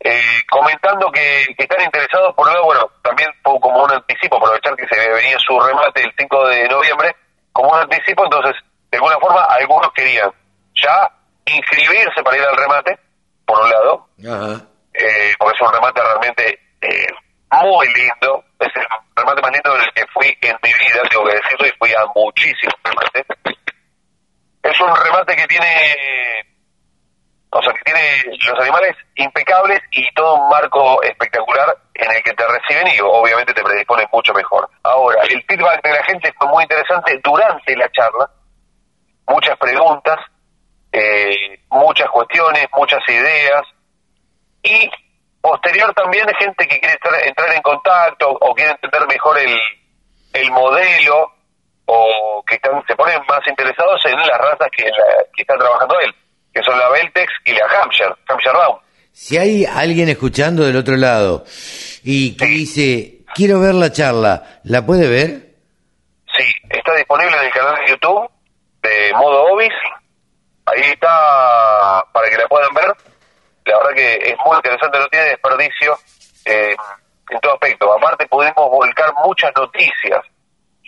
eh, 0.02 0.42
comentando 0.50 1.12
que, 1.12 1.46
que 1.58 1.64
están 1.64 1.82
interesados, 1.82 2.34
por 2.36 2.48
lado, 2.48 2.64
bueno, 2.66 2.90
también 3.04 3.30
como 3.44 3.84
un 3.84 3.92
anticipo, 3.92 4.38
aprovechar 4.38 4.76
que 4.76 4.88
se 4.88 5.10
venía 5.10 5.38
su 5.40 5.60
remate 5.60 6.04
el 6.04 6.14
5 6.18 6.48
de 6.48 6.68
noviembre, 6.70 7.16
como 7.52 7.72
un 7.72 7.80
anticipo, 7.80 8.24
entonces, 8.24 8.54
de 8.92 8.98
alguna 8.98 9.18
forma, 9.20 9.44
algunos 9.44 9.92
querían 9.94 10.32
ya 10.76 11.10
inscribirse 11.46 12.24
para 12.24 12.38
ir 12.38 12.44
al 12.44 12.58
remate, 12.58 12.98
por 13.46 13.60
un 13.60 13.70
lado, 13.70 14.08
Ajá. 14.20 14.66
eh, 14.94 15.34
porque 15.38 15.56
es 15.56 15.62
un 15.62 15.74
remate 15.74 16.02
realmente 16.02 16.60
eh, 16.82 17.08
muy 17.52 17.88
lindo, 17.88 18.44
es 18.60 18.70
el 18.76 18.86
remate 19.16 19.42
más 19.42 19.52
lindo 19.52 19.76
en 19.76 19.82
el 19.82 19.94
que 19.94 20.06
fui 20.14 20.38
en 20.42 20.58
mi 20.64 20.70
vida, 20.74 21.02
tengo 21.10 21.26
que 21.26 21.36
decirlo, 21.36 21.68
y 21.68 21.72
fui 21.78 21.94
a 21.94 22.06
muchísimos 22.16 22.76
remates. 22.84 23.26
Es 24.62 24.80
un 24.80 24.96
remate 24.96 25.36
que 25.36 25.48
tiene, 25.48 26.46
o 27.52 27.62
sea, 27.64 27.74
que 27.74 27.82
tiene 27.84 28.38
los 28.48 28.60
animales 28.60 28.96
impecables 29.16 29.80
y 29.92 30.12
todo 30.14 30.36
un 30.36 30.50
marco 30.50 31.02
espectacular 31.04 31.76
en 31.96 32.12
el 32.12 32.24
que 32.24 32.34
te 32.34 32.48
reciben 32.48 32.88
y 32.96 33.00
obviamente 33.02 33.54
te 33.54 33.64
predisponen 33.64 34.08
mucho 34.14 34.34
mejor. 34.34 34.70
Ahora, 34.84 35.22
el 35.24 35.44
feedback 35.44 35.82
de 35.84 35.92
la 35.92 36.04
gente 36.04 36.32
fue 36.38 36.48
muy 36.48 36.64
interesante 36.64 37.20
durante 37.24 37.76
la 37.76 37.90
charla, 37.92 38.30
muchas 39.28 39.58
preguntas, 39.58 40.18
eh, 40.92 41.60
muchas 41.70 42.10
cuestiones, 42.10 42.68
muchas 42.76 43.00
ideas. 43.08 43.64
Y 44.64 44.90
posterior 45.42 45.94
también 45.94 46.28
gente 46.38 46.68
que 46.68 46.80
quiere 46.80 46.96
estar- 46.96 47.28
entrar 47.28 47.54
en 47.54 47.62
contacto 47.62 48.30
o 48.30 48.54
quiere 48.54 48.72
entender 48.72 49.08
mejor 49.08 49.38
el, 49.40 49.58
el 50.34 50.52
modelo 50.52 51.32
o 51.86 52.44
que 52.46 52.60
se 52.88 52.96
ponen 52.96 53.20
más 53.28 53.40
interesados 53.48 54.06
en 54.06 54.16
las 54.18 54.38
razas 54.38 54.68
que, 54.72 54.84
la- 54.84 55.24
que 55.34 55.42
está 55.42 55.58
trabajando 55.58 56.00
él, 56.02 56.14
que 56.54 56.62
son 56.64 56.78
la 56.78 56.90
Beltex 56.90 57.32
y 57.46 57.54
la 57.54 57.66
Hampshire, 57.66 58.16
Hampshire 58.28 58.54
Down. 58.54 58.80
Si 59.12 59.38
hay 59.38 59.66
alguien 59.66 60.10
escuchando 60.10 60.64
del 60.64 60.78
otro 60.78 60.96
lado 60.96 61.44
y 62.04 62.38
que 62.38 62.46
dice, 62.46 63.20
quiero 63.36 63.60
ver 63.60 63.76
la 63.76 63.92
charla, 63.92 64.62
¿la 64.64 64.86
puede 64.86 65.08
ver? 65.10 65.50
Sí, 66.38 66.46
está 66.70 66.96
disponible 66.96 67.36
en 67.38 67.46
el 67.46 67.52
canal 67.52 67.76
de 67.76 67.92
YouTube 67.92 68.30
de 68.82 69.14
modo 69.14 69.54
Obis. 69.54 69.74
Ahí 70.66 70.82
está 70.92 72.06
para 72.14 72.30
que 72.30 72.38
la 72.38 72.48
puedan 72.48 72.74
ver. 72.74 72.96
La 73.66 73.78
verdad 73.78 73.94
que 73.96 74.14
es 74.30 74.36
muy 74.46 74.56
interesante, 74.56 75.00
no 75.00 75.08
tiene 75.08 75.26
desperdicio 75.26 75.98
eh, 76.46 76.76
en 77.30 77.40
todo 77.40 77.54
aspecto. 77.54 77.92
Aparte 77.94 78.28
pudimos 78.28 78.70
volcar 78.70 79.14
muchas 79.24 79.52
noticias. 79.56 80.22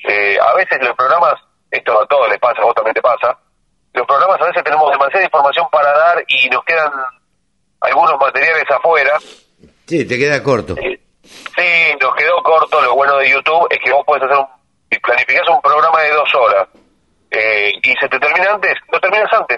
Eh, 0.07 0.37
a 0.39 0.53
veces 0.55 0.79
los 0.81 0.95
programas, 0.95 1.33
esto 1.69 2.01
a 2.01 2.07
todos 2.07 2.29
les 2.29 2.39
pasa, 2.39 2.61
a 2.61 2.65
vos 2.65 2.75
también 2.75 2.95
te 2.95 3.01
pasa, 3.01 3.37
los 3.93 4.07
programas 4.07 4.41
a 4.41 4.45
veces 4.45 4.63
tenemos 4.63 4.89
demasiada 4.91 5.25
información 5.25 5.67
para 5.71 5.91
dar 5.91 6.23
y 6.27 6.49
nos 6.49 6.63
quedan 6.63 6.91
algunos 7.81 8.19
materiales 8.19 8.63
afuera. 8.69 9.17
Sí, 9.85 10.05
te 10.05 10.17
queda 10.17 10.41
corto. 10.41 10.75
Sí, 10.75 11.97
nos 12.01 12.15
quedó 12.15 12.41
corto. 12.43 12.81
Lo 12.81 12.95
bueno 12.95 13.17
de 13.17 13.29
YouTube 13.29 13.67
es 13.69 13.79
que 13.83 13.91
vos 13.91 14.03
puedes 14.05 14.23
hacer 14.23 14.37
un, 14.37 14.47
planificás 15.01 15.47
un 15.49 15.61
programa 15.61 16.01
de 16.01 16.11
dos 16.11 16.35
horas 16.35 16.67
eh, 17.29 17.73
y 17.81 17.93
se 17.99 18.07
te 18.07 18.19
termina 18.19 18.53
antes, 18.53 18.75
no 18.91 18.99
terminas 18.99 19.31
antes. 19.33 19.57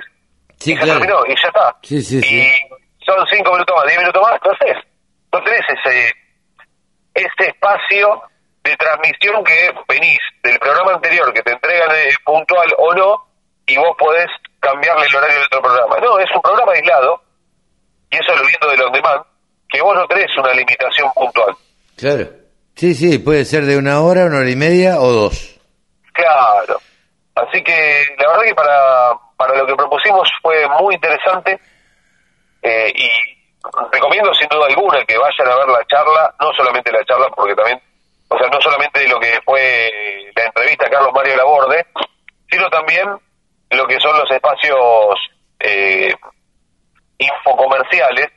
Sí, 0.58 0.74
y 0.74 0.78
se 0.78 0.84
claro. 0.84 1.00
terminó 1.00 1.24
y 1.28 1.36
ya 1.36 1.48
está. 1.48 1.76
Sí, 1.84 2.02
sí, 2.02 2.22
sí. 2.22 2.36
Y 2.36 3.06
son 3.06 3.26
cinco 3.32 3.52
minutos 3.52 3.76
más, 3.76 3.86
diez 3.86 4.00
minutos 4.00 4.22
más, 4.22 4.34
entonces 4.34 4.78
no 5.32 5.44
tenés 5.44 5.62
ese, 5.70 6.14
ese 7.14 7.50
espacio 7.50 8.22
de 8.64 8.76
transmisión 8.78 9.44
que 9.44 9.74
venís 9.90 10.20
del 10.44 10.58
programa 10.60 10.94
anterior, 10.94 11.34
que 11.34 11.42
te 11.42 11.52
entregan 11.52 11.92
eh, 11.92 12.14
puntual 12.24 12.74
o 12.78 12.94
no, 12.94 13.26
y 13.66 13.78
vos 13.78 13.96
podés 13.98 14.28
cambiarle 14.60 15.06
el 15.06 15.16
horario 15.16 15.40
de 15.40 15.46
otro 15.46 15.62
programa. 15.62 15.98
No, 15.98 16.20
es 16.20 16.30
un 16.36 16.42
programa 16.42 16.72
aislado, 16.74 17.22
y 18.12 18.16
eso 18.16 18.34
es 18.34 18.40
lo 18.40 18.48
lindo 18.48 18.68
del 18.70 18.82
on 18.84 18.92
demand, 18.92 19.24
que 19.70 19.82
vos 19.82 19.96
no 19.96 20.08
tenés 20.08 20.38
una 20.38 20.54
limitación 20.54 21.12
puntual. 21.14 21.56
Claro. 21.98 22.28
Sí, 22.76 22.96
sí, 22.96 23.20
puede 23.20 23.46
ser 23.46 23.66
de 23.66 23.78
una 23.78 24.02
hora, 24.02 24.26
una 24.26 24.40
hora 24.40 24.50
y 24.50 24.56
media 24.56 25.00
o 25.00 25.12
dos. 25.12 25.60
Claro. 26.12 26.80
Así 27.36 27.64
que 27.64 28.06
la 28.18 28.30
verdad 28.30 28.44
que 28.44 28.56
para, 28.56 29.12
para 29.38 29.58
lo 29.58 29.66
que 29.66 29.76
propusimos 29.76 30.30
fue 30.42 30.68
muy 30.80 30.96
interesante 30.96 31.60
eh, 32.62 32.92
y 32.96 33.10
recomiendo 33.92 34.34
sin 34.34 34.48
duda 34.50 34.68
alguna 34.68 35.04
que 35.06 35.18
vayan 35.18 35.48
a 35.48 35.56
ver 35.56 35.68
la 35.68 35.86
charla, 35.86 36.34
no 36.40 36.52
solamente 36.56 36.92
la 36.92 37.04
charla, 37.06 37.30
porque 37.36 37.56
también, 37.56 37.82
o 38.30 38.38
sea, 38.38 38.48
no 38.50 38.62
solamente 38.62 39.08
lo 39.08 39.20
que 39.20 39.40
fue 39.46 39.92
la 40.36 40.46
entrevista 40.46 40.88
a 40.88 40.90
Carlos 40.90 41.12
Mario 41.14 41.36
Laborde, 41.36 41.86
sino 42.50 42.70
también 42.70 43.10
lo 43.76 43.86
que 43.88 44.00
son 44.00 44.18
los 44.18 44.30
espacios 44.30 45.16
eh, 45.60 46.14
infocomerciales, 47.18 48.28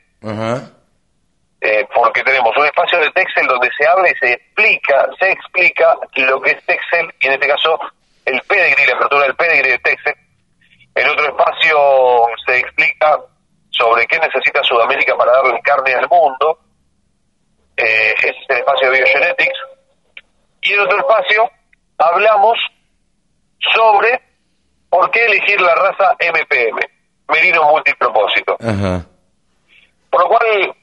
eh, 1.59 1.87
porque 1.93 2.23
tenemos 2.23 2.55
un 2.55 2.65
espacio 2.65 2.99
de 2.99 3.09
Texel 3.11 3.47
donde 3.47 3.69
se 3.77 3.87
habla 3.87 4.09
y 4.09 4.15
se 4.15 4.33
explica, 4.33 5.09
se 5.19 5.31
explica 5.31 5.97
lo 6.15 6.41
que 6.41 6.51
es 6.51 6.65
Texel, 6.65 7.13
y 7.19 7.27
en 7.27 7.33
este 7.33 7.47
caso 7.47 7.79
el 8.25 8.41
pedigree, 8.41 8.87
la 8.87 8.95
apertura 8.95 9.23
del 9.23 9.35
pedigree 9.35 9.71
de 9.71 9.79
Texel. 9.79 10.15
En 10.93 11.09
otro 11.09 11.27
espacio 11.27 12.27
se 12.45 12.59
explica 12.59 13.19
sobre 13.69 14.05
qué 14.07 14.19
necesita 14.19 14.63
Sudamérica 14.63 15.15
para 15.15 15.33
darle 15.33 15.61
carne 15.61 15.93
al 15.93 16.09
mundo. 16.09 16.59
Eh, 17.75 18.15
ese 18.17 18.29
es 18.29 18.49
el 18.49 18.57
espacio 18.57 18.91
de 18.91 18.97
Biogenetics. 18.97 19.59
Y 20.61 20.73
en 20.73 20.79
otro 20.79 20.97
espacio 20.97 21.49
hablamos 21.97 22.57
sobre 23.75 24.21
por 24.89 25.11
qué 25.11 25.25
elegir 25.25 25.59
la 25.61 25.75
raza 25.75 26.15
MPM, 26.19 26.79
Merino 27.29 27.63
Multipropósito. 27.69 28.57
Ajá. 28.59 29.05
Por 30.09 30.21
lo 30.21 30.27
cual 30.29 30.75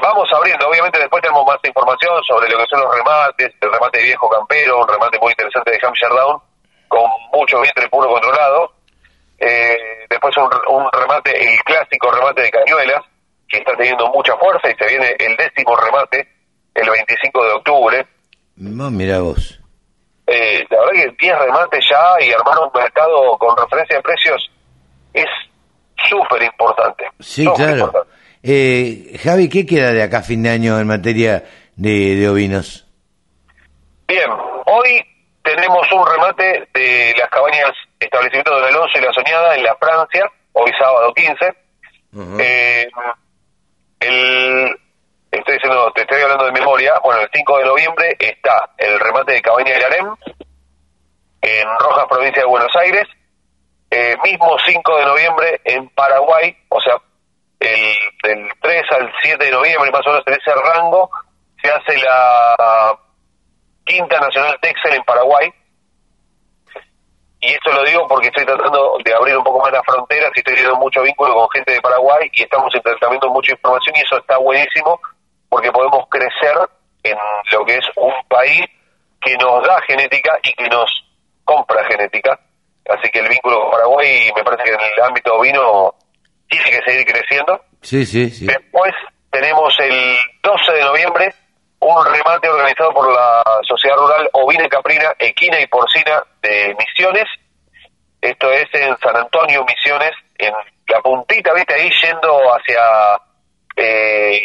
vamos 0.00 0.28
abriendo, 0.34 0.68
obviamente 0.68 0.98
después 0.98 1.22
tenemos 1.22 1.44
más 1.46 1.58
información 1.64 2.22
sobre 2.24 2.48
lo 2.48 2.58
que 2.58 2.66
son 2.70 2.80
los 2.80 2.94
remates, 2.94 3.52
el 3.60 3.72
remate 3.72 3.98
de 3.98 4.04
viejo 4.04 4.28
campero, 4.28 4.80
un 4.80 4.88
remate 4.88 5.18
muy 5.20 5.32
interesante 5.32 5.70
de 5.70 5.78
Hampshire 5.82 6.14
Down, 6.14 6.40
con 6.88 7.02
mucho 7.32 7.60
vientre 7.60 7.88
puro 7.88 8.08
controlado. 8.08 8.72
Eh, 9.38 10.06
después 10.08 10.34
un, 10.36 10.50
un 10.68 10.88
remate, 10.92 11.30
el 11.36 11.58
clásico 11.62 12.10
remate 12.10 12.42
de 12.42 12.50
cañuelas, 12.50 13.02
que 13.48 13.58
está 13.58 13.76
teniendo 13.76 14.08
mucha 14.08 14.36
fuerza 14.36 14.70
y 14.70 14.74
se 14.76 14.86
viene 14.86 15.14
el 15.18 15.36
décimo 15.36 15.76
remate 15.76 16.28
el 16.74 16.88
25 16.88 17.44
de 17.44 17.52
octubre. 17.52 18.06
No, 18.56 18.90
mira 18.90 19.20
vos. 19.20 19.61
Eh, 20.34 20.66
la 20.70 20.80
verdad 20.80 20.92
que 20.92 21.26
10 21.26 21.38
remates 21.38 21.84
ya 21.90 22.26
y 22.26 22.32
armar 22.32 22.58
un 22.58 22.70
mercado 22.74 23.36
con 23.38 23.54
referencia 23.54 23.96
de 23.96 24.02
precios 24.02 24.50
es 25.12 25.26
súper 26.08 26.42
importante. 26.42 27.04
Sí, 27.20 27.46
claro. 27.54 28.06
Eh, 28.42 29.18
Javi, 29.22 29.50
¿qué 29.50 29.66
queda 29.66 29.92
de 29.92 30.02
acá 30.02 30.18
a 30.18 30.22
fin 30.22 30.42
de 30.42 30.50
año 30.50 30.80
en 30.80 30.86
materia 30.86 31.44
de, 31.76 32.16
de 32.16 32.28
ovinos? 32.28 32.86
Bien, 34.08 34.30
hoy 34.66 35.04
tenemos 35.42 35.86
un 35.92 36.06
remate 36.06 36.66
de 36.72 37.14
las 37.18 37.28
cabañas 37.28 37.70
establecimiento 38.00 38.58
de 38.58 38.68
Alonso 38.68 38.98
y 38.98 39.00
La 39.02 39.12
Soñada 39.12 39.54
en 39.54 39.64
la 39.64 39.76
Francia, 39.76 40.30
hoy 40.52 40.70
sábado 40.78 41.12
15. 41.14 41.54
Eh, 42.40 42.88
el, 44.00 44.80
estoy 45.38 45.54
diciendo, 45.54 45.90
te 45.94 46.02
estoy 46.02 46.20
hablando 46.22 46.44
de 46.44 46.52
memoria, 46.52 47.00
bueno, 47.02 47.22
el 47.22 47.30
5 47.32 47.58
de 47.58 47.64
noviembre 47.64 48.16
está 48.18 48.70
el 48.76 49.00
remate 49.00 49.32
de 49.32 49.42
Cabaña 49.42 49.72
del 49.72 49.84
Harem 49.84 50.16
en 51.40 51.66
Rojas, 51.78 52.06
provincia 52.08 52.42
de 52.42 52.48
Buenos 52.48 52.74
Aires. 52.76 53.04
Eh, 53.90 54.16
mismo 54.24 54.56
5 54.64 54.96
de 54.96 55.04
noviembre 55.04 55.60
en 55.64 55.88
Paraguay, 55.90 56.56
o 56.68 56.80
sea, 56.80 56.96
el, 57.60 57.94
del 58.22 58.48
3 58.60 58.82
al 58.90 59.12
7 59.22 59.44
de 59.44 59.50
noviembre, 59.50 59.90
más 59.90 60.06
o 60.06 60.10
menos 60.10 60.24
en 60.26 60.34
ese 60.34 60.54
rango, 60.54 61.10
se 61.62 61.70
hace 61.70 61.98
la 61.98 62.98
Quinta 63.84 64.18
Nacional 64.18 64.58
Texel 64.60 64.94
en 64.94 65.04
Paraguay. 65.04 65.52
Y 67.40 67.52
esto 67.52 67.72
lo 67.72 67.84
digo 67.84 68.06
porque 68.06 68.28
estoy 68.28 68.44
tratando 68.44 68.98
de 69.04 69.14
abrir 69.14 69.36
un 69.36 69.44
poco 69.44 69.60
más 69.60 69.72
las 69.72 69.84
fronteras 69.84 70.30
y 70.34 70.38
estoy 70.38 70.54
teniendo 70.54 70.76
mucho 70.76 71.02
vínculo 71.02 71.34
con 71.34 71.50
gente 71.50 71.72
de 71.72 71.80
Paraguay 71.80 72.30
y 72.32 72.42
estamos 72.42 72.72
intercambiando 72.74 73.28
mucha 73.30 73.52
información 73.52 73.96
y 73.96 74.00
eso 74.00 74.16
está 74.18 74.38
buenísimo 74.38 75.00
porque 75.52 75.70
podemos 75.70 76.06
crecer 76.08 76.56
en 77.02 77.14
lo 77.52 77.64
que 77.66 77.74
es 77.74 77.84
un 77.96 78.14
país 78.26 78.64
que 79.20 79.36
nos 79.36 79.62
da 79.62 79.82
genética 79.86 80.38
y 80.42 80.54
que 80.54 80.66
nos 80.70 80.88
compra 81.44 81.84
genética. 81.90 82.40
Así 82.88 83.10
que 83.10 83.18
el 83.18 83.28
vínculo 83.28 83.60
con 83.60 83.70
Paraguay 83.72 84.32
me 84.34 84.42
parece 84.44 84.64
que 84.64 84.70
en 84.70 84.80
el 84.80 85.02
ámbito 85.04 85.34
ovino 85.34 85.94
tiene 86.48 86.70
que 86.70 86.90
seguir 86.90 87.04
creciendo. 87.04 87.60
Sí, 87.82 88.06
sí, 88.06 88.30
sí. 88.30 88.46
Después 88.46 88.94
tenemos 89.30 89.78
el 89.80 90.16
12 90.42 90.72
de 90.72 90.80
noviembre 90.80 91.34
un 91.80 92.02
remate 92.02 92.48
organizado 92.48 92.94
por 92.94 93.12
la 93.12 93.42
Sociedad 93.68 93.96
Rural 93.96 94.30
Ovina 94.32 94.64
y 94.64 94.68
Caprina, 94.70 95.12
Equina 95.18 95.60
y 95.60 95.66
Porcina 95.66 96.22
de 96.40 96.74
Misiones. 96.78 97.26
Esto 98.22 98.50
es 98.50 98.68
en 98.72 98.96
San 98.96 99.16
Antonio, 99.16 99.66
Misiones, 99.66 100.12
en 100.38 100.54
la 100.88 101.02
puntita, 101.02 101.52
viste, 101.52 101.74
ahí 101.74 101.90
yendo 102.02 102.38
hacia... 102.54 102.80
eh, 103.76 104.40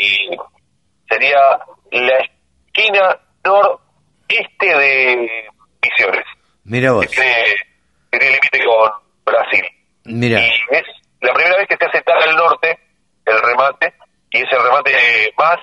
sería 1.09 1.37
la 1.91 2.17
esquina 2.19 3.17
noreste 3.43 4.65
de 4.77 5.45
Misiones. 5.83 6.23
Mira 6.63 6.91
vos. 6.91 7.05
Que 7.07 7.15
tiene, 7.15 7.33
que 8.11 8.19
tiene 8.19 8.33
límite 8.35 8.65
con 8.65 8.91
Brasil. 9.25 9.63
Mira. 10.05 10.39
Y 10.39 10.49
es 10.71 10.83
la 11.21 11.33
primera 11.33 11.57
vez 11.57 11.67
que 11.67 11.77
se 11.77 11.85
hace 11.85 12.01
tan 12.01 12.21
al 12.29 12.35
norte 12.35 12.79
el 13.25 13.39
remate, 13.41 13.93
y 14.31 14.37
es 14.37 14.45
el 14.51 14.63
remate 14.63 14.91
más, 15.37 15.57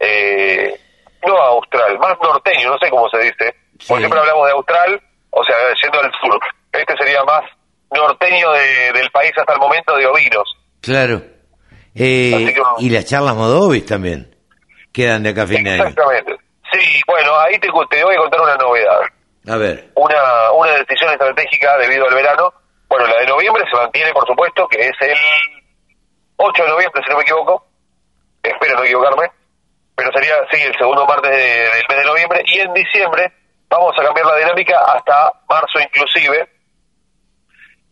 eh, 0.00 0.80
no 1.26 1.36
austral, 1.36 1.98
más 1.98 2.14
norteño, 2.22 2.70
no 2.70 2.78
sé 2.78 2.90
cómo 2.90 3.08
se 3.08 3.18
dice, 3.18 3.54
porque 3.88 4.00
siempre 4.02 4.18
hablamos 4.20 4.46
de 4.46 4.52
austral, 4.52 5.00
o 5.30 5.44
sea, 5.44 5.56
yendo 5.82 6.00
al 6.00 6.12
sur. 6.20 6.40
Este 6.72 6.94
sería 6.98 7.22
más 7.24 7.42
norteño 7.92 8.50
de- 8.52 8.92
del 8.92 9.10
país 9.12 9.32
hasta 9.36 9.52
el 9.54 9.60
momento 9.60 9.96
de 9.96 10.06
ovinos. 10.06 10.56
Claro. 10.80 11.22
Eh, 11.94 12.52
y 12.80 12.90
las 12.90 13.04
charlas 13.04 13.36
Modovis 13.36 13.86
también 13.86 14.33
quedan 14.94 15.22
de 15.22 15.30
acá 15.30 15.42
a 15.42 15.46
fin 15.46 15.62
de 15.64 15.70
año. 15.72 15.84
Exactamente. 15.88 16.36
Sí, 16.72 17.00
bueno, 17.06 17.38
ahí 17.40 17.58
te, 17.58 17.68
te 17.90 18.04
voy 18.04 18.14
a 18.14 18.18
contar 18.18 18.40
una 18.40 18.54
novedad. 18.56 19.00
A 19.48 19.56
ver. 19.56 19.90
Una, 19.94 20.52
una 20.52 20.70
decisión 20.72 21.10
estratégica 21.12 21.76
debido 21.78 22.06
al 22.08 22.14
verano. 22.14 22.54
Bueno, 22.88 23.06
la 23.06 23.16
de 23.18 23.26
noviembre 23.26 23.64
se 23.70 23.76
mantiene, 23.76 24.12
por 24.12 24.26
supuesto, 24.26 24.66
que 24.68 24.78
es 24.88 24.92
el 25.00 25.16
8 26.36 26.62
de 26.62 26.68
noviembre, 26.70 27.02
si 27.04 27.10
no 27.10 27.16
me 27.16 27.22
equivoco. 27.22 27.66
Espero 28.42 28.76
no 28.76 28.84
equivocarme. 28.84 29.30
Pero 29.96 30.10
sería, 30.12 30.34
sí, 30.50 30.60
el 30.62 30.76
segundo 30.78 31.06
martes 31.06 31.30
de- 31.30 31.36
del 31.36 31.84
mes 31.88 31.98
de 31.98 32.04
noviembre. 32.04 32.42
Y 32.46 32.60
en 32.60 32.72
diciembre 32.74 33.32
vamos 33.68 33.92
a 33.98 34.02
cambiar 34.04 34.26
la 34.26 34.36
dinámica 34.36 34.78
hasta 34.78 35.32
marzo 35.48 35.78
inclusive. 35.80 36.48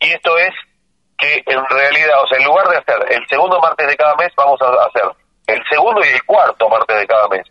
Y 0.00 0.11
esto 0.12 0.36
es 0.38 0.50
que 1.18 1.42
en 1.46 1.64
realidad, 1.68 2.22
o 2.22 2.26
sea, 2.26 2.38
en 2.38 2.44
lugar 2.44 2.68
de 2.68 2.76
hacer 2.78 3.07
el 3.12 3.26
segundo 3.28 3.61
martes 3.61 3.86
de 3.86 3.96
cada 3.96 4.14
mes, 4.16 4.28
vamos 4.36 4.61
a 4.62 4.66
hacer 4.86 5.05
el 5.47 5.62
segundo 5.70 6.01
y 6.05 6.09
el 6.09 6.22
cuarto 6.24 6.68
martes 6.68 6.99
de 6.99 7.07
cada 7.07 7.28
mes. 7.28 7.47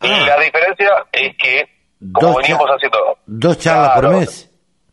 Y 0.00 0.26
la 0.26 0.38
diferencia 0.38 1.04
es 1.12 1.36
que, 1.36 1.68
como 2.12 2.28
Dos 2.28 2.36
veníamos 2.42 2.66
haciendo, 2.68 3.18
Dos 3.26 3.58
charlas 3.58 3.90
por 3.94 4.08
mes. 4.10 4.50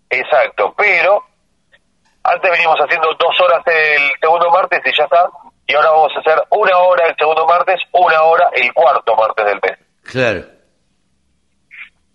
Exacto, 0.10 0.74
pero 0.78 1.24
antes 2.24 2.52
veníamos 2.52 2.78
haciendo 2.80 3.08
dos 3.20 3.40
horas 3.42 3.64
el 3.66 4.12
segundo 4.22 4.50
martes 4.52 4.82
y 4.86 4.98
ya 4.98 5.04
está, 5.04 5.30
y 5.68 5.74
ahora 5.74 5.90
vamos 5.92 6.12
a 6.16 6.20
hacer 6.20 6.44
una 6.50 6.78
hora 6.78 7.08
el 7.08 7.16
segundo 7.18 7.46
martes, 7.46 7.80
una 7.92 8.22
hora 8.24 8.50
el 8.54 8.74
cuarto 8.74 9.16
martes 9.16 9.46
del 9.46 9.60
mes. 9.62 9.80
Claro. 10.04 10.60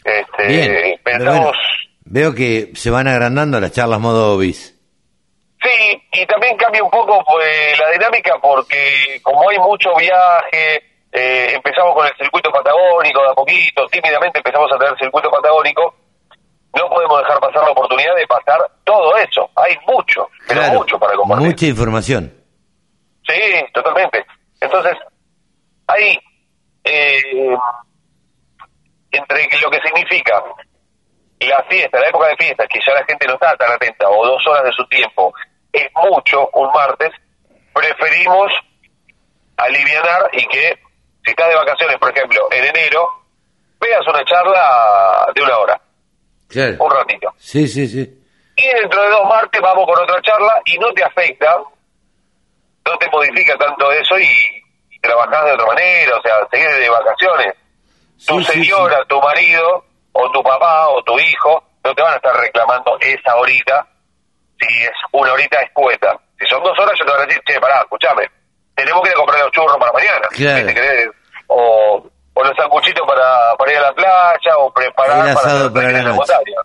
Este, 0.05 0.47
Bien. 0.47 1.01
Pero 1.03 1.19
pensamos, 1.19 1.45
bueno, 1.45 1.59
veo 2.05 2.35
que 2.35 2.73
se 2.75 2.91
van 2.91 3.09
agrandando 3.09 3.61
las 3.61 3.73
charlas 3.73 4.01
Modovis. 4.01 4.74
Sí, 5.65 6.03
y 6.13 6.27
también 6.27 6.57
cambia 6.59 6.83
un 6.83 6.91
poco 6.91 7.25
pues, 7.25 7.79
la 7.79 7.91
dinámica 7.91 8.35
porque 8.41 9.19
como 9.23 9.49
hay 9.49 9.59
mucho 9.59 9.95
viaje, 9.97 10.77
eh, 11.11 11.55
empezamos 11.55 11.95
con 11.95 12.07
el 12.07 12.13
circuito 12.19 12.51
patagónico 12.51 13.23
de 13.23 13.31
a 13.31 13.35
poquito, 13.35 13.87
tímidamente 13.87 14.39
empezamos 14.41 14.71
a 14.73 14.79
tener 14.79 14.99
circuito 14.99 15.31
patagónico, 15.31 15.95
no 16.75 16.89
podemos 16.91 17.19
dejar 17.21 17.41
pasar 17.41 17.63
la 17.65 17.71
oportunidad 17.71 18.15
de 18.15 18.27
pasar 18.27 18.59
todo 18.85 19.17
eso. 19.17 19.49
Hay 19.57 19.75
mucho, 19.87 20.29
pero 20.47 20.61
Claro, 20.61 20.79
mucho 20.81 20.99
para 20.99 21.15
compartir. 21.15 21.47
mucha 21.47 21.67
información. 21.67 22.35
Sí, 23.27 23.65
totalmente. 23.73 24.27
Entonces, 24.61 24.95
hay 25.87 26.19
eh, 26.85 27.57
entre 29.13 29.49
lo 29.63 29.71
que 29.71 29.81
significa 29.83 30.43
la 31.41 31.63
fiesta, 31.69 32.01
la 32.01 32.09
época 32.09 32.29
de 32.29 32.37
fiesta, 32.37 32.67
que 32.67 32.81
ya 32.87 32.95
la 32.95 33.05
gente 33.05 33.27
no 33.27 33.35
está 33.35 33.57
tan 33.57 33.73
atenta, 33.73 34.09
o 34.09 34.27
dos 34.27 34.47
horas 34.47 34.65
de 34.65 34.73
su 34.73 34.87
tiempo, 34.89 35.33
es 35.75 35.89
mucho 36.11 36.49
un 36.55 36.71
martes, 36.73 37.11
preferimos 37.73 38.51
alivianar 39.57 40.31
y 40.33 40.47
que, 40.47 40.79
si 41.25 41.31
estás 41.31 41.49
de 41.49 41.55
vacaciones, 41.57 41.99
por 41.99 42.11
ejemplo, 42.17 42.49
en 42.51 42.65
enero, 42.65 43.09
veas 43.81 44.07
una 44.07 44.25
charla 44.25 45.27
de 45.35 45.43
una 45.43 45.59
hora, 45.59 45.81
Claro. 46.49 46.77
un 46.79 46.91
ratito. 46.91 47.33
Sí, 47.37 47.67
sí, 47.69 47.87
sí. 47.87 48.21
Y 48.57 48.67
dentro 48.81 49.03
de 49.03 49.09
dos 49.11 49.25
martes 49.29 49.61
vamos 49.61 49.85
con 49.87 50.03
otra 50.03 50.21
charla 50.23 50.61
y 50.65 50.79
no 50.79 50.93
te 50.93 51.03
afecta, 51.05 51.57
no 52.87 52.97
te 52.99 53.11
modifica 53.11 53.57
tanto 53.57 53.91
eso 53.93 54.19
y, 54.19 54.29
y 54.91 54.99
trabajás 55.01 55.45
de 55.47 55.53
otra 55.53 55.67
manera, 55.67 56.17
o 56.17 56.23
sea, 56.23 56.35
seguís 56.51 56.79
de 56.79 56.89
vacaciones. 56.89 57.55
Tu 58.27 58.39
Sí, 58.41 58.45
sí, 58.45 58.65
señora, 58.65 59.05
tu 59.07 59.21
marido, 59.21 59.85
o 60.13 60.31
tu 60.31 60.43
papá, 60.43 60.89
o 60.89 61.03
tu 61.03 61.19
hijo, 61.19 61.65
no 61.83 61.95
te 61.95 62.03
van 62.03 62.13
a 62.13 62.17
estar 62.17 62.37
reclamando 62.37 62.97
esa 63.01 63.37
horita 63.37 63.89
si 64.67 64.83
es 64.85 64.91
una 65.13 65.33
horita 65.33 65.61
escueta. 65.61 66.19
Si 66.39 66.47
son 66.47 66.63
dos 66.63 66.79
horas, 66.79 66.93
yo 66.99 67.05
te 67.05 67.13
van 67.13 67.23
a 67.23 67.27
decir, 67.27 67.43
che, 67.47 67.61
pará, 67.61 67.81
escuchame, 67.81 68.29
tenemos 68.75 69.03
que 69.03 69.09
ir 69.11 69.15
a 69.15 69.19
comprar 69.19 69.41
los 69.43 69.53
churros 69.53 69.77
para 69.79 69.93
mañana. 69.93 70.29
Claro. 70.31 70.67
¿viste? 70.67 70.75
¿Querés? 70.75 71.09
O, 71.47 72.11
o 72.35 72.45
los 72.45 72.57
sanguchitos 72.57 73.07
para, 73.07 73.55
para 73.57 73.73
ir 73.73 73.79
a 73.79 73.83
la 73.83 73.93
playa, 73.95 74.57
o 74.59 74.73
preparar 74.73 75.29
El 75.29 75.35
para 75.35 75.71
para 75.73 75.91
la 75.93 76.03
noche. 76.03 76.17
montaña. 76.17 76.57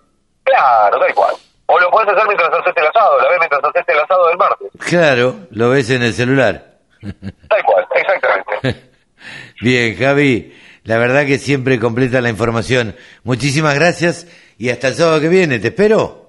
Claro, 0.44 1.00
tal 1.00 1.14
cual. 1.14 1.36
O 1.68 1.80
lo 1.80 1.92
puedes 1.92 2.10
hacer 2.10 2.26
mientras 2.26 2.50
haces 2.52 2.74
el 2.76 2.88
asado, 2.88 3.18
la 3.22 3.30
ves 3.30 3.38
mientras 3.40 3.64
haces 3.64 3.84
el 3.88 4.00
asado 4.00 4.28
del 4.28 4.38
martes. 4.38 4.68
Claro, 4.80 5.36
lo 5.52 5.70
ves 5.70 5.90
en 5.92 6.02
el 6.02 6.14
celular. 6.14 6.64
Tal 7.02 7.64
cual, 7.64 7.86
exactamente. 7.94 8.90
Bien, 9.62 9.96
Javi, 9.98 10.58
la 10.84 10.98
verdad 10.98 11.26
que 11.28 11.38
siempre 11.38 11.80
completa 11.80 12.22
la 12.22 12.30
información. 12.30 12.96
Muchísimas 13.24 13.76
gracias 13.76 14.26
y 14.58 14.72
hasta 14.72 14.88
el 14.88 14.96
sábado 14.96 15.22
que 15.22 15.28
viene, 15.30 15.60
¿te 15.60 15.68
espero? 15.68 16.29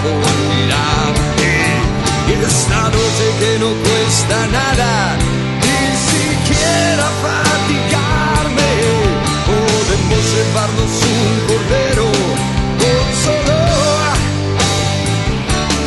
por 0.03 0.35
mirarte? 0.49 1.53
Y 2.27 2.31
esta 2.45 2.81
noche 2.89 3.25
que 3.39 3.59
no 3.59 3.69
cuesta 3.85 4.37
nada, 4.47 5.17
ni 5.63 5.83
siquiera 6.11 7.07
fatigarme, 7.25 8.71
podemos 9.49 10.23
llevarnos 10.33 10.93
un 11.13 11.31
cordero 11.47 12.07
con 12.81 13.05
solo 13.23 13.57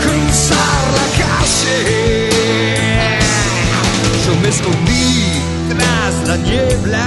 cruzar 0.02 0.82
la 0.98 1.06
calle. 1.22 2.28
Yo 4.26 4.32
me 4.42 4.48
escondí 4.48 5.08
tras 5.68 6.14
la 6.28 6.36
niebla 6.36 7.06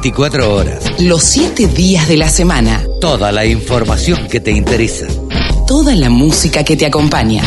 ...24 0.00 0.44
horas. 0.48 0.82
Los 0.98 1.22
siete 1.22 1.66
días 1.66 2.08
de 2.08 2.16
la 2.16 2.30
semana. 2.30 2.82
Toda 3.02 3.32
la 3.32 3.44
información 3.44 4.28
que 4.28 4.40
te 4.40 4.50
interesa. 4.50 5.06
Toda 5.66 5.94
la 5.94 6.08
música 6.08 6.64
que 6.64 6.74
te 6.74 6.86
acompaña. 6.86 7.42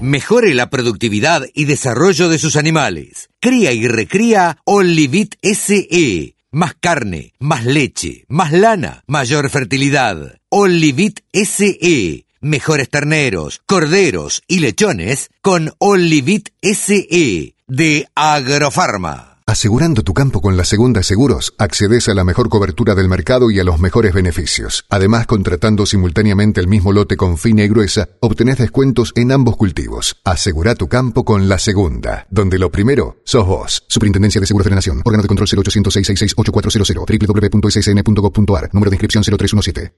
Mejore 0.00 0.54
la 0.54 0.70
productividad 0.70 1.42
y 1.52 1.64
desarrollo 1.64 2.28
de 2.28 2.38
sus 2.38 2.54
animales. 2.54 3.28
Cría 3.40 3.72
y 3.72 3.88
recría 3.88 4.58
Olivit 4.64 5.34
SE. 5.42 6.36
Más 6.52 6.74
carne, 6.78 7.32
más 7.40 7.64
leche, 7.64 8.24
más 8.28 8.52
lana, 8.52 9.02
mayor 9.08 9.50
fertilidad. 9.50 10.36
Olivit 10.50 11.22
SE. 11.32 12.24
Mejores 12.40 12.88
terneros, 12.88 13.62
corderos 13.66 14.42
y 14.46 14.60
lechones 14.60 15.28
con 15.40 15.72
Olivit 15.78 16.50
SE 16.62 17.56
de 17.66 18.08
Agrofarma. 18.14 19.33
Asegurando 19.54 20.02
tu 20.02 20.14
campo 20.14 20.40
con 20.40 20.56
la 20.56 20.64
Segunda 20.64 21.04
Seguros, 21.04 21.54
accedes 21.58 22.08
a 22.08 22.14
la 22.14 22.24
mejor 22.24 22.48
cobertura 22.48 22.96
del 22.96 23.08
mercado 23.08 23.52
y 23.52 23.60
a 23.60 23.64
los 23.64 23.78
mejores 23.78 24.12
beneficios. 24.12 24.84
Además, 24.90 25.28
contratando 25.28 25.86
simultáneamente 25.86 26.60
el 26.60 26.66
mismo 26.66 26.92
lote 26.92 27.16
con 27.16 27.38
fina 27.38 27.62
y 27.62 27.68
gruesa, 27.68 28.08
obtenés 28.18 28.58
descuentos 28.58 29.12
en 29.14 29.30
ambos 29.30 29.56
cultivos. 29.56 30.16
Asegura 30.24 30.74
tu 30.74 30.88
campo 30.88 31.24
con 31.24 31.48
la 31.48 31.60
Segunda, 31.60 32.26
donde 32.30 32.58
lo 32.58 32.72
primero 32.72 33.18
sos 33.24 33.46
vos. 33.46 33.84
Superintendencia 33.86 34.40
de 34.40 34.48
Seguros 34.48 34.64
de 34.64 34.70
la 34.70 34.74
Nación. 34.74 35.02
Órgano 35.04 35.22
de 35.22 35.28
control 35.28 35.46
0800-666-8400. 35.46 37.06
www.ssn.gov.ar. 37.06 38.70
Número 38.72 38.90
de 38.90 38.96
inscripción 38.96 39.22
0317. 39.22 39.92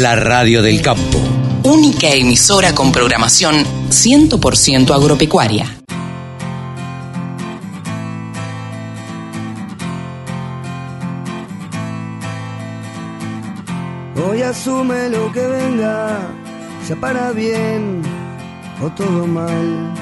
La 0.00 0.14
radio 0.14 0.62
del 0.62 0.80
campo. 0.82 1.18
Única 1.64 2.10
emisora 2.10 2.76
con 2.76 2.92
programación 2.92 3.64
100% 3.90 4.94
agropecuaria. 4.94 5.80
Hoy 14.18 14.40
asume 14.40 15.10
lo 15.10 15.30
que 15.30 15.46
venga, 15.46 16.18
sea 16.86 16.96
para 16.96 17.32
bien 17.32 18.00
o 18.82 18.88
todo 18.90 19.26
mal. 19.26 19.92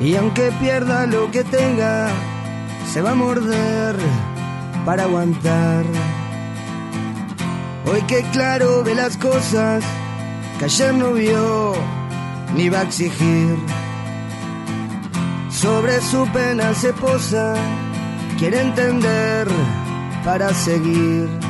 Y 0.00 0.16
aunque 0.16 0.50
pierda 0.52 1.06
lo 1.06 1.30
que 1.30 1.44
tenga, 1.44 2.08
se 2.90 3.02
va 3.02 3.10
a 3.10 3.14
morder 3.14 3.94
para 4.86 5.02
aguantar. 5.02 5.84
Hoy 7.84 8.00
que 8.02 8.22
claro 8.32 8.84
ve 8.84 8.94
las 8.94 9.18
cosas 9.18 9.84
que 10.58 10.64
ayer 10.64 10.94
no 10.94 11.12
vio 11.12 11.74
ni 12.56 12.70
va 12.70 12.80
a 12.80 12.82
exigir. 12.84 13.58
Sobre 15.50 16.00
su 16.00 16.26
pena 16.32 16.72
se 16.72 16.94
posa, 16.94 17.54
quiere 18.38 18.62
entender 18.62 19.46
para 20.24 20.54
seguir. 20.54 21.49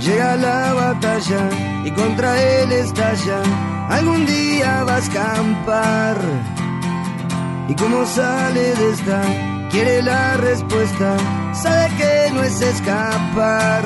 Llega 0.00 0.34
la 0.36 0.72
batalla 0.72 1.50
y 1.84 1.90
contra 1.90 2.40
él 2.40 2.72
estalla. 2.72 3.42
Algún 3.90 4.24
día 4.24 4.82
va 4.84 4.94
a 4.94 4.98
escampar. 4.98 6.16
Y 7.68 7.74
como 7.74 8.06
sale 8.06 8.74
de 8.76 8.90
esta, 8.92 9.20
quiere 9.70 10.02
la 10.02 10.38
respuesta. 10.38 11.16
Sabe 11.52 11.88
que 11.98 12.30
no 12.32 12.42
es 12.42 12.62
escapar. 12.62 13.84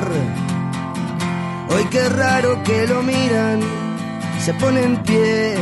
Hoy 1.69 1.83
qué 1.91 2.07
raro 2.07 2.63
que 2.63 2.87
lo 2.87 3.03
miran. 3.03 3.59
Se 4.39 4.53
pone 4.53 4.83
en 4.83 5.03
pie 5.03 5.57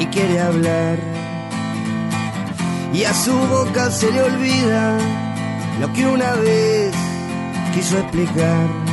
y 0.00 0.06
quiere 0.06 0.40
hablar. 0.40 0.98
Y 2.92 3.04
a 3.04 3.14
su 3.14 3.32
boca 3.32 3.92
se 3.92 4.10
le 4.10 4.22
olvida 4.22 4.98
lo 5.80 5.92
que 5.92 6.04
una 6.04 6.32
vez 6.32 6.92
quiso 7.72 7.96
explicar 7.98 8.87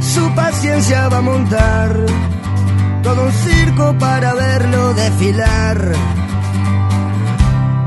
su 0.00 0.34
paciencia 0.34 1.08
va 1.08 1.18
a 1.18 1.22
montar 1.22 1.96
todo 3.02 3.24
un 3.24 3.32
circo 3.32 3.96
para 3.98 4.34
verlo 4.34 4.94
desfilar. 4.94 5.92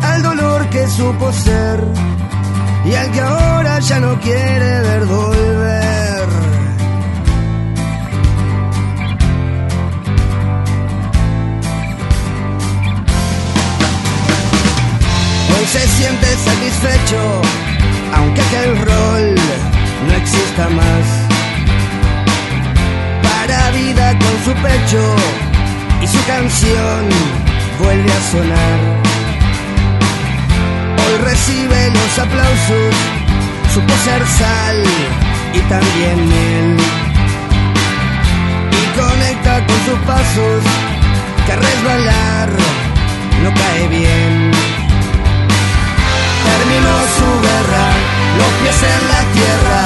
Al 0.01 0.23
dolor 0.23 0.69
que 0.69 0.87
supo 0.87 1.31
ser 1.31 1.83
y 2.85 2.93
al 2.93 3.11
que 3.11 3.21
ahora 3.21 3.79
ya 3.79 3.99
no 3.99 4.19
quiere 4.19 4.81
ver 4.81 5.05
volver. 5.05 6.27
Hoy 15.57 15.65
se 15.65 15.87
siente 15.87 16.27
satisfecho, 16.37 17.41
aunque 18.13 18.41
aquel 18.41 18.77
rol 18.85 19.74
no 20.07 20.13
exista 20.13 20.69
más 20.69 21.05
para 23.23 23.71
vida 23.71 24.17
con 24.19 24.35
su 24.45 24.53
pecho 24.61 25.15
y 26.01 26.07
su 26.07 26.25
canción 26.25 27.09
vuelve 27.79 28.11
a 28.11 28.21
sonar. 28.31 28.79
Hoy 31.03 31.17
recibe 31.23 31.91
los 31.91 32.19
aplausos, 32.19 32.95
supo 33.73 33.93
ser 34.03 34.25
sal 34.25 34.83
y 35.53 35.59
también 35.69 36.27
miel. 36.27 36.77
Y 38.71 38.99
conecta 38.99 39.65
con 39.65 39.79
sus 39.85 39.99
pasos 40.05 40.63
que 41.45 41.55
resbalar 41.55 42.49
no 43.43 43.53
cae 43.53 43.87
bien. 43.87 44.51
Terminó 46.45 46.95
su 47.17 47.29
guerra, 47.41 47.87
los 48.37 48.51
pies 48.61 48.79
en 48.83 49.01
la 49.13 49.21
tierra 49.37 49.81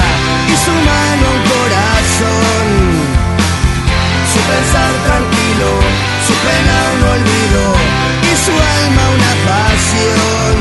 y 0.52 0.54
su 0.64 0.72
mano 0.90 1.24
un 1.34 1.42
corazón. 1.54 2.66
Su 4.32 4.40
pensar 4.50 4.92
tranquilo, 5.06 5.70
su 6.26 6.34
pena 6.46 6.76
un 6.94 7.02
olvido 7.16 7.64
y 8.28 8.32
su 8.44 8.52
alma 8.78 9.04
una 9.16 9.32
pasión. 9.50 10.56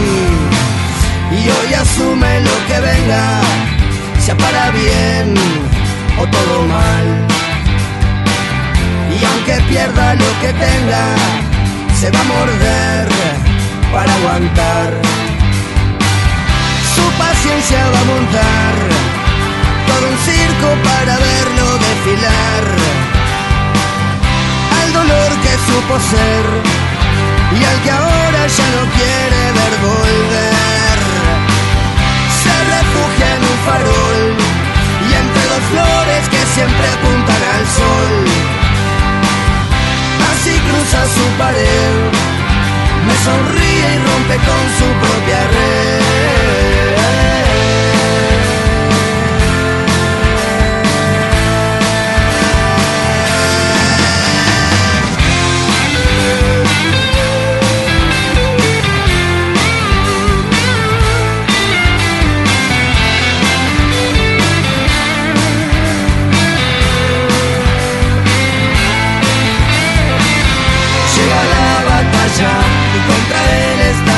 Y 1.31 1.41
hoy 1.55 1.73
asume 1.73 2.41
lo 2.41 2.55
que 2.67 2.79
venga, 2.79 3.23
sea 4.23 4.35
para 4.37 4.71
bien 4.71 5.33
o 6.17 6.25
todo 6.27 6.63
mal. 6.63 7.07
Y 9.19 9.25
aunque 9.25 9.61
pierda 9.69 10.15
lo 10.15 10.29
que 10.41 10.53
tenga, 10.53 11.05
se 11.99 12.09
va 12.11 12.19
a 12.19 12.23
morder 12.23 13.07
para 13.91 14.13
aguantar. 14.15 15.38
Paciencia 17.49 17.89
va 17.89 17.99
a 17.99 18.05
montar 18.05 18.73
todo 19.87 20.07
un 20.07 20.17
circo 20.19 20.69
para 20.87 21.17
verlo 21.17 21.65
desfilar. 21.87 22.63
Al 24.79 24.93
dolor 24.93 25.31
que 25.41 25.53
supo 25.65 25.95
ser 26.13 26.45
y 27.59 27.63
al 27.65 27.81
que 27.81 27.89
ahora 27.89 28.41
ya 28.45 28.67
no 28.75 28.83
quiere 28.97 29.41
ver 29.57 29.73
volver. 29.81 30.99
Se 32.41 32.53
refugia 32.75 33.27
en 33.35 33.41
un 33.51 33.57
farol 33.65 34.21
y 35.05 35.11
entre 35.21 35.43
dos 35.51 35.63
flores 35.71 36.23
que 36.29 36.41
siempre 36.53 36.85
apuntan 36.87 37.41
al 37.55 37.65
sol. 37.79 38.13
Así 40.31 40.53
cruza 40.67 41.01
su 41.15 41.25
pared, 41.41 41.97
me 43.07 43.15
sonríe 43.25 43.87
y 43.95 43.99
rompe 44.05 44.35
con 44.37 44.63
su 44.77 44.87
propia 45.01 45.41
red. 45.57 46.68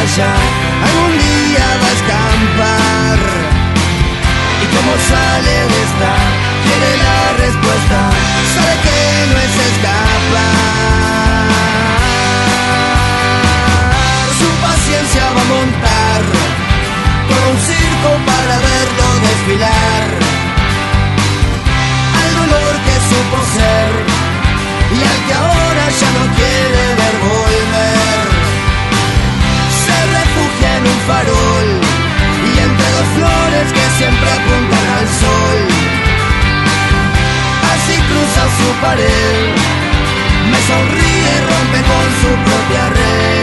Algún 0.01 1.17
día 1.17 1.65
va 1.81 1.87
a 1.87 1.91
escampar. 1.91 3.19
Y 4.61 4.65
como 4.75 4.91
sale 4.97 5.51
de 5.51 5.83
esta, 5.83 6.13
quiere 6.63 6.97
la 6.97 7.45
respuesta. 7.45 8.40
Su 38.61 38.71
pared, 38.81 39.55
me 40.51 40.59
sonríe 40.69 41.31
y 41.35 41.41
rompe 41.49 41.79
con 41.89 42.05
su 42.21 42.31
propia 42.47 42.83
red. 42.89 43.41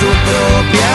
Su 0.00 0.10
propia 0.28 0.90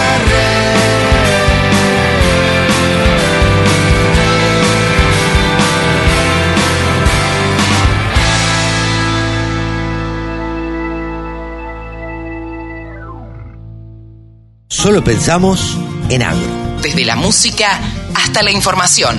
Solo 14.85 15.03
pensamos 15.03 15.80
en 16.10 16.23
agro. 16.23 16.48
Desde 16.82 17.06
la 17.06 17.15
música 17.15 17.80
hasta 18.15 18.44
la 18.44 18.52
información. 18.52 19.15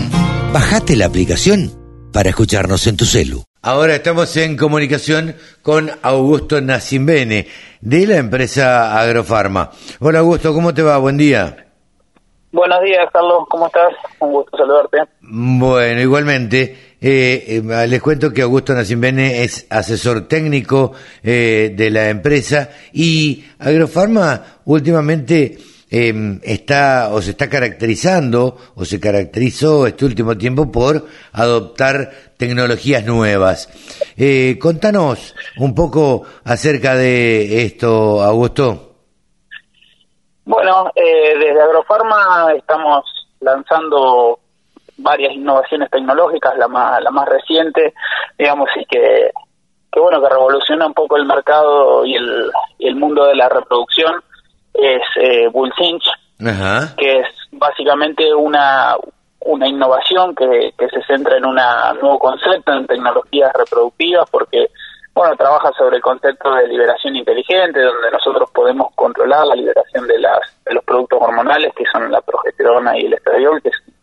Bajate 0.53 0.97
la 0.97 1.07
aplicación 1.07 1.73
para 2.13 2.31
escucharnos 2.31 2.87
en 2.87 2.97
tu 2.97 3.05
celu. 3.05 3.43
Ahora 3.63 3.97
estamos 3.97 4.37
en 4.37 4.57
comunicación 4.57 5.35
con 5.63 5.91
Augusto 6.03 6.61
Nacimbene 6.61 7.49
de 7.81 8.07
la 8.07 8.17
empresa 8.17 8.99
Agrofarma. 8.99 9.71
Hola 9.99 10.21
Augusto, 10.21 10.55
¿cómo 10.55 10.73
te 10.73 10.83
va? 10.83 10.99
Buen 10.99 11.17
día. 11.17 11.67
Buenos 12.53 12.81
días, 12.83 13.07
Carlos. 13.13 13.45
¿Cómo 13.51 13.67
estás? 13.67 13.93
Un 14.21 14.33
gusto 14.33 14.57
saludarte. 14.57 14.99
Bueno, 15.21 16.01
igualmente, 16.01 16.95
eh, 17.01 17.61
eh, 17.63 17.87
les 17.87 18.01
cuento 18.01 18.33
que 18.33 18.43
Augusto 18.43 18.73
Nacimbene 18.73 19.43
es 19.43 19.67
asesor 19.69 20.29
técnico 20.29 20.93
eh, 21.23 21.75
de 21.77 21.91
la 21.91 22.09
empresa 22.09 22.71
y 22.93 23.45
Agrofarma 23.59 24.61
últimamente 24.65 25.59
eh, 25.91 26.39
está 26.43 27.11
o 27.13 27.21
se 27.23 27.31
está 27.31 27.49
caracterizando 27.49 28.57
o 28.75 28.85
se 28.85 29.01
caracterizó 29.01 29.87
este 29.87 30.05
último 30.05 30.37
tiempo 30.37 30.71
por 30.71 31.07
adoptar 31.33 32.11
tecnologías 32.37 33.05
nuevas. 33.05 33.69
Eh, 34.17 34.59
contanos 34.61 35.35
un 35.59 35.75
poco 35.75 36.23
acerca 36.45 36.95
de 36.95 37.65
esto, 37.65 38.23
Augusto. 38.23 38.95
Bueno, 40.45 40.91
eh, 40.95 41.39
desde 41.39 41.61
Agrofarma 41.61 42.53
estamos 42.57 43.05
lanzando 43.41 44.39
varias 44.99 45.33
innovaciones 45.35 45.91
tecnológicas, 45.91 46.57
la 46.57 46.69
más, 46.69 47.03
la 47.03 47.11
más 47.11 47.29
reciente, 47.29 47.95
digamos, 48.39 48.69
y 48.77 48.85
que, 48.87 49.31
que 49.93 50.01
bueno, 50.01 50.23
que 50.23 50.29
revoluciona 50.29 50.87
un 50.87 50.95
poco 50.95 51.17
el 51.17 51.27
mercado 51.27 52.05
y 52.07 52.15
el, 52.15 52.51
y 52.79 52.89
el 52.89 52.97
mundo 52.97 53.25
de 53.25 53.35
la 53.35 53.49
reproducción, 53.49 54.15
es 54.81 55.03
eh, 55.21 55.49
Bullfinch, 55.49 56.05
Ajá. 56.41 56.95
que 56.97 57.21
es 57.21 57.29
básicamente 57.53 58.35
una, 58.35 58.97
una 59.41 59.69
innovación 59.69 60.35
que, 60.35 60.73
que 60.77 60.89
se 60.89 61.03
centra 61.05 61.37
en 61.37 61.47
un 61.47 61.55
nuevo 61.55 62.19
concepto 62.19 62.73
en 62.73 62.87
tecnologías 62.87 63.53
reproductivas, 63.55 64.29
porque 64.31 64.69
bueno, 65.15 65.35
trabaja 65.37 65.73
sobre 65.79 65.97
el 65.97 66.03
concepto 66.03 66.55
de 66.55 66.69
liberación 66.69 67.17
inteligente, 67.17 67.81
donde 67.81 68.11
nosotros 68.11 68.51
podemos 68.53 68.89
controlar 68.95 69.47
la 69.47 69.55
liberación 69.55 70.07
de, 70.07 70.19
las, 70.19 70.41
de 70.67 70.75
los 70.75 70.85
productos 70.85 71.23
hormonales, 71.23 71.73
que 71.75 71.85
son 71.91 72.13
la 72.13 72.21
progesterona 72.21 72.99
y 72.99 73.07
el 73.07 73.15
estradiol, 73.15 73.63
que 73.63 73.71
son 73.71 73.95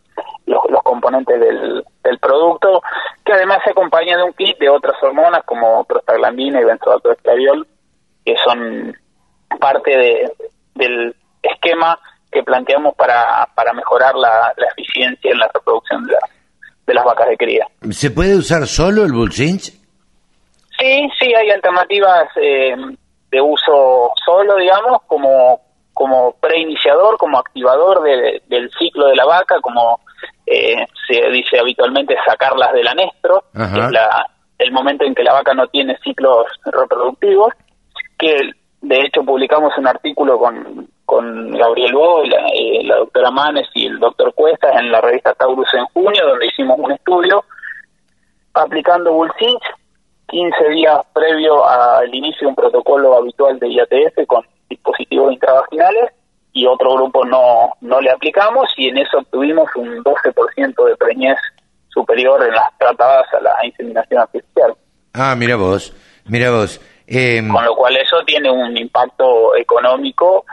los, 0.46 0.62
los 0.70 0.82
componentes 0.82 1.38
del, 1.38 1.84
del 2.02 2.18
producto, 2.18 2.82
que 3.24 3.32
además 3.32 3.58
se 3.64 3.70
acompaña 3.70 4.16
de 4.16 4.24
un 4.24 4.32
kit 4.32 4.58
de 4.58 4.68
otras 4.68 5.00
hormonas 5.02 5.44
como 5.44 5.84
prostaglandina 5.84 6.60
y 6.60 6.64
benzoato-estradiol, 6.64 7.64
que 8.24 8.34
son 8.44 8.96
parte 9.60 9.96
de, 9.96 10.32
del 10.74 11.14
esquema 11.42 11.98
que 12.32 12.42
planteamos 12.42 12.94
para, 12.94 13.48
para 13.54 13.72
mejorar 13.72 14.14
la, 14.16 14.52
la 14.56 14.66
eficiencia 14.76 15.30
en 15.30 15.38
la 15.38 15.48
reproducción 15.54 16.04
de, 16.06 16.12
la- 16.12 16.18
de 16.86 16.94
las 16.94 17.04
vacas 17.04 17.28
de 17.28 17.36
cría. 17.36 17.66
¿Se 17.90 18.10
puede 18.10 18.36
usar 18.36 18.66
solo 18.66 19.04
el 19.04 19.12
Bullfinch? 19.12 19.72
Sí, 20.78 21.08
sí, 21.18 21.34
hay 21.34 21.50
alternativas 21.50 22.24
eh, 22.36 22.74
de 23.30 23.40
uso 23.40 24.10
solo, 24.24 24.56
digamos, 24.56 25.02
como 25.06 25.60
como 25.96 26.32
preiniciador, 26.40 27.16
como 27.18 27.38
activador 27.38 28.02
de- 28.02 28.42
del 28.48 28.68
ciclo 28.76 29.06
de 29.06 29.14
la 29.14 29.24
vaca, 29.26 29.60
como 29.60 30.00
eh, 30.44 30.84
se 31.06 31.30
dice 31.30 31.60
habitualmente 31.60 32.16
sacarlas 32.26 32.72
del 32.72 32.88
anestro, 32.88 33.44
que 33.52 33.80
es 33.80 33.90
la, 33.92 34.28
el 34.58 34.72
momento 34.72 35.04
en 35.04 35.14
que 35.14 35.22
la 35.22 35.32
vaca 35.34 35.54
no 35.54 35.68
tiene 35.68 35.96
ciclos 36.02 36.46
reproductivos, 36.64 37.52
que 38.18 38.36
de 38.84 39.00
hecho 39.00 39.24
publicamos 39.24 39.72
un 39.78 39.86
artículo 39.86 40.38
con, 40.38 40.88
con 41.06 41.50
Gabriel 41.52 41.94
Bo, 41.94 42.22
y 42.24 42.28
la, 42.28 42.46
eh, 42.48 42.84
la 42.84 42.96
doctora 42.96 43.30
Manes 43.30 43.66
y 43.74 43.86
el 43.86 43.98
doctor 43.98 44.32
Cuestas 44.34 44.76
en 44.78 44.92
la 44.92 45.00
revista 45.00 45.34
Taurus 45.34 45.68
en 45.74 45.86
junio, 45.86 46.26
donde 46.26 46.46
hicimos 46.46 46.78
un 46.78 46.92
estudio 46.92 47.44
aplicando 48.52 49.12
Bullfinch 49.12 49.62
15 50.28 50.68
días 50.70 51.00
previo 51.12 51.66
al 51.66 52.14
inicio 52.14 52.40
de 52.42 52.46
un 52.48 52.54
protocolo 52.54 53.16
habitual 53.16 53.58
de 53.58 53.68
IATF 53.72 54.26
con 54.26 54.44
dispositivos 54.68 55.32
intravaginales 55.32 56.12
y 56.52 56.66
otro 56.66 56.94
grupo 56.94 57.24
no, 57.24 57.72
no 57.80 58.00
le 58.00 58.10
aplicamos 58.10 58.68
y 58.76 58.88
en 58.88 58.98
eso 58.98 59.18
obtuvimos 59.18 59.68
un 59.76 60.02
12% 60.04 60.86
de 60.86 60.96
preñez 60.96 61.38
superior 61.88 62.42
en 62.44 62.52
las 62.52 62.76
tratadas 62.78 63.26
a 63.32 63.40
la 63.40 63.66
inseminación 63.66 64.20
artificial. 64.20 64.74
Ah, 65.12 65.34
mira 65.36 65.56
vos, 65.56 65.92
mira 66.26 66.50
vos. 66.50 66.80
Em, 67.06 67.48
Con 67.48 67.64
lo 67.64 67.74
cual 67.74 67.96
eso 67.96 68.16
tiene 68.26 68.50
un 68.50 68.76
impacto 68.76 69.54
económico, 69.56 70.44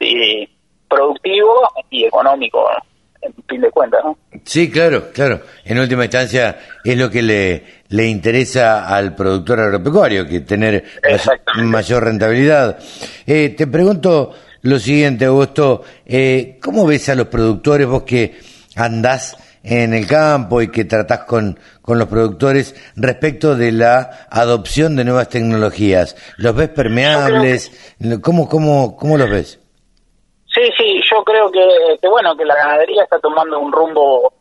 eh, 0.00 0.48
productivo 0.88 1.68
y 1.90 2.04
económico, 2.04 2.68
en 3.22 3.32
fin 3.48 3.60
de 3.62 3.70
cuentas, 3.70 4.00
¿no? 4.04 4.18
Sí, 4.44 4.70
claro, 4.70 5.10
claro. 5.12 5.40
En 5.64 5.78
última 5.78 6.04
instancia 6.04 6.58
es 6.84 6.96
lo 6.98 7.10
que 7.10 7.22
le, 7.22 7.64
le 7.88 8.06
interesa 8.06 8.86
al 8.94 9.14
productor 9.14 9.60
agropecuario, 9.60 10.26
que 10.26 10.40
tener 10.40 10.84
may- 11.56 11.64
mayor 11.64 12.04
rentabilidad. 12.04 12.78
Eh, 13.26 13.54
te 13.56 13.66
pregunto 13.66 14.34
lo 14.62 14.78
siguiente, 14.78 15.24
Augusto, 15.24 15.82
eh, 16.04 16.58
¿cómo 16.62 16.86
ves 16.86 17.08
a 17.08 17.14
los 17.14 17.28
productores, 17.28 17.86
vos 17.86 18.02
que 18.02 18.38
andás 18.76 19.36
en 19.64 19.94
el 19.94 20.06
campo 20.06 20.60
y 20.60 20.70
que 20.70 20.84
tratás 20.84 21.20
con, 21.24 21.58
con 21.80 21.98
los 21.98 22.06
productores 22.08 22.74
respecto 22.96 23.56
de 23.56 23.72
la 23.72 24.26
adopción 24.30 24.94
de 24.94 25.04
nuevas 25.04 25.28
tecnologías? 25.30 26.16
¿Los 26.36 26.54
ves 26.54 26.68
permeables? 26.68 27.96
¿Cómo, 28.22 28.48
cómo, 28.48 28.96
cómo 28.96 29.16
los 29.16 29.30
ves? 29.30 29.58
Sí, 30.54 30.62
sí, 30.78 31.00
yo 31.10 31.24
creo 31.24 31.50
que, 31.50 31.98
que 32.00 32.08
bueno, 32.08 32.36
que 32.36 32.44
la 32.44 32.54
ganadería 32.54 33.02
está 33.02 33.18
tomando 33.18 33.58
un 33.58 33.72
rumbo, 33.72 34.32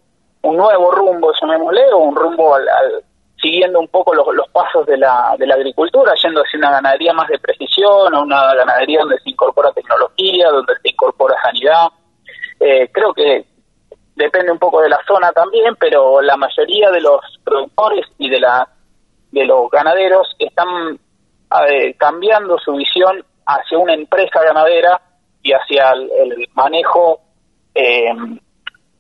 un 0.44 0.58
nuevo 0.58 0.92
rumbo, 0.92 1.32
llamémosle, 1.42 1.82
o 1.94 1.98
un 2.00 2.16
rumbo 2.16 2.54
al, 2.54 2.68
al- 2.70 3.04
siguiendo 3.42 3.80
un 3.80 3.88
poco 3.88 4.14
los, 4.14 4.28
los 4.36 4.48
pasos 4.50 4.86
de 4.86 4.98
la, 4.98 5.36
de 5.40 5.48
la 5.48 5.56
agricultura, 5.56 6.14
yendo 6.22 6.42
hacia 6.42 6.58
una 6.60 6.72
ganadería 6.72 7.14
más 7.14 7.28
de 7.30 7.40
precisión, 7.40 8.14
a 8.14 8.22
una 8.22 8.54
ganadería 8.56 9.00
donde 9.00 9.18
se 9.24 9.30
incorpora 9.32 9.72
tecnología, 9.74 10.50
donde 10.50 10.74
se 10.82 10.90
incorpora 10.92 11.36
sanidad. 11.44 11.88
Eh, 12.60 12.90
creo 12.94 13.14
que 13.14 13.46
depende 14.16 14.52
un 14.52 14.60
poco 14.60 14.82
de 14.82 14.90
la 14.90 15.00
zona 15.08 15.32
también, 15.32 15.76
pero 15.80 16.22
la 16.22 16.38
mayoría 16.38 16.90
de 16.92 17.02
los 17.02 17.20
productores 17.44 18.06
y 18.18 18.30
de 18.30 18.40
la 18.40 18.68
de 19.32 19.46
los 19.46 19.70
ganaderos 19.72 20.36
están 20.38 21.00
cambiando 21.98 22.58
su 22.60 22.74
visión 22.74 23.24
hacia 23.46 23.78
una 23.78 23.94
empresa 23.94 24.42
ganadera 24.44 25.02
y 25.42 25.52
hacia 25.52 25.92
el, 25.92 26.10
el 26.12 26.48
manejo 26.54 27.20
eh, 27.76 28.12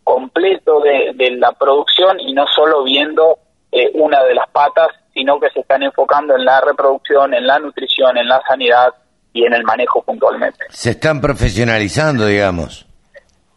completo 0.03 0.81
de, 0.81 1.13
de 1.15 1.31
la 1.31 1.51
producción 1.53 2.19
y 2.19 2.33
no 2.33 2.45
solo 2.47 2.83
viendo 2.83 3.37
eh, 3.71 3.91
una 3.95 4.23
de 4.23 4.35
las 4.35 4.49
patas, 4.49 4.89
sino 5.13 5.39
que 5.39 5.49
se 5.51 5.61
están 5.61 5.83
enfocando 5.83 6.35
en 6.35 6.45
la 6.45 6.61
reproducción, 6.61 7.33
en 7.33 7.47
la 7.47 7.59
nutrición, 7.59 8.17
en 8.17 8.27
la 8.27 8.41
sanidad 8.47 8.93
y 9.31 9.45
en 9.45 9.53
el 9.53 9.63
manejo 9.63 10.03
puntualmente. 10.03 10.65
Se 10.69 10.91
están 10.91 11.21
profesionalizando, 11.21 12.25
digamos. 12.25 12.85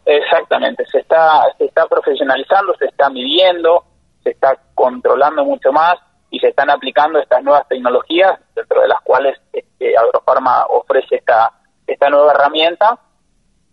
Exactamente, 0.09 0.85
se 0.85 0.99
está, 0.99 1.41
se 1.57 1.65
está 1.65 1.85
profesionalizando, 1.85 2.73
se 2.79 2.85
está 2.85 3.09
midiendo, 3.09 3.83
se 4.23 4.29
está 4.29 4.57
controlando 4.73 5.43
mucho 5.43 5.73
más 5.73 5.95
y 6.29 6.39
se 6.39 6.47
están 6.47 6.69
aplicando 6.69 7.19
estas 7.19 7.43
nuevas 7.43 7.67
tecnologías, 7.67 8.39
dentro 8.55 8.81
de 8.81 8.87
las 8.87 9.01
cuales 9.01 9.37
este, 9.51 9.97
Agrofarma 9.97 10.65
ofrece 10.69 11.17
esta, 11.17 11.51
esta 11.85 12.09
nueva 12.09 12.31
herramienta, 12.31 12.97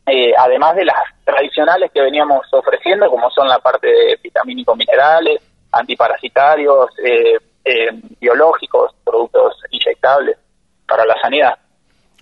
eh, 0.06 0.32
además 0.36 0.74
de 0.74 0.86
las 0.86 0.96
tradicionales 1.24 1.92
que 1.92 2.02
veníamos 2.02 2.44
ofreciendo, 2.52 3.08
como 3.08 3.30
son 3.30 3.46
la 3.46 3.60
parte 3.60 3.86
de 3.86 4.18
vitamínicos 4.20 4.76
minerales, 4.76 5.40
antiparasitarios, 5.70 6.88
eh, 6.98 7.38
eh, 7.64 7.90
biológicos, 8.20 8.92
productos 9.04 9.54
inyectables 9.70 10.36
para 10.84 11.06
la 11.06 11.14
sanidad. 11.22 11.54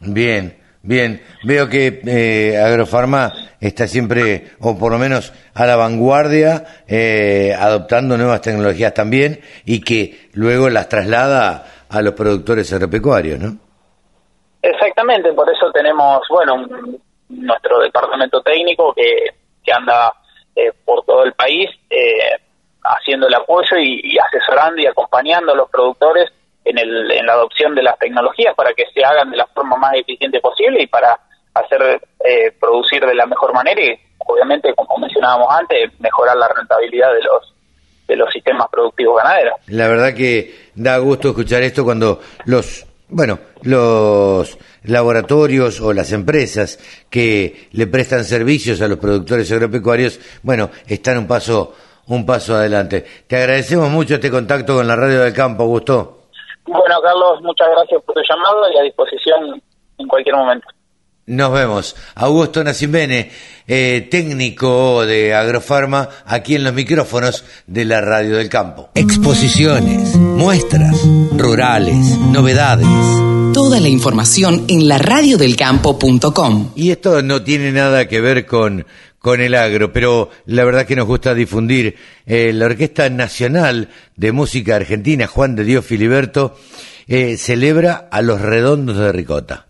Bien, 0.01 0.62
bien. 0.83 1.23
Veo 1.45 1.69
que 1.69 2.01
eh, 2.07 2.59
Agrofarma 2.59 3.33
está 3.61 3.87
siempre, 3.87 4.53
o 4.61 4.79
por 4.79 4.93
lo 4.93 4.99
menos 4.99 5.33
a 5.55 5.67
la 5.67 5.77
vanguardia, 5.77 6.65
eh, 6.89 7.55
adoptando 7.59 8.17
nuevas 8.17 8.41
tecnologías 8.41 8.93
también 8.93 9.41
y 9.65 9.81
que 9.81 10.29
luego 10.35 10.69
las 10.69 10.89
traslada 10.89 11.65
a 11.89 12.03
los 12.03 12.15
productores 12.15 12.73
agropecuarios, 12.73 13.39
¿no? 13.39 13.57
Exactamente, 14.61 15.33
por 15.33 15.51
eso 15.51 15.71
tenemos, 15.73 16.21
bueno, 16.29 16.67
nuestro 17.29 17.81
departamento 17.81 18.41
técnico 18.43 18.95
que, 18.95 19.35
que 19.65 19.73
anda 19.73 20.13
eh, 20.55 20.73
por 20.85 21.05
todo 21.05 21.25
el 21.25 21.33
país 21.33 21.69
eh, 21.91 22.37
haciendo 22.85 23.27
el 23.27 23.35
apoyo 23.35 23.77
y 23.79 24.17
asesorando 24.19 24.81
y 24.81 24.87
acompañando 24.87 25.53
a 25.53 25.57
los 25.57 25.69
productores 25.71 26.31
en, 26.65 26.79
el, 26.79 27.11
en 27.11 27.27
la 27.27 27.35
adopción 27.35 27.75
de 27.75 27.83
las 27.83 27.99
tecnologías 27.99 28.55
para 28.55 28.73
que 28.75 28.85
se 28.95 29.05
hagan 29.05 29.31
de 29.31 29.37
la 29.37 29.47
forma 29.47 29.77
más 29.77 29.95
eficiente 29.95 30.41
posible 30.41 30.83
y 30.83 30.87
para 30.87 31.19
hacer 31.55 32.01
eh, 32.25 32.53
producir 32.59 33.05
de 33.05 33.15
la 33.15 33.27
mejor 33.27 33.53
manera 33.53 33.81
y 33.83 33.99
obviamente, 34.19 34.73
como 34.75 34.99
mencionábamos 34.99 35.49
antes, 35.51 35.91
mejorar 36.01 36.37
la 36.37 36.49
rentabilidad 36.49 37.13
de 37.13 37.23
los 37.23 37.53
de 38.09 38.17
los 38.17 38.33
sistemas 38.33 38.67
productivos 38.71 39.17
ganaderos. 39.23 39.55
La 39.69 39.89
verdad 39.89 40.13
que 40.13 40.71
da 40.75 40.99
gusto 40.99 41.29
escuchar 41.29 41.63
esto 41.63 41.85
cuando 41.85 42.21
los, 42.45 42.85
bueno, 43.09 43.39
los 43.63 44.59
laboratorios 44.85 45.81
o 45.81 45.93
las 45.93 46.13
empresas 46.13 46.79
que 47.09 47.69
le 47.73 47.87
prestan 47.87 48.25
servicios 48.25 48.81
a 48.83 48.89
los 48.89 48.99
productores 48.99 49.51
agropecuarios, 49.53 50.21
bueno, 50.43 50.71
están 50.87 51.19
un 51.19 51.27
paso, 51.27 51.75
un 52.09 52.27
paso 52.27 52.57
adelante. 52.57 53.05
Te 53.27 53.37
agradecemos 53.37 53.89
mucho 53.91 54.17
este 54.17 54.31
contacto 54.31 54.75
con 54.75 54.87
la 54.87 54.97
Radio 54.97 55.21
del 55.21 55.33
Campo, 55.33 55.63
Augusto. 55.63 56.22
Bueno, 56.67 56.97
Carlos, 57.03 57.41
muchas 57.43 57.69
gracias 57.71 58.03
por 58.05 58.15
tu 58.15 58.21
llamado 58.29 58.71
y 58.73 58.79
a 58.79 58.83
disposición 58.83 59.63
en 59.99 60.09
cualquier 60.09 60.37
momento. 60.37 60.67
Nos 61.27 61.53
vemos. 61.53 61.95
Augusto 62.17 62.65
Nacimene, 62.65 63.31
eh, 63.69 64.09
técnico 64.11 65.07
de 65.07 65.35
Agrofarma, 65.35 66.09
aquí 66.27 66.57
en 66.57 66.65
los 66.65 66.75
micrófonos 66.75 67.45
de 67.67 67.85
la 67.85 68.01
Radio 68.01 68.37
del 68.37 68.49
Campo. 68.49 68.91
Exposiciones, 68.97 70.17
muestras, 70.17 71.01
rurales, 71.37 72.19
novedades. 72.19 72.89
Toda 73.55 73.79
la 73.79 73.89
información 73.89 74.65
en 74.69 74.89
laradiodelcampo.com. 74.89 76.73
Y 76.75 76.91
esto 76.91 77.23
no 77.23 77.43
tiene 77.43 77.71
nada 77.71 78.09
que 78.09 78.21
ver 78.21 78.45
con, 78.45 78.85
con 79.23 79.41
el 79.41 79.55
agro, 79.55 79.93
pero 79.93 80.31
la 80.47 80.65
verdad 80.65 80.85
que 80.85 80.97
nos 80.97 81.07
gusta 81.07 81.33
difundir. 81.35 81.95
Eh, 82.27 82.53
la 82.53 82.67
Orquesta 82.67 83.09
Nacional 83.09 83.89
de 84.17 84.33
Música 84.33 84.77
Argentina, 84.77 85.27
Juan 85.27 85.55
de 85.57 85.65
Dios 85.65 85.87
Filiberto, 85.87 86.59
eh, 87.07 87.37
celebra 87.37 88.09
a 88.11 88.21
los 88.21 88.41
redondos 88.41 88.99
de 88.99 89.13
Ricota. 89.13 89.67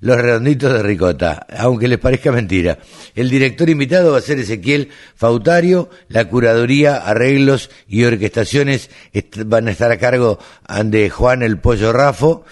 Los 0.00 0.16
redonditos 0.16 0.72
de 0.72 0.82
Ricota, 0.82 1.44
aunque 1.58 1.88
les 1.88 1.98
parezca 1.98 2.30
mentira. 2.30 2.78
El 3.16 3.28
director 3.30 3.68
invitado 3.68 4.12
va 4.12 4.18
a 4.18 4.22
ser 4.22 4.38
Ezequiel 4.38 4.90
Fautario, 5.16 5.90
la 6.08 6.26
curaduría, 6.26 6.96
arreglos 6.98 7.68
y 7.88 8.04
orquestaciones 8.04 8.90
est- 9.12 9.38
van 9.44 9.66
a 9.66 9.72
estar 9.72 9.90
a 9.90 9.98
cargo 9.98 10.38
de 10.84 11.10
Juan 11.10 11.42
el 11.42 11.58
Pollo 11.58 11.92
Rafo. 11.92 12.44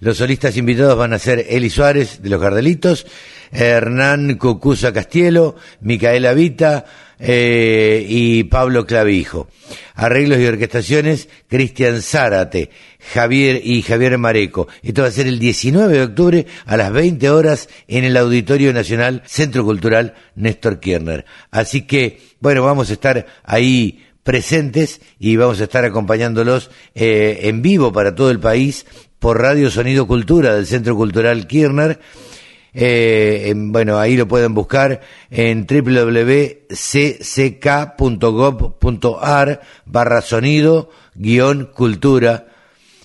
Los 0.00 0.18
solistas 0.18 0.56
invitados 0.58 0.98
van 0.98 1.14
a 1.14 1.18
ser 1.18 1.46
Eli 1.48 1.70
Suárez 1.70 2.20
de 2.22 2.28
los 2.28 2.40
Gardelitos, 2.40 3.06
Hernán 3.52 4.36
Cucuza 4.36 4.92
Castielo, 4.92 5.56
Micaela 5.82 6.32
Vita 6.32 6.84
eh, 7.18 8.04
y 8.08 8.44
Pablo 8.44 8.86
Clavijo. 8.86 9.48
Arreglos 9.94 10.40
y 10.40 10.46
orquestaciones, 10.46 11.28
Cristian 11.48 12.02
Zárate, 12.02 12.70
Javier 13.12 13.60
y 13.62 13.82
Javier 13.82 14.18
Mareco. 14.18 14.66
Esto 14.82 15.02
va 15.02 15.08
a 15.08 15.12
ser 15.12 15.26
el 15.26 15.38
19 15.38 15.92
de 15.94 16.02
octubre 16.02 16.46
a 16.66 16.76
las 16.76 16.92
20 16.92 17.30
horas 17.30 17.68
en 17.86 18.04
el 18.04 18.16
Auditorio 18.16 18.72
Nacional 18.72 19.22
Centro 19.26 19.64
Cultural 19.64 20.14
Néstor 20.34 20.80
Kirchner. 20.80 21.24
Así 21.50 21.82
que, 21.82 22.20
bueno, 22.40 22.64
vamos 22.64 22.90
a 22.90 22.94
estar 22.94 23.26
ahí 23.44 24.02
presentes 24.22 25.00
y 25.18 25.36
vamos 25.36 25.60
a 25.60 25.64
estar 25.64 25.84
acompañándolos 25.84 26.70
eh, 26.94 27.40
en 27.42 27.60
vivo 27.62 27.92
para 27.92 28.14
todo 28.14 28.30
el 28.30 28.40
país 28.40 28.86
por 29.18 29.40
Radio 29.40 29.70
Sonido 29.70 30.06
Cultura 30.06 30.54
del 30.54 30.66
Centro 30.66 30.96
Cultural 30.96 31.46
Kirchner. 31.46 32.00
Eh, 32.74 33.44
en- 33.50 33.70
bueno, 33.72 33.98
ahí 33.98 34.16
lo 34.16 34.26
pueden 34.26 34.54
buscar 34.54 35.00
en 35.30 35.66
www.cck.gov.ar 38.22 39.60
barra 39.86 40.20
sonido 40.22 40.90
guion 41.14 41.70
cultura. 41.74 42.46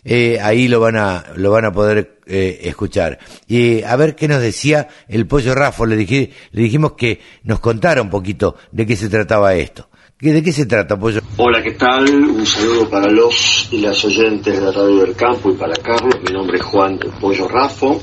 Eh, 0.10 0.40
ahí 0.42 0.68
lo 0.70 0.80
van 0.80 0.96
a, 0.96 1.26
lo 1.36 1.52
van 1.52 1.66
a 1.66 1.72
poder 1.74 2.20
eh, 2.28 2.60
escuchar. 2.64 3.20
Y 3.48 3.84
a 3.84 3.96
ver 3.98 4.16
qué 4.16 4.28
nos 4.30 4.42
decía 4.42 4.88
el 5.10 5.28
pollo 5.28 5.54
Rafo. 5.54 5.86
Le, 5.86 5.98
dije, 5.98 6.32
le 6.52 6.62
dijimos 6.62 6.94
que 6.94 7.20
nos 7.44 7.60
contara 7.60 8.02
un 8.02 8.10
poquito 8.10 8.56
de 8.72 8.86
qué 8.86 8.96
se 8.96 9.10
trataba 9.10 9.54
esto. 9.56 9.90
¿Qué- 10.18 10.32
¿De 10.34 10.42
qué 10.42 10.52
se 10.54 10.66
trata, 10.66 10.98
pollo? 10.98 11.20
Hola, 11.36 11.62
¿qué 11.62 11.74
tal? 11.74 12.06
Un 12.10 12.46
saludo 12.46 12.90
para 12.90 13.08
los 13.12 13.68
y 13.72 13.82
las 13.82 14.04
oyentes 14.06 14.56
de 14.58 14.62
la 14.66 14.72
Radio 14.72 15.02
del 15.02 15.16
Campo 15.16 15.52
y 15.52 15.56
para 15.56 15.74
Carlos. 15.76 16.16
Mi 16.26 16.32
nombre 16.34 16.58
es 16.58 16.64
Juan 16.64 16.98
Pollo 17.20 17.48
Rafo 17.50 18.02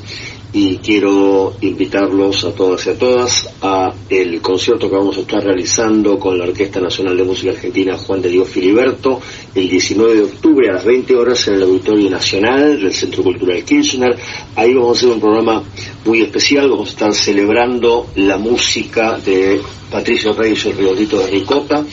y 0.55 0.76
quiero 0.76 1.52
invitarlos 1.62 2.44
a 2.44 2.52
todas 2.52 2.86
y 2.86 2.90
a 2.90 2.97
todas 2.97 3.48
a 3.60 3.93
el 4.09 4.40
concierto 4.40 4.89
que 4.89 4.97
vamos 4.97 5.16
a 5.16 5.20
estar 5.22 5.43
realizando 5.43 6.16
con 6.16 6.39
la 6.39 6.44
Orquesta 6.44 6.81
Nacional 6.81 7.16
de 7.16 7.24
Música 7.24 7.51
Argentina 7.51 7.98
Juan 7.98 8.22
de 8.22 8.28
Dios 8.28 8.48
Filiberto 8.48 9.20
el 9.52 9.68
19 9.68 10.14
de 10.14 10.22
octubre 10.22 10.70
a 10.70 10.74
las 10.74 10.85
20 10.85 11.16
horas 11.16 11.48
en 11.48 11.55
el 11.55 11.62
Auditorio 11.64 12.09
Nacional 12.09 12.81
del 12.81 12.94
Centro 12.94 13.24
Cultural 13.24 13.64
Kirchner. 13.64 14.16
Ahí 14.55 14.72
vamos 14.74 14.97
a 14.97 15.01
hacer 15.01 15.09
un 15.10 15.20
programa 15.20 15.64
muy 16.05 16.22
especial, 16.22 16.70
vamos 16.70 16.89
a 16.89 16.93
estar 16.93 17.14
celebrando 17.14 18.06
la 18.14 18.39
música 18.39 19.18
de 19.18 19.60
Patricio 19.90 20.35
Reyes 20.35 20.66
y 20.66 20.68
el 20.68 20.76
Riodito 20.76 21.18
de 21.18 21.31
Ricota 21.32 21.85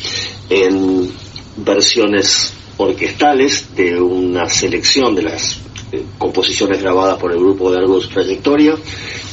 en 0.51 1.09
versiones 1.57 2.53
orquestales 2.77 3.75
de 3.75 3.99
una 3.99 4.47
selección 4.47 5.15
de 5.15 5.23
las 5.23 5.59
eh, 5.91 6.03
composiciones 6.17 6.81
grabadas 6.81 7.17
por 7.17 7.31
el 7.31 7.39
grupo 7.39 7.71
de 7.71 7.77
largo 7.79 7.99
trayectoria. 7.99 8.75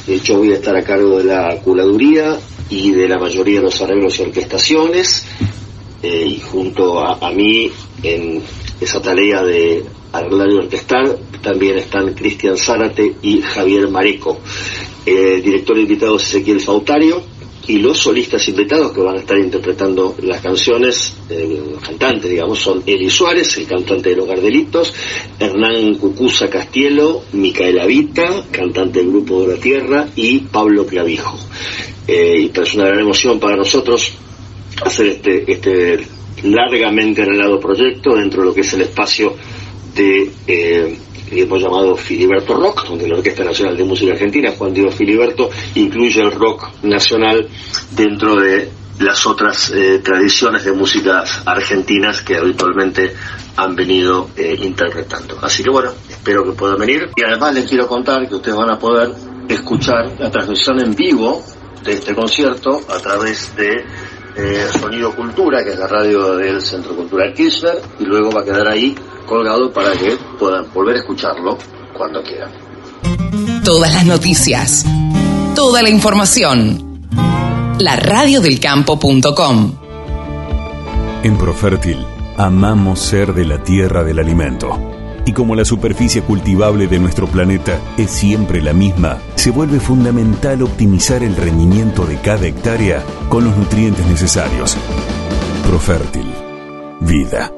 De 0.06 0.14
hecho, 0.14 0.38
voy 0.38 0.52
a 0.52 0.56
estar 0.56 0.76
a 0.76 0.82
cargo 0.82 1.18
de 1.18 1.24
la 1.24 1.60
culaduría 1.62 2.38
y 2.70 2.90
de 2.92 3.08
la 3.08 3.18
mayoría 3.18 3.60
de 3.60 3.66
los 3.66 3.80
arreglos 3.80 4.18
y 4.18 4.22
orquestaciones. 4.22 5.26
eh, 6.02 6.26
y 6.26 6.40
junto 6.40 7.00
a, 7.00 7.18
a 7.20 7.32
mí 7.32 7.70
en 8.02 8.42
esa 8.80 9.02
tarea 9.02 9.42
de 9.42 9.84
arreglar 10.12 10.48
y 10.50 10.56
orquestar 10.56 11.18
también 11.42 11.78
están 11.78 12.14
Cristian 12.14 12.56
Zárate 12.56 13.16
y 13.22 13.40
Javier 13.42 13.88
Mareco. 13.88 14.38
Eh, 15.06 15.34
el 15.36 15.42
director 15.42 15.78
invitado 15.78 16.16
es 16.16 16.22
Ezequiel 16.24 16.60
Fautario 16.60 17.22
y 17.68 17.78
los 17.78 17.98
solistas 17.98 18.48
invitados 18.48 18.92
que 18.92 19.00
van 19.02 19.16
a 19.16 19.20
estar 19.20 19.38
interpretando 19.38 20.16
las 20.22 20.40
canciones, 20.40 21.14
los 21.28 21.82
cantantes, 21.82 22.30
digamos, 22.30 22.58
son 22.58 22.82
Eli 22.86 23.10
Suárez, 23.10 23.58
el 23.58 23.66
cantante 23.66 24.10
de 24.10 24.16
Los 24.16 24.26
Gardelitos, 24.26 24.94
Hernán 25.38 25.94
Cucuza 25.96 26.48
Castielo, 26.48 27.24
Micaela 27.32 27.84
Vita, 27.84 28.42
cantante 28.50 29.00
del 29.00 29.10
Grupo 29.10 29.42
de 29.42 29.54
la 29.54 29.60
Tierra, 29.60 30.08
y 30.16 30.38
Pablo 30.38 30.86
Clavijo. 30.86 31.38
Eh, 32.06 32.50
y 32.54 32.58
es 32.58 32.74
una 32.74 32.86
gran 32.86 33.00
emoción 33.00 33.38
para 33.38 33.56
nosotros 33.56 34.12
hacer 34.82 35.06
este, 35.06 35.52
este 35.52 36.06
largamente 36.44 37.22
anhelado 37.22 37.60
proyecto 37.60 38.14
dentro 38.14 38.40
de 38.40 38.48
lo 38.48 38.54
que 38.54 38.62
es 38.62 38.72
el 38.72 38.82
espacio 38.82 39.34
de 39.94 40.30
eh, 40.46 40.98
que 41.28 41.42
hemos 41.42 41.60
llamado 41.60 41.96
Filiberto 41.96 42.54
Rock, 42.54 42.86
donde 42.88 43.06
la 43.08 43.16
Orquesta 43.16 43.44
Nacional 43.44 43.76
de 43.76 43.84
Música 43.84 44.12
Argentina, 44.12 44.52
Juan 44.56 44.72
Diego 44.72 44.90
Filiberto, 44.90 45.50
incluye 45.74 46.20
el 46.20 46.32
rock 46.32 46.68
nacional 46.82 47.48
dentro 47.90 48.36
de 48.36 48.70
las 49.00 49.26
otras 49.26 49.70
eh, 49.70 50.00
tradiciones 50.02 50.64
de 50.64 50.72
músicas 50.72 51.42
argentinas 51.44 52.22
que 52.22 52.36
habitualmente 52.36 53.14
han 53.56 53.76
venido 53.76 54.30
eh, 54.36 54.56
interpretando. 54.60 55.38
Así 55.40 55.62
que 55.62 55.70
bueno, 55.70 55.90
espero 56.08 56.44
que 56.44 56.52
puedan 56.52 56.78
venir. 56.78 57.10
Y 57.14 57.22
además 57.22 57.54
les 57.54 57.68
quiero 57.68 57.86
contar 57.86 58.28
que 58.28 58.34
ustedes 58.34 58.56
van 58.56 58.70
a 58.70 58.78
poder 58.78 59.12
escuchar 59.48 60.12
la 60.18 60.30
transmisión 60.30 60.80
en 60.80 60.94
vivo 60.94 61.44
de 61.84 61.92
este 61.92 62.14
concierto 62.14 62.80
a 62.88 62.98
través 62.98 63.54
de 63.56 63.84
eh, 64.38 64.68
Sonido 64.78 65.14
Cultura, 65.14 65.64
que 65.64 65.70
es 65.70 65.78
la 65.78 65.88
radio 65.88 66.36
del 66.36 66.62
Centro 66.62 66.94
Cultural 66.94 67.34
Kirchner, 67.34 67.82
y 67.98 68.04
luego 68.04 68.30
va 68.30 68.42
a 68.42 68.44
quedar 68.44 68.68
ahí 68.68 68.94
colgado 69.26 69.72
para 69.72 69.92
que 69.92 70.16
puedan 70.38 70.72
volver 70.72 70.96
a 70.96 70.98
escucharlo 71.00 71.58
cuando 71.96 72.22
quieran. 72.22 72.50
Todas 73.64 73.92
las 73.92 74.06
noticias, 74.06 74.86
toda 75.54 75.82
la 75.82 75.90
información. 75.90 77.08
La 77.80 77.96
radiodelcampo.com. 77.96 79.72
En 81.22 81.36
Profértil, 81.36 81.98
amamos 82.36 83.00
ser 83.00 83.34
de 83.34 83.44
la 83.44 83.62
tierra 83.62 84.04
del 84.04 84.20
alimento. 84.20 84.97
Y 85.28 85.32
como 85.32 85.54
la 85.54 85.64
superficie 85.66 86.22
cultivable 86.22 86.86
de 86.86 86.98
nuestro 86.98 87.26
planeta 87.26 87.78
es 87.98 88.10
siempre 88.10 88.62
la 88.62 88.72
misma, 88.72 89.18
se 89.34 89.50
vuelve 89.50 89.78
fundamental 89.78 90.62
optimizar 90.62 91.22
el 91.22 91.36
rendimiento 91.36 92.06
de 92.06 92.16
cada 92.16 92.46
hectárea 92.46 93.04
con 93.28 93.44
los 93.44 93.54
nutrientes 93.54 94.06
necesarios. 94.06 94.78
Profértil. 95.66 96.24
Vida. 97.02 97.52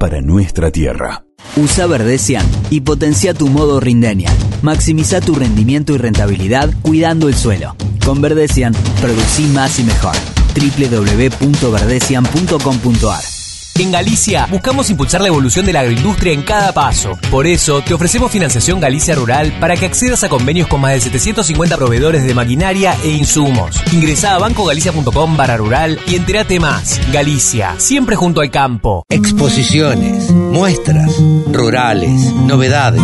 Para 0.00 0.20
nuestra 0.22 0.72
tierra. 0.72 1.24
Usa 1.54 1.86
Verdecian 1.86 2.44
y 2.70 2.80
potencia 2.80 3.32
tu 3.32 3.46
modo 3.46 3.78
Rindenial. 3.78 4.36
Maximiza 4.62 5.20
tu 5.20 5.36
rendimiento 5.36 5.94
y 5.94 5.98
rentabilidad 5.98 6.68
cuidando 6.82 7.28
el 7.28 7.36
suelo. 7.36 7.76
Con 8.04 8.22
Verdecian, 8.22 8.74
producí 9.00 9.44
más 9.54 9.78
y 9.78 9.84
mejor. 9.84 10.16
www.verdecian.com.ar 10.56 13.33
En 13.76 13.90
Galicia 13.90 14.46
buscamos 14.48 14.88
impulsar 14.88 15.20
la 15.20 15.26
evolución 15.26 15.66
de 15.66 15.72
la 15.72 15.80
agroindustria 15.80 16.32
en 16.32 16.42
cada 16.42 16.72
paso. 16.72 17.18
Por 17.28 17.44
eso 17.44 17.82
te 17.82 17.92
ofrecemos 17.92 18.30
financiación 18.30 18.78
Galicia 18.78 19.16
Rural 19.16 19.52
para 19.58 19.76
que 19.76 19.86
accedas 19.86 20.22
a 20.22 20.28
convenios 20.28 20.68
con 20.68 20.80
más 20.80 20.92
de 20.92 21.00
750 21.00 21.76
proveedores 21.76 22.24
de 22.24 22.34
maquinaria 22.34 22.96
e 23.02 23.08
insumos. 23.08 23.82
Ingresá 23.92 24.36
a 24.36 24.38
bancogalicia.com 24.38 25.36
barra 25.36 25.56
rural 25.56 25.98
y 26.06 26.14
entérate 26.14 26.60
más. 26.60 27.00
Galicia, 27.12 27.74
siempre 27.78 28.14
junto 28.14 28.42
al 28.42 28.52
campo. 28.52 29.04
Exposiciones, 29.08 30.30
muestras, 30.30 31.12
rurales, 31.50 32.32
novedades. 32.32 33.02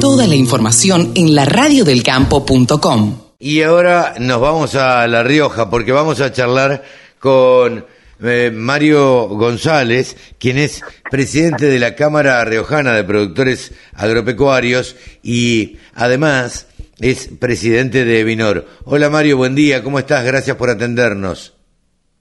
Toda 0.00 0.28
la 0.28 0.36
información 0.36 1.12
en 1.16 1.34
la 1.34 1.46
radiodelcampo.com. 1.46 3.18
Y 3.40 3.60
ahora 3.62 4.14
nos 4.20 4.40
vamos 4.40 4.76
a 4.76 5.04
La 5.08 5.24
Rioja 5.24 5.68
porque 5.68 5.90
vamos 5.90 6.20
a 6.20 6.30
charlar 6.30 6.84
con 7.18 7.84
eh, 8.22 8.50
Mario 8.52 9.28
González, 9.28 10.34
quien 10.38 10.58
es 10.58 10.82
presidente 11.10 11.66
de 11.66 11.78
la 11.78 11.94
Cámara 11.94 12.44
Riojana 12.44 12.94
de 12.94 13.04
Productores 13.04 13.74
Agropecuarios 13.94 14.96
y 15.22 15.78
además 15.94 16.68
es 17.00 17.28
presidente 17.38 18.04
de 18.04 18.24
Vinor. 18.24 18.64
Hola 18.84 19.10
Mario, 19.10 19.36
buen 19.36 19.54
día, 19.54 19.82
¿cómo 19.82 19.98
estás? 19.98 20.24
Gracias 20.24 20.56
por 20.56 20.70
atendernos. 20.70 21.54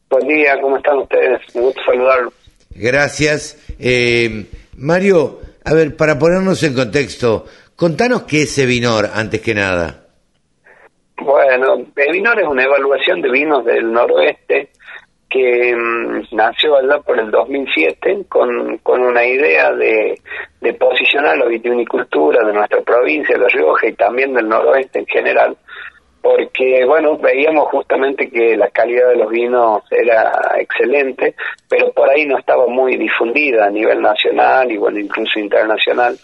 Buen 0.10 0.28
día, 0.28 0.60
¿cómo 0.62 0.78
están 0.78 0.98
ustedes? 1.00 1.42
Me 1.56 1.62
gusta 1.62 1.82
saludarlos. 1.86 2.34
Gracias. 2.72 3.58
Eh, 3.80 4.46
Mario, 4.78 5.40
a 5.64 5.74
ver, 5.74 5.96
para 5.96 6.20
ponernos 6.20 6.62
en 6.64 6.74
contexto, 6.74 7.46
contanos 7.76 8.24
qué 8.24 8.44
es 8.44 8.58
Evinor 8.58 9.10
antes 9.14 9.42
que 9.42 9.56
nada. 9.56 10.02
Bueno, 11.18 11.86
Evinor 11.96 12.40
es 12.40 12.48
una 12.48 12.64
evaluación 12.64 13.22
de 13.22 13.32
vinos 13.32 13.64
del 13.66 13.92
noroeste 13.92 14.70
que 15.30 15.76
mm, 15.76 16.35
nació 16.35 16.77
allá 16.77 16.99
por 16.99 17.19
el 17.19 17.31
2007 17.31 18.26
con, 18.30 18.77
con 18.80 19.02
una 19.02 19.26
idea 19.26 19.72
de, 19.73 20.19
de 20.61 20.73
posicionar 20.73 21.38
la 21.38 21.45
vitivinicultura 21.45 22.45
de 22.45 22.53
nuestra 22.53 22.81
provincia, 22.81 23.35
de 23.35 23.41
La 23.41 23.47
Rioja 23.47 23.88
y 23.88 23.93
también 23.93 24.34
del 24.34 24.47
noroeste 24.47 24.99
en 24.99 25.06
general, 25.07 25.57
porque 26.22 26.84
bueno, 26.85 27.18
veíamos 27.18 27.69
justamente 27.69 28.30
que 28.30 28.57
la 28.57 28.69
calidad 28.69 29.10
de 29.10 29.18
los 29.18 29.30
vinos 29.30 29.84
era 29.91 30.31
excelente, 30.57 31.35
pero 31.69 31.91
por 31.91 32.10
ahí 32.10 32.26
no 32.26 32.39
estaba 32.39 32.65
muy 32.65 32.97
difundida 32.97 33.65
a 33.65 33.69
nivel 33.69 34.02
nacional 34.02 34.72
y 34.72 34.77
bueno, 34.77 34.99
incluso 34.99 35.39
internacional. 35.39 36.18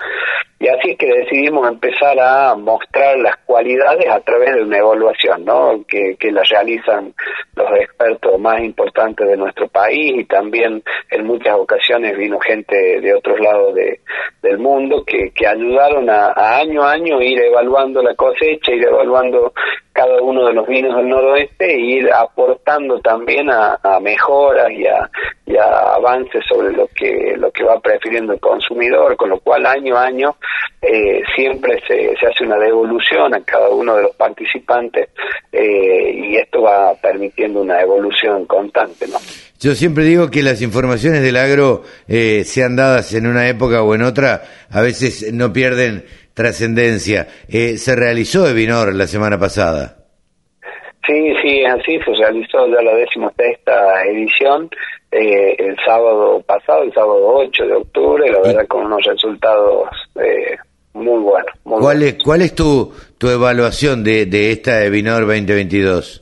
Y 0.62 0.68
así 0.68 0.92
es 0.92 0.98
que 1.00 1.08
decidimos 1.08 1.68
empezar 1.68 2.20
a 2.20 2.54
mostrar 2.56 3.18
las 3.18 3.36
cualidades 3.48 4.08
a 4.08 4.20
través 4.20 4.54
de 4.54 4.62
una 4.62 4.78
evaluación, 4.78 5.44
¿no? 5.44 5.84
Que, 5.88 6.16
que 6.20 6.32
la 6.32 6.44
realizan 6.44 7.16
los 7.56 7.68
expertos 7.80 8.40
más 8.40 8.62
importantes 8.62 9.28
de 9.28 9.38
nuestro 9.38 9.68
país 9.70 10.14
y 10.20 10.26
también 10.26 10.84
en 11.10 11.26
muchas 11.26 11.56
ocasiones 11.56 12.16
vino 12.16 12.40
gente 12.40 13.02
de 13.02 13.12
otros 13.12 13.40
lados 13.40 13.74
de, 13.74 14.02
del 14.44 14.60
mundo 14.60 15.04
que, 15.04 15.32
que 15.32 15.48
ayudaron 15.48 16.08
a, 16.12 16.28
a 16.28 16.60
año 16.60 16.84
a 16.84 16.92
año 16.92 17.20
ir 17.24 17.42
evaluando 17.42 18.04
la 18.04 18.14
cosecha, 18.14 18.72
ir 18.72 18.86
evaluando 18.86 19.54
cada 19.94 20.22
uno 20.22 20.46
de 20.46 20.54
los 20.54 20.68
vinos 20.68 20.96
del 20.96 21.10
noroeste 21.10 21.74
e 21.74 21.80
ir 21.80 22.14
aportando 22.14 23.00
también 23.00 23.50
a, 23.50 23.78
a 23.84 24.00
mejoras 24.00 24.72
y 24.72 24.86
a, 24.88 25.10
y 25.46 25.58
a 25.58 25.96
avances 25.96 26.44
sobre 26.48 26.72
lo 26.72 26.88
que 26.88 27.36
lo 27.38 27.52
que 27.52 27.64
va 27.64 27.80
prefiriendo 27.80 28.34
el 28.34 28.40
consumidor, 28.40 29.18
con 29.18 29.30
lo 29.30 29.40
cual 29.40 29.66
año 29.66 29.98
a 29.98 30.06
año 30.06 30.36
eh, 30.82 31.22
siempre 31.36 31.82
se, 31.88 32.16
se 32.20 32.28
hace 32.28 32.44
una 32.44 32.58
devolución 32.58 33.34
a 33.34 33.42
cada 33.42 33.70
uno 33.70 33.96
de 33.96 34.04
los 34.04 34.16
participantes 34.16 35.10
eh, 35.52 36.12
y 36.16 36.38
esto 36.38 36.64
va 36.64 36.96
permitiendo 36.96 37.62
una 37.62 37.82
evolución 37.82 38.46
constante, 38.46 39.08
¿no? 39.08 39.18
Yo 39.60 39.76
siempre 39.76 40.06
digo 40.06 40.32
que 40.32 40.42
las 40.42 40.64
informaciones 40.64 41.22
del 41.22 41.38
agro, 41.38 41.84
eh, 42.08 42.44
sean 42.46 42.76
dadas 42.76 43.14
en 43.14 43.28
una 43.28 43.48
época 43.48 43.84
o 43.84 43.94
en 43.94 44.02
otra, 44.02 44.42
a 44.72 44.82
veces 44.82 45.32
no 45.34 45.54
pierden 45.54 46.04
trascendencia. 46.34 47.28
Eh, 47.48 47.78
se 47.78 47.96
realizó 47.96 48.48
Evinor 48.48 48.96
la 48.96 49.06
semana 49.06 49.38
pasada. 49.38 50.01
Sí, 51.08 51.34
sí, 51.42 51.62
es 51.62 51.74
así, 51.74 52.00
se 52.06 52.14
realizó 52.14 52.68
ya 52.68 52.82
la 52.82 52.94
decimosexta 52.96 54.04
edición 54.06 54.70
eh, 55.12 55.56
el 55.58 55.76
sábado 55.86 56.42
pasado, 56.46 56.84
el 56.84 56.94
sábado 56.94 57.36
8 57.38 57.66
de 57.66 57.74
octubre, 57.74 58.32
la 58.32 58.40
verdad 58.40 58.68
con 58.68 58.86
unos 58.86 59.04
resultados 59.04 59.90
eh, 60.16 60.58
muy 60.94 61.20
buenos. 61.22 61.52
Muy 61.64 61.80
¿Cuál 61.82 61.98
buenos. 61.98 62.04
es, 62.18 62.24
cuál 62.24 62.42
es 62.44 62.56
tu, 62.56 62.94
tu 63.18 63.30
evaluación 63.30 64.04
de, 64.04 64.26
de 64.26 64.52
esta 64.52 64.84
Evinor 64.86 65.22
2022? 65.22 66.21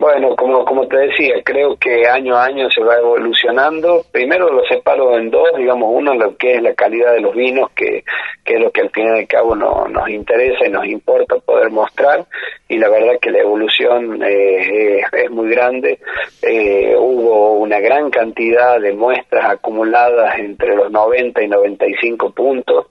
Bueno, 0.00 0.34
como, 0.34 0.64
como 0.64 0.88
te 0.88 0.96
decía, 0.96 1.34
creo 1.44 1.76
que 1.76 2.08
año 2.08 2.34
a 2.34 2.46
año 2.46 2.70
se 2.70 2.82
va 2.82 2.96
evolucionando. 2.96 4.02
Primero 4.10 4.50
lo 4.50 4.64
separo 4.64 5.18
en 5.18 5.30
dos, 5.30 5.48
digamos, 5.58 5.90
uno 5.92 6.14
lo 6.14 6.38
que 6.38 6.54
es 6.54 6.62
la 6.62 6.72
calidad 6.72 7.12
de 7.12 7.20
los 7.20 7.34
vinos, 7.34 7.70
que, 7.76 8.02
que 8.42 8.54
es 8.54 8.60
lo 8.60 8.70
que 8.70 8.80
al 8.80 8.90
fin 8.92 9.04
y 9.04 9.18
al 9.18 9.28
cabo 9.28 9.54
no, 9.54 9.86
nos 9.88 10.08
interesa 10.08 10.66
y 10.66 10.70
nos 10.70 10.86
importa 10.86 11.36
poder 11.36 11.70
mostrar, 11.70 12.24
y 12.70 12.78
la 12.78 12.88
verdad 12.88 13.18
que 13.20 13.30
la 13.30 13.40
evolución 13.40 14.22
eh, 14.22 15.02
es, 15.12 15.30
muy 15.30 15.50
grande. 15.50 15.98
Eh, 16.40 16.94
hubo 16.96 17.58
una 17.58 17.80
gran 17.80 18.10
cantidad 18.10 18.80
de 18.80 18.92
muestras 18.92 19.44
acumuladas 19.50 20.38
entre 20.38 20.76
los 20.76 20.90
90 20.90 21.42
y 21.42 21.48
95 21.48 22.30
puntos. 22.30 22.86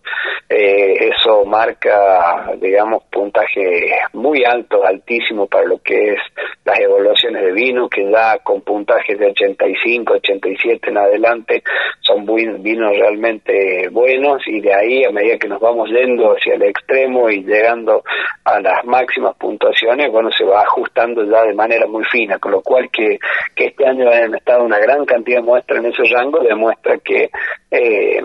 Eh, 0.50 1.12
eso 1.12 1.46
marca, 1.46 2.52
digamos, 2.60 3.04
puntajes 3.12 3.94
muy 4.14 4.44
altos, 4.44 4.86
altísimos 4.86 5.48
para 5.48 5.66
lo 5.66 5.80
que 5.82 6.14
es 6.14 6.20
las 6.66 6.80
evaluaciones 7.00 7.44
de 7.44 7.52
vino, 7.52 7.90
que 7.90 8.06
da 8.10 8.40
con 8.40 8.62
puntajes 8.62 9.18
de 9.18 9.28
85, 9.28 10.14
87 10.14 10.90
en 10.90 10.98
adelante, 10.98 11.64
son 12.02 12.26
vinos 12.26 12.92
realmente 12.98 13.88
buenos 13.90 14.42
y 14.48 14.60
de 14.62 14.74
ahí 14.74 15.04
a 15.04 15.12
medida 15.12 15.38
que 15.38 15.48
nos 15.48 15.60
vamos 15.60 15.90
yendo 15.90 16.32
hacia 16.32 16.56
el 16.56 16.64
extremo 16.64 17.30
y 17.30 17.44
llegando 17.44 18.04
a 18.44 18.60
las 18.60 18.84
máximas 18.86 19.36
puntuaciones, 19.38 20.12
bueno, 20.12 20.30
se 20.32 20.44
va 20.44 20.62
ajustando 20.62 21.24
ya 21.24 21.44
de 21.44 21.54
manera 21.54 21.88
muy 21.88 22.04
fina, 22.06 22.40
con 22.40 22.52
lo 22.52 22.62
cual 22.62 22.90
que, 22.92 23.20
que 23.56 23.66
este 23.68 23.88
año 23.88 24.10
hayan 24.10 24.36
estado 24.36 24.64
una 24.64 24.80
gran 24.80 25.06
cantidad 25.06 25.38
de 25.38 25.44
muestras 25.44 25.80
en 25.84 25.92
ese 25.92 26.04
rango 26.14 26.40
demuestra 26.40 26.98
que 26.98 27.30
eh, 27.72 28.22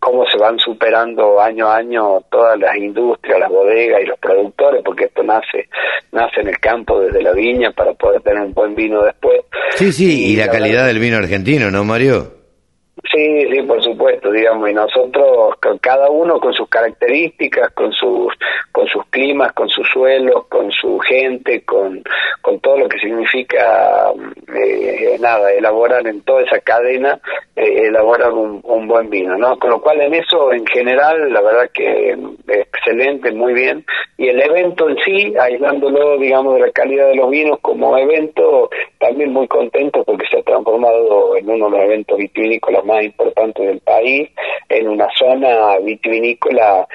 cómo 0.00 0.24
se 0.26 0.38
van 0.38 0.58
superando 0.58 1.40
año 1.40 1.68
a 1.68 1.76
año 1.76 2.20
todas 2.30 2.58
las 2.58 2.74
industrias, 2.76 3.38
las 3.38 3.50
bodegas 3.50 4.00
y 4.02 4.06
los 4.06 4.18
productores, 4.18 4.82
porque 4.84 5.04
esto 5.04 5.22
nace 5.22 5.68
nace 6.12 6.40
en 6.40 6.48
el 6.48 6.58
campo 6.58 7.00
desde 7.00 7.22
la 7.22 7.32
viña 7.32 7.70
para 7.72 7.92
poder 7.94 8.22
tener 8.22 8.42
un 8.42 8.52
buen 8.52 8.74
vino 8.74 9.02
después. 9.02 9.42
Sí, 9.76 9.92
sí, 9.92 10.32
y 10.32 10.36
la 10.36 10.46
la 10.46 10.52
calidad 10.52 10.86
del 10.86 10.98
vino 10.98 11.18
argentino, 11.18 11.70
¿no, 11.70 11.84
Mario? 11.84 12.39
Sí, 13.12 13.48
sí, 13.50 13.62
por 13.62 13.82
supuesto, 13.82 14.30
digamos, 14.30 14.70
y 14.70 14.74
nosotros, 14.74 15.56
cada 15.80 16.08
uno 16.10 16.38
con 16.38 16.52
sus 16.52 16.68
características, 16.68 17.72
con 17.72 17.92
sus 17.92 18.32
con 18.72 18.86
sus 18.86 19.04
climas, 19.10 19.52
con 19.52 19.68
sus 19.68 19.86
suelos, 19.88 20.46
con 20.46 20.70
su 20.70 20.98
gente, 21.00 21.62
con, 21.62 22.02
con 22.40 22.60
todo 22.60 22.78
lo 22.78 22.88
que 22.88 22.98
significa, 22.98 24.12
eh, 24.54 25.16
nada, 25.20 25.52
elaborar 25.52 26.06
en 26.06 26.22
toda 26.22 26.42
esa 26.42 26.60
cadena, 26.60 27.18
eh, 27.56 27.88
elaborar 27.88 28.32
un, 28.32 28.60
un 28.62 28.86
buen 28.86 29.10
vino, 29.10 29.36
¿no? 29.36 29.58
Con 29.58 29.70
lo 29.70 29.80
cual 29.80 30.00
en 30.00 30.14
eso, 30.14 30.52
en 30.52 30.64
general, 30.66 31.32
la 31.32 31.40
verdad 31.42 31.70
que 31.74 32.16
excelente, 32.46 33.32
muy 33.32 33.54
bien, 33.54 33.84
y 34.16 34.28
el 34.28 34.40
evento 34.40 34.88
en 34.88 34.96
sí, 35.04 35.34
aislándolo, 35.38 36.16
digamos, 36.18 36.54
de 36.54 36.60
la 36.60 36.70
calidad 36.70 37.08
de 37.08 37.16
los 37.16 37.30
vinos 37.30 37.58
como 37.60 37.96
evento, 37.98 38.70
también 38.98 39.32
muy 39.32 39.48
contento 39.48 40.04
porque 40.04 40.26
se 40.30 40.38
ha 40.38 40.42
transformado 40.42 41.36
en 41.36 41.48
uno 41.50 41.66
de 41.66 41.76
los 41.76 41.84
eventos 41.84 42.18
vitivinícolas 42.18 42.84
más 42.84 42.99
importantes 43.02 43.66
del 43.66 43.80
país, 43.80 44.30
en 44.68 44.88
una 44.88 45.08
zona 45.18 45.78
vitivinícola 45.78 46.86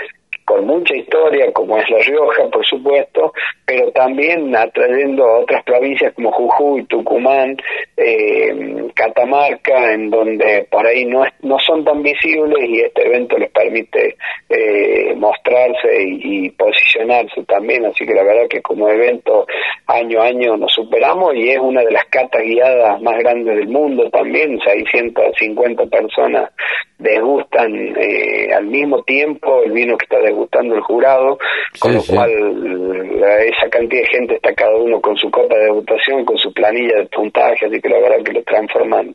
con 0.46 0.66
mucha 0.66 0.96
historia, 0.96 1.52
como 1.52 1.78
es 1.78 1.90
La 1.90 1.98
Rioja, 2.00 2.48
por 2.52 2.66
supuesto, 2.66 3.34
pero 3.66 3.92
también 3.92 4.56
atrayendo 4.56 5.26
a 5.26 5.40
otras 5.40 5.64
provincias 5.64 6.14
como 6.14 6.32
Jujuy, 6.32 6.84
Tucumán, 6.86 7.58
eh, 7.98 8.86
Catamarca, 8.94 9.92
en 9.94 10.10
donde 10.12 10.68
por 10.70 10.86
ahí 10.86 11.06
no, 11.06 11.26
es- 11.26 11.34
no 11.42 11.58
son 11.60 11.84
tan 11.84 12.04
visibles 12.04 12.64
y 12.70 12.82
este 12.82 13.08
evento 13.08 13.38
les 13.38 13.50
permite 13.52 14.16
eh, 14.50 15.14
mostrarse 15.16 16.04
y, 16.04 16.50
posicionarse 16.52 17.44
también, 17.46 17.86
así 17.86 18.06
que 18.06 18.14
la 18.14 18.24
verdad 18.24 18.48
que 18.48 18.62
como 18.62 18.88
evento 18.90 19.48
año 19.88 20.22
a 20.22 20.26
año 20.28 20.58
nos 20.58 20.72
superamos 20.74 21.36
y 21.36 21.50
es 21.50 21.60
una 21.60 21.82
de 21.82 21.92
las 21.92 22.06
catas 22.06 22.42
guiadas 22.44 23.02
más 23.02 23.18
grandes 23.18 23.56
del 23.58 23.68
mundo 23.68 24.10
también, 24.12 24.60
650 24.60 25.86
personas 25.88 26.52
degustan 26.98 27.74
eh, 27.98 28.54
al 28.54 28.66
mismo 28.68 29.04
tiempo. 29.04 29.62
El 29.64 29.72
vino 29.72 29.98
que 29.98 30.06
está 30.06 30.20
degustando 30.20 30.35
el 30.76 30.82
jurado, 30.82 31.38
con 31.80 31.92
Sí, 31.92 31.98
lo 31.98 32.02
sí. 32.04 32.14
cual 32.14 33.20
la- 33.20 33.44
esa 33.44 33.70
cantidad 33.70 34.02
de 34.02 34.08
gente 34.08 34.36
está 34.36 34.54
cada 34.54 34.76
uno 34.76 35.00
con 35.02 35.16
su 35.18 35.30
copa 35.30 35.56
de 35.56 35.66
degustación, 35.66 36.24
con 36.26 36.38
su 36.38 36.52
planilla 36.54 36.98
de 36.98 37.06
puntaje, 37.08 37.66
así 37.66 37.82
que 37.82 37.90
la 37.90 38.00
verdad 38.00 38.24
que 38.24 38.34
lo 38.34 38.44
transforman 38.44 39.14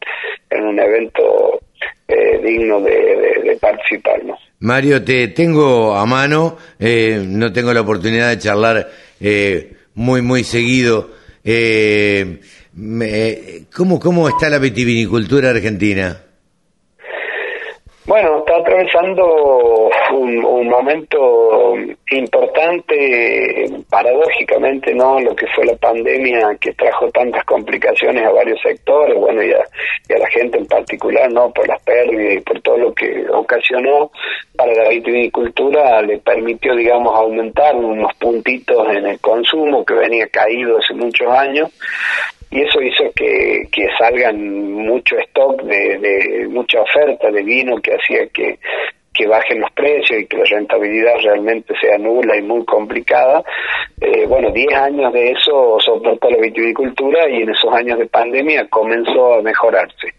en 0.51 0.63
un 0.65 0.79
evento 0.79 1.61
eh, 2.09 2.39
digno 2.43 2.81
de, 2.81 2.91
de- 2.91 3.43
de 3.51 3.57
participar. 3.57 4.23
¿no? 4.25 4.37
Mario, 4.61 5.03
te 5.05 5.29
tengo 5.29 5.95
a 5.95 6.05
mano, 6.05 6.57
eh, 6.79 7.23
no 7.27 7.53
tengo 7.53 7.73
la 7.73 7.81
oportunidad 7.83 8.29
de 8.31 8.39
charlar 8.39 8.89
eh, 9.21 9.73
muy, 9.95 10.21
muy 10.21 10.45
seguido. 10.45 11.11
Eh, 11.45 12.41
me- 12.75 13.39
¿cómo, 13.75 13.99
¿Cómo 13.99 14.29
está 14.29 14.49
la 14.51 14.59
vitivinicultura 14.59 15.51
argentina? 15.51 16.21
Bueno, 18.07 18.39
está 18.39 18.57
atravesando 18.57 19.91
un, 20.13 20.69
momento 20.69 21.75
importante, 22.11 23.71
paradójicamente, 23.91 24.95
¿no? 24.95 25.21
Lo 25.21 25.37
que 25.37 25.47
fue 25.55 25.67
la 25.67 25.77
pandemia 25.77 26.57
que 26.59 26.73
trajo 26.73 27.11
tantas 27.11 27.45
complicaciones 27.45 28.25
a 28.25 28.31
varios 28.31 28.59
sectores, 28.63 29.17
bueno, 29.17 29.43
y 29.43 29.53
a, 29.53 30.19
la 30.19 30.29
gente 30.31 30.59
en 30.59 30.67
particular, 30.67 31.31
¿no? 31.31 31.53
Por 31.53 31.69
las 31.69 31.83
pérdidas 31.83 32.37
y 32.37 32.41
por 32.41 32.61
todo 32.63 32.79
lo 32.79 32.95
que 32.95 33.27
ocasionó 33.31 34.11
para 34.57 34.73
la 34.73 34.89
vitivinicultura, 34.89 36.01
le 36.01 36.19
permitió, 36.19 36.75
digamos, 36.75 37.15
aumentar 37.15 37.77
unos 37.77 38.15
puntitos 38.15 38.89
en 38.89 39.07
el 39.07 39.21
consumo 39.21 39.85
que 39.85 39.95
venía 39.95 40.27
caído 40.29 40.79
hace 40.79 40.95
muchos 40.95 41.29
años 41.29 41.71
y 42.51 42.63
eso 42.63 42.83
hizo 42.83 43.13
que, 43.15 43.63
que 43.71 43.87
salgan 43.99 44.73
mucho 44.73 45.17
stock 45.19 45.63
de, 45.63 45.99
de 45.99 46.49
mucha 46.49 46.81
oferta 46.81 47.31
de 47.31 47.43
vino 47.43 47.81
que 47.81 47.93
hacía 47.95 48.27
que, 48.29 48.59
que 49.13 49.27
bajen 49.27 49.61
los 49.61 49.71
precios 49.73 50.21
y 50.21 50.27
que 50.27 50.39
la 50.39 50.45
rentabilidad 50.45 51.15
realmente 51.23 51.75
sea 51.81 51.99
nula 51.99 52.37
y 52.37 52.43
muy 52.43 52.65
complicada. 52.65 53.43
Eh, 54.01 54.27
bueno, 54.27 54.51
10 54.51 54.73
años 54.75 55.13
de 55.13 55.33
eso 55.33 55.79
soportó 55.81 56.31
la 56.31 56.39
vitivinicultura 56.39 57.29
y 57.29 57.43
en 57.43 57.51
esos 57.51 57.73
años 57.75 57.99
de 57.99 58.07
pandemia 58.07 58.69
comenzó 58.69 59.35
a 59.35 59.43
mejorarse. 59.43 60.15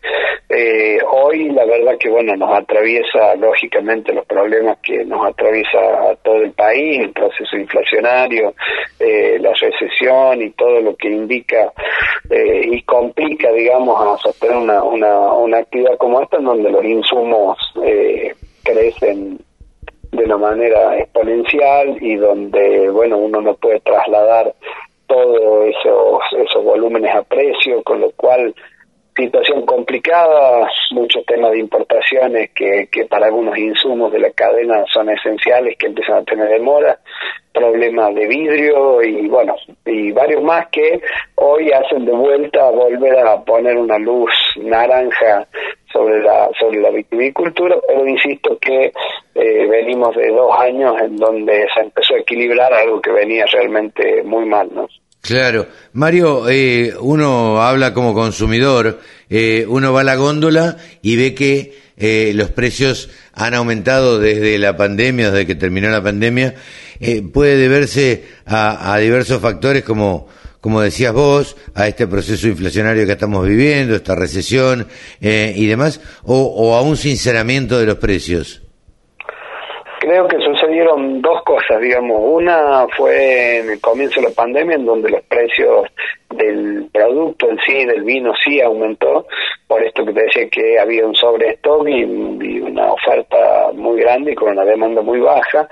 Eh, 0.53 0.99
hoy 1.09 1.49
la 1.51 1.63
verdad 1.63 1.97
que 1.97 2.09
bueno 2.09 2.35
nos 2.35 2.53
atraviesa 2.53 3.35
lógicamente 3.35 4.11
los 4.11 4.25
problemas 4.25 4.79
que 4.83 5.05
nos 5.05 5.25
atraviesa 5.25 5.79
a 6.11 6.15
todo 6.17 6.41
el 6.41 6.51
país, 6.51 6.99
el 6.99 7.11
proceso 7.11 7.55
inflacionario, 7.55 8.53
eh, 8.99 9.37
la 9.39 9.53
recesión 9.53 10.41
y 10.41 10.49
todo 10.51 10.81
lo 10.81 10.95
que 10.97 11.07
indica 11.07 11.71
eh, 12.29 12.63
y 12.65 12.81
complica 12.81 13.49
digamos 13.53 13.97
a 14.01 14.17
sostener 14.17 14.57
una, 14.57 14.83
una, 14.83 15.31
una 15.33 15.59
actividad 15.59 15.97
como 15.97 16.21
esta 16.21 16.35
en 16.37 16.43
donde 16.43 16.69
los 16.69 16.83
insumos 16.83 17.57
eh, 17.85 18.33
crecen 18.63 19.39
de 20.11 20.23
una 20.23 20.37
manera 20.37 20.97
exponencial 20.97 21.97
y 22.01 22.15
donde 22.15 22.89
bueno 22.89 23.17
uno 23.17 23.41
no 23.41 23.55
puede 23.55 23.79
trasladar 23.79 24.53
todos 25.07 25.65
esos 25.67 26.19
esos 26.37 26.63
volúmenes 26.63 27.15
a 27.15 27.23
precio 27.23 27.81
con 27.83 28.01
lo 28.01 28.11
cual 28.11 28.53
situación 29.15 29.65
complicada, 29.65 30.67
muchos 30.91 31.25
temas 31.25 31.51
de 31.51 31.59
importaciones 31.59 32.51
que, 32.55 32.87
que 32.91 33.05
para 33.05 33.27
algunos 33.27 33.57
insumos 33.57 34.11
de 34.11 34.19
la 34.19 34.31
cadena 34.31 34.85
son 34.91 35.09
esenciales 35.09 35.77
que 35.77 35.87
empiezan 35.87 36.17
a 36.17 36.23
tener 36.23 36.49
demora, 36.49 36.97
problemas 37.53 38.15
de 38.15 38.27
vidrio 38.27 39.01
y 39.03 39.27
bueno, 39.27 39.55
y 39.85 40.11
varios 40.11 40.41
más 40.43 40.67
que 40.69 41.01
hoy 41.35 41.71
hacen 41.71 42.05
de 42.05 42.13
vuelta 42.13 42.69
volver 42.71 43.17
a 43.19 43.41
poner 43.43 43.77
una 43.77 43.97
luz 43.97 44.31
naranja 44.57 45.47
sobre 45.91 46.21
la 46.21 46.49
sobre 46.59 46.81
la 46.81 46.89
vitivinicultura, 46.89 47.75
pero 47.87 48.07
insisto 48.07 48.57
que 48.59 48.91
eh, 49.35 49.67
venimos 49.67 50.15
de 50.15 50.27
dos 50.29 50.51
años 50.59 50.95
en 51.01 51.15
donde 51.17 51.67
se 51.73 51.81
empezó 51.81 52.15
a 52.15 52.19
equilibrar 52.19 52.73
algo 52.73 53.01
que 53.01 53.11
venía 53.11 53.45
realmente 53.45 54.23
muy 54.23 54.45
mal, 54.45 54.69
¿no? 54.73 54.87
Claro. 55.21 55.67
Mario, 55.93 56.49
eh, 56.49 56.93
uno 56.99 57.61
habla 57.61 57.93
como 57.93 58.13
consumidor, 58.13 58.99
eh, 59.29 59.65
uno 59.67 59.93
va 59.93 60.01
a 60.01 60.03
la 60.03 60.15
góndola 60.15 60.77
y 61.03 61.15
ve 61.15 61.35
que 61.35 61.73
eh, 61.97 62.31
los 62.33 62.49
precios 62.49 63.11
han 63.33 63.53
aumentado 63.53 64.19
desde 64.19 64.57
la 64.57 64.75
pandemia, 64.75 65.29
desde 65.29 65.45
que 65.45 65.55
terminó 65.55 65.89
la 65.89 66.01
pandemia. 66.01 66.55
Eh, 66.99 67.21
puede 67.21 67.57
deberse 67.57 68.25
a, 68.47 68.93
a 68.93 68.97
diversos 68.97 69.39
factores 69.39 69.83
como, 69.83 70.27
como 70.61 70.81
decías 70.81 71.13
vos, 71.13 71.57
a 71.75 71.87
este 71.87 72.07
proceso 72.07 72.47
inflacionario 72.47 73.05
que 73.05 73.13
estamos 73.13 73.45
viviendo, 73.47 73.95
esta 73.95 74.15
recesión 74.15 74.87
eh, 75.19 75.53
y 75.55 75.65
demás, 75.65 75.99
o, 76.23 76.35
o 76.35 76.75
a 76.75 76.81
un 76.81 76.95
sinceramiento 76.95 77.79
de 77.79 77.87
los 77.87 77.95
precios. 77.95 78.61
Creo 79.99 80.27
que 80.27 80.37
sucedieron 80.39 81.21
dos 81.21 81.43
cosas, 81.43 81.79
digamos. 81.79 82.19
Una 82.23 82.87
fue 82.97 83.59
en 83.59 83.69
el 83.69 83.79
comienzo 83.79 84.19
de 84.19 84.29
la 84.29 84.33
pandemia, 84.33 84.75
en 84.75 84.85
donde 84.85 85.11
los 85.11 85.21
precios 85.23 85.85
del 86.31 86.89
producto 86.91 87.49
en 87.49 87.59
sí, 87.65 87.85
del 87.85 88.03
vino, 88.03 88.33
sí 88.43 88.59
aumentó, 88.61 89.27
por 89.67 89.83
esto 89.83 90.03
que 90.03 90.13
te 90.13 90.23
decía 90.23 90.49
que 90.49 90.79
había 90.79 91.05
un 91.05 91.13
sobrestock 91.13 91.87
y, 91.87 92.01
y 92.01 92.59
una 92.61 92.91
oferta 92.93 93.71
muy 93.75 94.01
grande 94.01 94.31
y 94.31 94.35
con 94.35 94.49
una 94.49 94.65
demanda 94.65 95.03
muy 95.03 95.19
baja, 95.19 95.69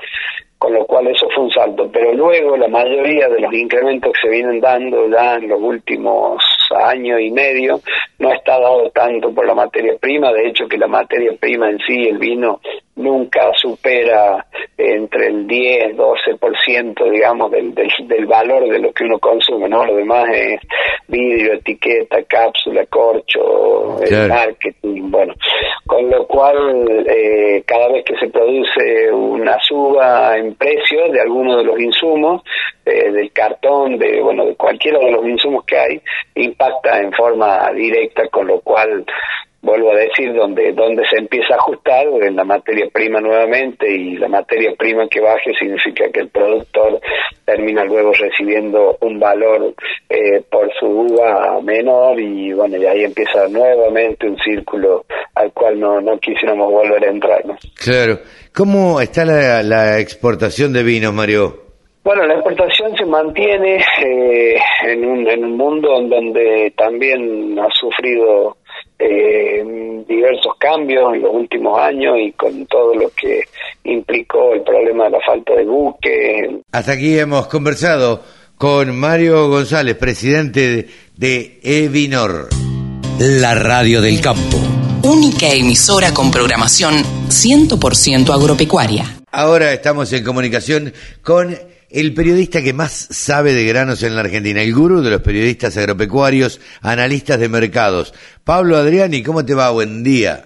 con 0.60 0.74
lo 0.74 0.86
cual 0.86 1.08
eso 1.08 1.28
fue 1.34 1.46
un 1.46 1.52
salto. 1.52 1.90
Pero 1.92 2.14
luego 2.14 2.58
la 2.58 2.68
mayoría 2.68 3.28
de 3.30 3.40
los 3.40 3.54
incrementos 3.54 4.12
que 4.14 4.28
se 4.28 4.30
vienen 4.30 4.60
dando 4.60 5.08
ya 5.10 5.36
en 5.36 5.48
los 5.48 5.60
últimos 5.62 6.44
año 6.76 7.18
y 7.18 7.32
medio 7.32 7.80
no 8.20 8.32
está 8.32 8.60
dado 8.60 8.90
tanto 8.92 9.34
por 9.34 9.48
la 9.48 9.56
materia 9.56 9.94
prima, 10.00 10.32
de 10.32 10.50
hecho 10.50 10.68
que 10.68 10.78
la 10.78 10.88
materia 10.88 11.32
prima 11.40 11.70
en 11.70 11.80
sí, 11.80 12.08
el 12.08 12.18
vino, 12.18 12.60
nunca 12.98 13.52
supera 13.56 14.46
entre 14.78 15.28
el 15.28 15.48
10, 15.48 15.96
12%, 15.96 17.12
digamos, 17.12 17.50
del, 17.52 17.74
del, 17.74 17.90
del 18.08 18.26
valor 18.26 18.68
de 18.70 18.80
lo 18.80 18.92
que 18.92 19.06
uno 19.06 19.18
consume, 19.20 19.70
¿no? 19.70 19.86
Lo 19.86 19.96
demás 19.96 20.26
es 20.34 20.60
vidrio, 21.08 21.54
etiqueta, 21.54 22.22
cápsula, 22.24 22.86
corcho, 22.88 24.02
el 24.02 24.10
Claro. 24.10 24.34
marketing, 24.34 25.10
bueno, 25.10 25.34
lo 26.10 26.26
cual 26.28 27.06
eh, 27.08 27.64
cada 27.66 27.90
vez 27.90 28.04
que 28.06 28.18
se 28.18 28.30
produce 28.30 29.12
una 29.12 29.58
suba 29.62 30.38
en 30.38 30.56
precio 30.56 31.10
de 31.12 31.22
alguno 31.22 31.58
de 31.58 31.64
los 31.64 31.80
insumos, 31.80 32.44
eh, 32.86 33.12
del 33.12 33.32
cartón, 33.32 33.98
de 33.98 34.22
bueno, 34.22 34.46
de 34.46 34.56
cualquiera 34.56 35.00
de 35.00 35.12
los 35.12 35.26
insumos 35.26 35.66
que 35.66 35.78
hay, 35.78 36.02
impacta 36.36 37.00
en 37.00 37.12
forma 37.14 37.72
directa, 37.74 38.28
con 38.30 38.48
lo 38.48 38.60
cual 38.62 39.06
vuelvo 39.62 39.92
a 39.92 39.96
decir, 39.96 40.34
donde, 40.34 40.72
donde 40.74 41.04
se 41.10 41.18
empieza 41.20 41.54
a 41.54 41.58
ajustar 41.58 42.08
en 42.22 42.36
la 42.36 42.44
materia 42.44 42.88
prima 42.92 43.20
nuevamente 43.20 43.92
y 43.92 44.18
la 44.18 44.28
materia 44.28 44.74
prima 44.78 45.08
que 45.10 45.20
baje 45.20 45.52
significa 45.60 46.10
que 46.12 46.22
el 46.22 46.30
productor 46.30 47.00
termina 47.46 47.84
luego 47.84 48.12
recibiendo 48.14 48.98
un 49.02 49.20
valor 49.20 49.74
eh, 50.10 50.42
por 50.50 50.72
su 50.80 50.86
uva 50.86 51.60
menor 51.62 52.20
y 52.20 52.54
bueno, 52.54 52.78
y 52.78 52.86
ahí 52.86 53.04
empieza 53.04 53.48
nuevamente 53.50 54.28
un 54.28 54.38
círculo 54.38 55.06
al 55.36 55.52
cual 55.52 55.80
no, 55.80 56.00
no 56.02 56.18
quisiéramos 56.20 56.72
volver 56.72 57.06
a 57.06 57.12
entrar. 57.12 57.46
¿no? 57.46 57.58
Claro. 57.76 58.20
¿Cómo 58.54 59.02
está 59.02 59.26
la, 59.26 59.62
la 59.64 60.00
exportación 60.00 60.74
de 60.74 60.84
vinos, 60.84 61.14
Mario? 61.14 61.70
Bueno, 62.04 62.26
la 62.26 62.36
exportación 62.36 62.96
se 62.98 63.06
mantiene 63.06 63.76
eh, 64.04 64.56
en, 64.88 65.06
un, 65.06 65.28
en 65.28 65.44
un 65.44 65.58
mundo 65.58 66.00
en 66.00 66.10
donde 66.10 66.74
también 66.76 67.60
ha 67.60 67.68
sufrido 67.72 68.58
eh, 69.00 70.04
diversos 70.08 70.54
cambios 70.60 71.16
en 71.16 71.22
los 71.22 71.34
últimos 71.34 71.80
años 71.80 72.18
y 72.20 72.32
con 72.34 72.66
todo 72.66 72.94
lo 72.94 73.10
que 73.12 73.42
implicó 73.86 74.54
el 74.54 74.62
problema 74.62 75.06
de 75.06 75.12
la 75.12 75.20
falta 75.22 75.54
de 75.56 75.66
buque. 75.66 76.62
Hasta 76.72 76.92
aquí 76.92 77.18
hemos 77.18 77.48
conversado 77.48 78.22
con 78.58 78.94
Mario 78.98 79.48
González, 79.48 79.96
presidente 79.96 80.88
de 81.16 81.60
Evinor. 81.64 82.50
La 83.20 83.56
radio 83.56 84.02
del 84.02 84.20
campo. 84.22 84.58
Única 85.04 85.48
emisora 85.48 86.14
con 86.14 86.30
programación 86.30 86.96
100% 87.30 88.34
agropecuaria. 88.34 89.06
Ahora 89.32 89.72
estamos 89.72 90.12
en 90.12 90.24
comunicación 90.24 90.94
con 91.22 91.58
el 91.90 92.14
periodista 92.14 92.62
que 92.62 92.74
más 92.74 92.92
sabe 92.92 93.54
de 93.54 93.66
granos 93.66 94.04
en 94.04 94.16
la 94.16 94.22
Argentina, 94.22 94.62
el 94.62 94.74
gurú 94.74 95.02
de 95.02 95.10
los 95.12 95.22
periodistas 95.22 95.76
agropecuarios, 95.78 96.62
analistas 96.82 97.40
de 97.40 97.50
mercados. 97.50 98.14
Pablo 98.44 98.78
Adriani, 98.78 99.24
¿cómo 99.24 99.44
te 99.46 99.56
va? 99.56 99.72
Buen 99.72 100.04
día. 100.04 100.46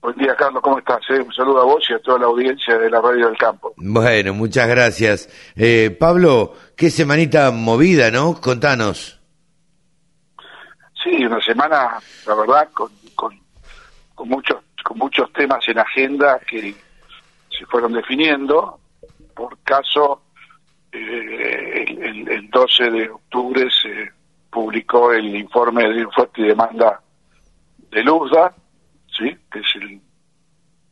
Buen 0.00 0.16
día, 0.16 0.36
Carlos, 0.36 0.62
¿cómo 0.62 0.78
estás? 0.78 1.00
Eh, 1.10 1.20
Un 1.20 1.32
saludo 1.32 1.62
a 1.62 1.64
vos 1.64 1.84
y 1.90 1.94
a 1.94 1.98
toda 1.98 2.18
la 2.20 2.26
audiencia 2.26 2.78
de 2.78 2.88
la 2.88 3.00
Radio 3.00 3.26
del 3.26 3.36
Campo. 3.36 3.74
Bueno, 3.76 4.34
muchas 4.34 4.68
gracias. 4.68 5.28
Eh, 5.56 5.94
Pablo, 5.98 6.54
qué 6.76 6.90
semanita 6.90 7.50
movida, 7.50 8.10
¿no? 8.10 8.40
Contanos. 8.40 9.20
Sí, 11.02 11.24
una 11.24 11.40
semana, 11.40 11.98
la 12.26 12.34
verdad, 12.34 12.68
con, 12.72 12.90
con, 13.14 13.38
con 14.14 14.28
muchos 14.28 14.58
con 14.84 14.98
muchos 14.98 15.32
temas 15.32 15.66
en 15.66 15.80
agenda 15.80 16.38
que 16.48 16.72
se 17.58 17.66
fueron 17.66 17.92
definiendo. 17.92 18.78
Por 19.36 19.58
caso, 19.58 20.22
eh, 20.90 21.84
el, 21.86 22.02
el- 22.02 22.28
el 22.28 22.50
12 22.50 22.90
de 22.90 23.10
octubre 23.10 23.68
se 23.70 24.10
publicó 24.50 25.12
el 25.12 25.36
informe 25.36 25.86
de 25.92 26.06
oferta 26.06 26.40
y 26.40 26.44
demanda 26.44 27.00
del 27.90 28.08
USDA, 28.08 28.54
¿sí? 29.16 29.36
que 29.52 29.58
es 29.60 29.66
el 29.76 30.00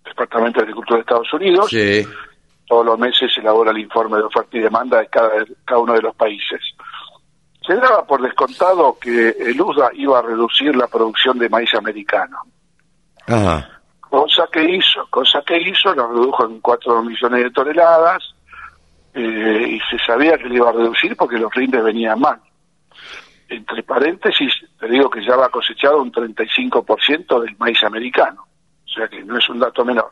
Departamento 0.05 0.59
de 0.61 0.65
Agricultura 0.65 0.99
de 0.99 1.01
Estados 1.01 1.33
Unidos. 1.33 1.71
Sí. 1.71 2.07
Todos 2.66 2.85
los 2.85 2.99
meses 2.99 3.33
se 3.33 3.41
elabora 3.41 3.71
el 3.71 3.79
informe 3.79 4.19
de 4.19 4.25
oferta 4.25 4.57
y 4.57 4.61
demanda 4.61 4.99
de 4.99 5.07
cada, 5.09 5.31
cada 5.65 5.81
uno 5.81 5.95
de 5.95 6.03
los 6.03 6.15
países. 6.15 6.61
Se 7.66 7.75
daba 7.77 8.07
por 8.07 8.21
descontado 8.21 8.99
que 9.01 9.31
el 9.31 9.59
USDA 9.61 9.91
iba 9.95 10.19
a 10.19 10.23
reducir 10.23 10.77
la 10.77 10.87
producción 10.87 11.39
de 11.39 11.49
maíz 11.49 11.73
americano. 11.75 12.37
Ajá. 13.27 13.71
Cosa 14.01 14.47
que 14.53 14.62
hizo, 14.77 15.07
cosa 15.11 15.43
que 15.47 15.57
hizo, 15.59 15.95
lo 15.95 16.09
redujo 16.09 16.45
en 16.45 16.61
4 16.61 17.03
millones 17.03 17.45
de 17.45 17.51
toneladas 17.51 18.34
eh, 19.15 19.66
y 19.69 19.81
se 19.91 20.05
sabía 20.05 20.36
que 20.36 20.49
le 20.49 20.57
iba 20.57 20.69
a 20.70 20.73
reducir 20.73 21.16
porque 21.16 21.39
los 21.39 21.53
rindes 21.55 21.82
venían 21.82 22.19
mal. 22.20 22.41
Entre 23.49 23.82
paréntesis, 23.82 24.53
te 24.78 24.89
digo 24.89 25.09
que 25.11 25.24
ya 25.24 25.36
va 25.36 25.49
cosechado 25.51 26.01
un 26.03 26.11
35% 26.11 27.41
del 27.43 27.57
maíz 27.59 27.82
americano, 27.85 28.47
o 28.85 28.89
sea 28.89 29.07
que 29.09 29.23
no 29.23 29.39
es 29.39 29.49
un 29.49 29.59
dato 29.61 29.85
menor. 29.85 30.11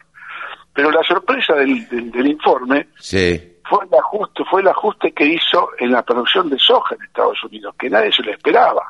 Pero 0.73 0.91
la 0.91 1.03
sorpresa 1.03 1.55
del, 1.55 1.89
del- 1.89 2.11
del 2.11 2.27
informe 2.29 2.89
Sí. 2.99 3.59
fue 3.69 3.85
el 3.85 3.95
ajuste, 3.99 4.45
fue 4.51 4.61
el 4.61 4.69
ajuste 4.69 5.13
que 5.13 5.25
hizo 5.27 5.69
en 5.79 5.93
la 5.93 6.03
producción 6.03 6.49
de 6.51 6.59
soja 6.59 6.95
en 6.95 7.03
Estados 7.03 7.43
Unidos, 7.45 7.75
que 7.79 7.91
nadie 7.91 8.13
se 8.13 8.23
lo 8.23 8.31
esperaba. 8.33 8.87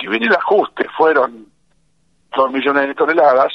Si 0.00 0.06
bien 0.08 0.24
el 0.24 0.34
ajuste 0.34 0.86
fueron 0.96 1.46
2 2.36 2.52
millones 2.52 2.88
de 2.88 2.94
toneladas, 2.94 3.52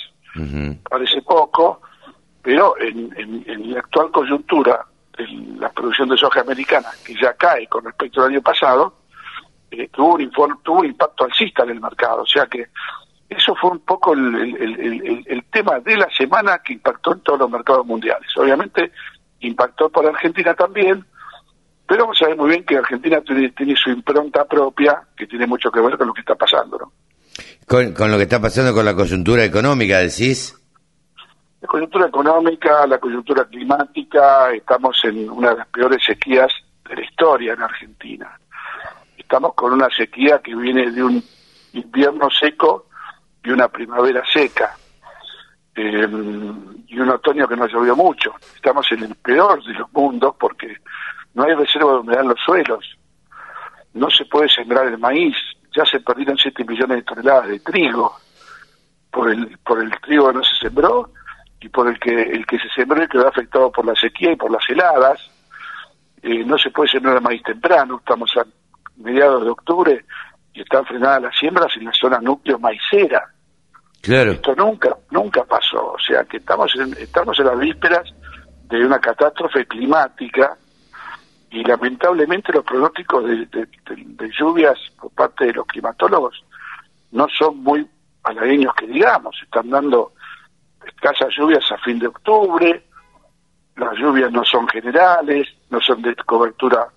parece 0.90 1.22
poco, 1.24 1.82
pero 2.42 2.76
en, 2.80 3.12
en- 3.18 3.44
en 3.48 3.74
la 3.74 3.80
actual 3.80 4.12
coyuntura 4.12 4.86
de 5.18 5.28
la 5.60 5.70
producción 5.70 6.10
de 6.10 6.18
soja 6.18 6.42
americana, 6.42 6.90
que 7.06 7.14
ya 7.16 7.34
cae 7.34 7.68
con 7.68 7.84
respecto 7.86 8.22
al 8.22 8.32
año 8.32 8.42
pasado, 8.42 8.96
eh, 9.72 9.90
tuvo, 9.92 10.16
un 10.16 10.32
tuvo 10.64 10.80
un 10.80 10.86
impacto 10.86 11.26
alcista 11.26 11.64
en 11.64 11.72
el 11.72 11.82
mercado. 11.82 12.22
O 12.22 12.26
sea 12.28 12.46
que 12.46 12.68
eso 13.30 13.54
fue 13.60 13.72
un 13.72 13.80
poco 13.80 14.14
el, 14.14 14.36
el- 14.36 14.80
el- 14.80 15.08
el- 15.08 15.24
el 15.28 15.44
tema 15.46 15.80
de 15.80 15.98
la 15.98 16.08
semana 16.16 16.60
que 16.64 16.74
impactó 16.74 17.14
en 17.14 17.20
todos 17.22 17.40
los 17.40 17.50
mercados 17.50 17.86
mundiales. 17.86 18.30
Obviamente 18.38 18.92
impactó 19.42 19.90
por 19.90 20.06
Argentina 20.06 20.54
también, 20.54 21.04
pero 21.86 22.06
vos 22.08 22.18
sabés 22.18 22.38
muy 22.38 22.50
bien 22.50 22.64
que 22.66 22.78
Argentina 22.78 23.20
tiene, 23.22 23.50
tiene 23.52 23.76
su 23.76 23.90
impronta 23.90 24.46
propia 24.46 25.02
que 25.16 25.28
tiene 25.28 25.46
mucho 25.48 25.70
que 25.72 25.82
ver 25.82 25.98
con 25.98 26.08
lo 26.08 26.14
que 26.14 26.22
está 26.22 26.36
pasando. 26.36 26.78
¿no? 26.78 26.92
Con, 27.68 27.94
con 27.94 28.10
lo 28.12 28.18
que 28.18 28.24
está 28.24 28.40
pasando 28.42 28.74
con 28.74 28.86
la 28.86 28.96
coyuntura 28.96 29.44
económica, 29.44 30.00
decís. 30.00 30.57
La 31.60 31.68
coyuntura 31.68 32.08
económica, 32.08 32.86
la 32.86 33.00
coyuntura 33.00 33.46
climática, 33.46 34.52
estamos 34.54 35.00
en 35.06 35.28
una 35.30 35.52
de 35.52 35.58
las 35.58 35.68
peores 35.68 36.04
sequías 36.06 36.52
de 36.88 36.96
la 36.96 37.04
historia 37.04 37.54
en 37.54 37.64
Argentina. 37.64 38.40
Estamos 39.18 39.56
con 39.56 39.74
una 39.74 39.90
sequía 39.90 40.40
que 40.40 40.56
viene 40.56 40.92
de 40.92 41.04
un 41.04 41.24
invierno 41.74 42.30
seco 42.30 42.88
y 43.44 43.50
una 43.50 43.68
primavera 43.70 44.24
seca. 44.32 44.76
eh, 45.76 46.08
y 46.88 47.00
un 47.00 47.10
otoño 47.10 47.48
que 47.48 47.56
no 47.56 47.68
llovió 47.68 47.96
mucho. 47.96 48.34
Estamos 48.56 48.92
en 48.92 49.04
el 49.04 49.16
peor 49.16 49.64
de 49.64 49.74
los 49.74 49.92
mundos 49.94 50.36
porque 50.40 50.78
no 51.34 51.44
hay 51.44 51.54
reserva 51.54 51.94
de 51.94 52.00
humedad 52.00 52.22
en 52.22 52.30
los 52.30 52.40
suelos. 52.40 52.98
No 53.94 54.10
se 54.10 54.26
puede 54.26 54.50
sembrar 54.50 54.88
el 54.88 54.98
maíz. 54.98 55.36
Ya 55.76 55.86
se 55.86 56.00
perdieron 56.00 56.38
7 56.38 56.64
millones 56.64 56.98
de 56.98 57.04
toneladas 57.04 57.48
de 57.50 57.60
trigo 57.60 58.16
por 59.12 59.30
el 59.30 59.58
por 59.60 59.82
el 59.82 59.92
trigo 60.02 60.28
que 60.28 60.34
no 60.34 60.44
se 60.44 60.56
sembró 60.56 61.12
y 61.60 61.70
por 61.70 61.88
el 61.88 62.00
que 62.00 62.12
el 62.22 62.46
que 62.46 62.60
se 62.60 62.70
sembró 62.70 63.04
y 63.04 63.08
quedó 63.08 63.28
afectado 63.28 63.72
por 63.72 63.86
la 63.86 63.96
sequía 63.96 64.32
y 64.32 64.36
por 64.36 64.52
las 64.52 64.64
heladas. 64.70 65.20
Eh, 66.22 66.44
no 66.46 66.58
se 66.58 66.72
puede 66.72 66.90
sembrar 66.90 67.22
maíz 67.22 67.44
temprano. 67.44 67.98
Estamos 68.00 68.32
a 68.38 68.46
mediados 68.98 69.44
de 69.44 69.50
octubre 69.52 70.06
y 70.54 70.62
están 70.62 70.86
frenadas 70.86 71.22
las 71.24 71.38
siembras 71.38 71.72
en 71.78 71.86
la 71.86 71.94
zona 71.94 72.20
núcleo 72.20 72.60
maicera. 72.60 73.32
Claro. 74.02 74.32
Esto 74.32 74.56
nunca, 74.56 74.96
nunca 75.12 75.44
pasó. 75.46 75.94
O 75.94 76.00
sea 76.00 76.24
que 76.26 76.38
estamos 76.38 76.74
en, 76.76 76.94
estamos 76.94 77.38
en 77.40 77.46
las 77.46 77.60
vísperas 77.60 78.04
de 78.70 78.86
una 78.86 79.00
catástrofe 79.00 79.66
climática 79.66 80.56
y 81.50 81.64
lamentablemente 81.64 82.52
los 82.52 82.64
pronósticos 82.66 83.24
de, 83.26 83.36
de- 83.46 83.66
de- 83.66 84.04
de 84.06 84.30
lluvias 84.38 84.78
por 85.00 85.12
parte 85.12 85.46
de 85.46 85.54
los 85.54 85.66
climatólogos 85.66 86.44
no 87.12 87.28
son 87.30 87.64
muy 87.64 87.88
halagüeños 88.24 88.74
que 88.76 88.88
digamos. 88.88 89.36
Están 89.44 89.70
dando 89.70 90.14
escasas 90.98 91.30
lluvias 91.38 91.64
a 91.72 91.78
fin 91.78 92.00
de 92.00 92.08
octubre, 92.08 92.84
las 93.78 93.94
lluvias 93.98 94.32
no 94.32 94.44
son 94.44 94.68
generales, 94.68 95.48
no 95.70 95.80
son 95.80 96.02
de 96.02 96.16
cobertura, 96.16 96.88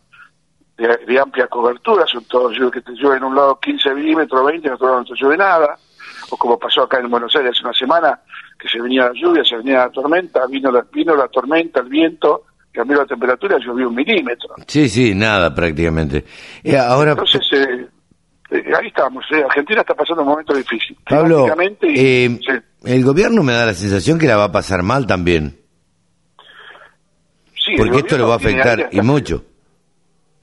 de, 0.77 0.97
de 1.07 1.21
amplia 1.21 1.47
cobertura, 1.47 2.07
son 2.07 2.25
todos 2.25 2.53
lluvias 2.53 2.73
que 2.73 2.81
te 2.81 2.93
llueven 2.93 3.19
en 3.19 3.25
un 3.25 3.37
lado 3.37 3.61
15 3.61 3.95
milímetros, 3.95 4.47
20, 4.47 4.67
en 4.67 4.75
otro 4.75 4.87
lado 4.87 4.99
no 5.01 5.05
te 5.05 5.15
llueve 5.15 5.37
nada 5.37 5.79
o 6.31 6.37
como 6.37 6.59
pasó 6.59 6.83
acá 6.83 6.99
en 6.99 7.11
Buenos 7.11 7.35
Aires 7.37 7.53
hace 7.53 7.65
una 7.65 7.73
semana, 7.73 8.21
que 8.59 8.69
se 8.69 8.81
venía 8.81 9.07
la 9.07 9.13
lluvia, 9.13 9.45
se 9.45 9.57
venía 9.57 9.79
la 9.79 9.91
tormenta, 9.91 10.47
vino 10.47 10.71
la, 10.71 10.85
vino 10.93 11.15
la 11.15 11.29
tormenta, 11.29 11.81
el 11.81 11.89
viento, 11.89 12.45
cambió 12.73 12.99
la 12.99 13.07
temperatura, 13.07 13.59
llovió 13.59 13.89
un 13.89 13.95
milímetro. 13.95 14.55
Sí, 14.67 14.89
sí, 14.89 15.15
nada 15.15 15.55
prácticamente. 15.55 16.25
Eh, 16.63 16.77
ahora, 16.77 17.13
Entonces, 17.13 17.47
eh, 17.53 17.89
ahí 18.51 18.87
estamos, 18.89 19.25
eh, 19.33 19.43
Argentina 19.45 19.81
está 19.81 19.95
pasando 19.95 20.23
un 20.23 20.29
momento 20.29 20.55
difícil. 20.55 20.97
Pablo, 21.09 21.47
eh, 21.83 22.39
el 22.85 23.05
gobierno 23.05 23.43
me 23.43 23.53
da 23.53 23.67
la 23.67 23.75
sensación 23.75 24.19
que 24.19 24.27
la 24.27 24.37
va 24.37 24.45
a 24.45 24.53
pasar 24.53 24.83
mal 24.83 25.07
también. 25.07 25.57
sí, 27.55 27.75
porque 27.77 27.99
esto 27.99 28.19
lo 28.19 28.29
va 28.29 28.35
a 28.35 28.37
afectar 28.37 28.89
y 28.91 29.01
mucho. 29.01 29.45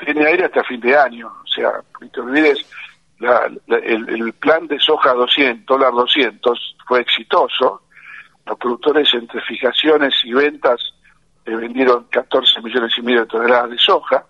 Tiene 0.03 0.25
aire 0.27 0.45
hasta 0.45 0.63
fin 0.63 0.79
de 0.79 0.95
año, 0.95 1.27
o 1.27 1.47
sea, 1.47 1.71
no 1.99 2.09
te 2.09 2.19
olvides 2.21 2.59
la- 3.19 3.51
la- 3.65 3.77
el, 3.77 4.07
el 4.09 4.33
plan 4.33 4.67
de 4.67 4.79
soja 4.79 5.13
200, 5.13 5.65
dólar 5.65 5.91
200 5.91 6.75
fue 6.87 7.01
exitoso. 7.01 7.81
Los 8.45 8.57
productores 8.59 9.11
entre 9.13 9.41
fijaciones 9.41 10.13
y 10.23 10.33
ventas 10.33 10.79
eh, 11.45 11.55
vendieron 11.55 12.05
14 12.11 12.61
millones 12.61 12.93
y 12.97 13.01
medio 13.01 13.21
de 13.21 13.25
toneladas 13.25 13.71
de 13.71 13.77
soja. 13.79 14.23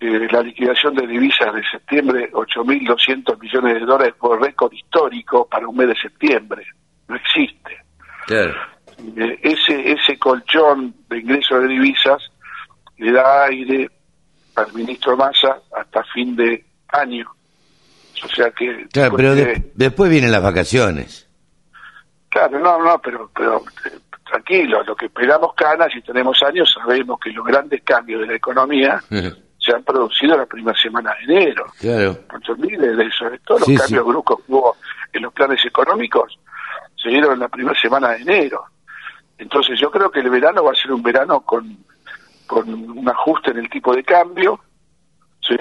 Eh, 0.00 0.28
la 0.30 0.42
liquidación 0.42 0.94
de 0.94 1.06
divisas 1.08 1.52
de 1.52 1.62
septiembre, 1.70 2.30
8.200 2.32 3.36
millones 3.40 3.74
de 3.74 3.80
dólares 3.86 4.14
por 4.18 4.40
récord 4.40 4.72
histórico 4.72 5.48
para 5.48 5.66
un 5.66 5.76
mes 5.76 5.88
de 5.88 5.96
septiembre. 5.96 6.64
No 7.08 7.16
existe. 7.16 7.78
Claro. 8.26 8.54
Eh, 9.16 9.38
ese, 9.42 9.92
ese 9.92 10.16
colchón 10.18 10.94
de 11.08 11.18
ingresos 11.18 11.62
de 11.62 11.68
divisas 11.68 12.22
le 12.98 13.10
da 13.12 13.46
aire 13.46 13.90
al 14.54 14.72
ministro 14.72 15.16
Massa 15.16 15.58
hasta 15.76 16.04
fin 16.14 16.36
de 16.36 16.64
año. 16.88 17.26
O 18.24 18.28
sea 18.28 18.50
que... 18.52 18.86
Claro, 18.92 19.16
pero 19.16 19.34
de- 19.34 19.70
después 19.74 20.10
vienen 20.10 20.30
las 20.32 20.42
vacaciones. 20.42 21.28
Claro, 22.28 22.58
no, 22.60 22.82
no, 22.84 23.00
pero, 23.00 23.30
pero 23.34 23.62
eh, 23.86 23.98
tranquilo, 24.30 24.82
lo 24.84 24.94
que 24.94 25.06
esperamos 25.06 25.54
canas 25.54 25.88
y 25.96 26.02
tenemos 26.02 26.40
años, 26.44 26.72
sabemos 26.72 27.18
que 27.18 27.30
los 27.30 27.44
grandes 27.44 27.82
cambios 27.82 28.20
de 28.20 28.26
la 28.28 28.34
economía 28.36 29.02
se 29.68 29.76
han 29.76 29.82
producido 29.82 30.34
en 30.34 30.40
la 30.40 30.46
primera 30.46 30.78
semana 30.78 31.14
de 31.14 31.34
enero. 31.34 31.66
Claro. 31.78 32.18
Te 32.44 32.52
olvides 32.52 32.96
de 32.96 33.04
eso, 33.04 33.28
de 33.28 33.38
todos 33.40 33.60
los 33.60 33.68
cambios 33.68 33.88
sí. 33.88 34.08
bruscos 34.08 34.40
que 34.44 34.52
hubo 34.52 34.76
en 35.12 35.22
los 35.22 35.32
planes 35.32 35.64
económicos 35.64 36.38
se 37.00 37.10
dieron 37.10 37.34
en 37.34 37.40
la 37.40 37.48
primera 37.48 37.78
semana 37.80 38.10
de 38.10 38.22
enero. 38.22 38.64
Entonces 39.38 39.78
yo 39.78 39.90
creo 39.90 40.10
que 40.10 40.20
el 40.20 40.30
verano 40.30 40.64
va 40.64 40.72
a 40.72 40.74
ser 40.74 40.92
un 40.92 41.02
verano 41.02 41.40
con, 41.42 41.76
con 42.46 42.68
un 42.68 43.08
ajuste 43.08 43.52
en 43.52 43.58
el 43.58 43.70
tipo 43.70 43.94
de 43.94 44.02
cambio, 44.02 44.60
¿sí? 45.40 45.56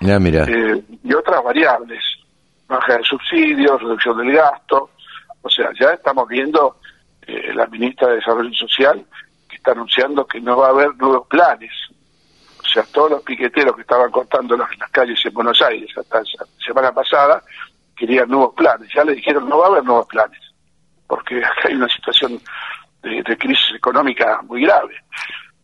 Ya, 0.00 0.18
mira. 0.18 0.44
Eh, 0.44 0.82
y 1.04 1.12
otras 1.12 1.42
variables, 1.42 2.02
baja 2.66 2.96
de 2.96 3.04
subsidios, 3.04 3.82
reducción 3.82 4.16
del 4.18 4.32
gasto, 4.32 4.90
o 5.42 5.50
sea, 5.50 5.70
ya 5.78 5.90
estamos 5.90 6.26
viendo 6.28 6.78
eh, 7.26 7.52
la 7.54 7.66
ministra 7.66 8.08
de 8.08 8.16
Desarrollo 8.16 8.54
Social 8.54 9.04
que 9.48 9.56
está 9.56 9.72
anunciando 9.72 10.26
que 10.26 10.40
no 10.40 10.56
va 10.56 10.68
a 10.68 10.70
haber 10.70 10.96
nuevos 10.96 11.26
planes. 11.28 11.72
O 12.68 12.72
sea, 12.72 12.82
todos 12.92 13.10
los 13.12 13.22
piqueteros 13.22 13.74
que 13.74 13.82
estaban 13.82 14.10
cortando 14.10 14.56
las, 14.56 14.68
las 14.78 14.90
calles 14.90 15.18
en 15.24 15.32
Buenos 15.32 15.60
Aires 15.62 15.90
hasta 15.96 16.18
la 16.20 16.46
semana 16.64 16.92
pasada 16.92 17.42
querían 17.96 18.28
nuevos 18.28 18.54
planes. 18.54 18.88
Ya 18.94 19.04
le 19.04 19.14
dijeron 19.14 19.48
no 19.48 19.58
va 19.58 19.66
a 19.66 19.70
haber 19.70 19.84
nuevos 19.84 20.06
planes, 20.06 20.40
porque 21.06 21.38
acá 21.38 21.68
hay 21.68 21.74
una 21.74 21.88
situación 21.88 22.40
de, 23.02 23.22
de 23.22 23.38
crisis 23.38 23.76
económica 23.76 24.40
muy 24.42 24.62
grave. 24.62 24.94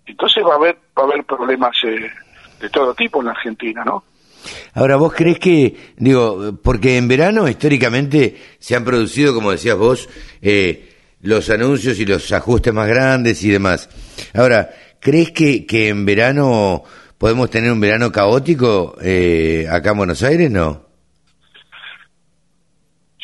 Entonces 0.06 0.43
va 0.44 0.52
a 0.52 0.56
haber 0.56 0.76
va 0.98 1.02
a 1.02 1.06
haber 1.06 1.24
problemas 1.24 1.76
eh, 1.85 2.10
de 2.60 2.70
todo 2.70 2.94
tipo 2.94 3.20
en 3.20 3.26
la 3.26 3.32
Argentina, 3.32 3.85
¿no? 3.85 4.05
Ahora, 4.74 4.97
¿vos 4.97 5.12
crees 5.14 5.39
que, 5.39 5.94
digo, 5.97 6.59
porque 6.62 6.97
en 6.97 7.09
verano 7.09 7.48
históricamente 7.48 8.36
se 8.59 8.76
han 8.76 8.85
producido, 8.85 9.35
como 9.35 9.51
decías 9.51 9.76
vos, 9.76 10.09
eh, 10.43 10.94
los 11.22 11.48
anuncios 11.48 11.98
y 11.98 12.05
los 12.05 12.31
ajustes 12.32 12.74
más 12.74 12.86
grandes 12.86 13.43
y 13.43 13.51
demás? 13.51 13.89
Ahora, 14.35 14.70
¿crees 15.05 15.31
que, 15.32 15.66
que 15.66 15.89
en 15.90 16.06
verano 16.06 16.82
podemos 17.18 17.51
tener 17.51 17.70
un 17.70 17.78
verano 17.78 18.10
caótico 18.10 18.97
eh, 19.02 19.68
acá 19.70 19.90
en 19.90 19.98
Buenos 19.98 20.22
Aires? 20.22 20.51
No. 20.51 20.82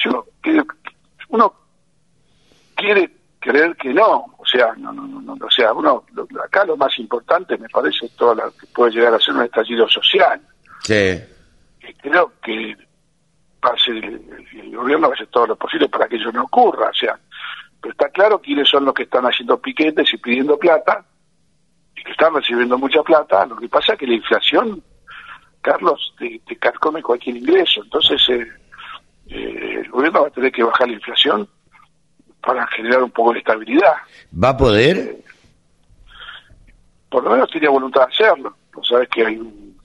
yo 0.04 0.26
creo 0.42 0.64
que 0.66 0.74
uno 1.28 1.54
quiere 2.76 3.10
creer 3.38 3.74
que 3.76 3.92
no 3.94 4.26
o 4.38 4.44
sea 4.46 4.74
no 4.76 4.92
no 4.92 5.06
no, 5.06 5.20
no, 5.20 5.46
o 5.46 5.50
sea 5.50 5.72
uno 5.72 6.04
lo- 6.14 6.28
acá 6.44 6.64
lo 6.64 6.76
más 6.76 6.98
importante 6.98 7.56
me 7.58 7.68
parece 7.68 8.06
es 8.06 8.12
todo 8.16 8.34
lo 8.34 8.50
que 8.52 8.66
puede 8.68 8.92
llegar 8.92 9.14
a 9.14 9.18
ser 9.18 9.34
un 9.34 9.42
estallido 9.44 9.88
social 9.88 10.40
Sí. 10.82 11.18
y 11.88 11.94
creo 11.94 12.32
que 12.42 12.76
ser 13.84 13.96
el, 13.96 14.20
el- 14.54 14.76
gobierno 14.76 15.08
va 15.08 15.14
a 15.14 15.16
hacer 15.16 15.28
todo 15.28 15.46
lo 15.48 15.56
posible 15.56 15.88
para 15.88 16.08
que 16.08 16.16
eso 16.16 16.30
no 16.32 16.44
ocurra 16.44 16.90
o 16.90 16.94
sea 16.94 17.18
pero 17.80 17.92
está 17.92 18.08
claro 18.10 18.40
quiénes 18.40 18.68
son 18.68 18.84
los 18.84 18.92
que 18.94 19.04
están 19.04 19.24
haciendo 19.24 19.58
piquetes 19.60 20.12
y 20.12 20.18
pidiendo 20.18 20.58
plata 20.58 21.04
que 22.04 22.12
están 22.12 22.34
recibiendo 22.34 22.78
mucha 22.78 23.02
plata 23.02 23.46
lo 23.46 23.56
que 23.56 23.68
pasa 23.68 23.92
es 23.94 23.98
que 23.98 24.06
la 24.06 24.14
inflación 24.14 24.82
Carlos 25.60 26.14
te, 26.18 26.40
te 26.46 26.56
carcome 26.56 27.02
cualquier 27.02 27.36
ingreso 27.36 27.82
entonces 27.82 28.20
eh, 28.28 28.46
eh, 29.28 29.80
el 29.84 29.90
gobierno 29.90 30.22
va 30.22 30.28
a 30.28 30.30
tener 30.32 30.50
que 30.52 30.62
bajar 30.64 30.88
la 30.88 30.94
inflación 30.94 31.48
para 32.40 32.66
generar 32.68 33.02
un 33.02 33.10
poco 33.10 33.34
de 33.34 33.40
estabilidad. 33.40 33.92
¿Va 34.32 34.48
a 34.48 34.56
poder? 34.56 35.18
Por 37.10 37.24
lo 37.24 37.30
menos 37.30 37.50
tiene 37.50 37.68
voluntad 37.68 38.06
de 38.06 38.12
hacerlo. 38.14 38.56
No 38.74 38.82
sabes 38.84 39.08
que 39.08 39.26
hay 39.26 39.36
un, 39.36 39.76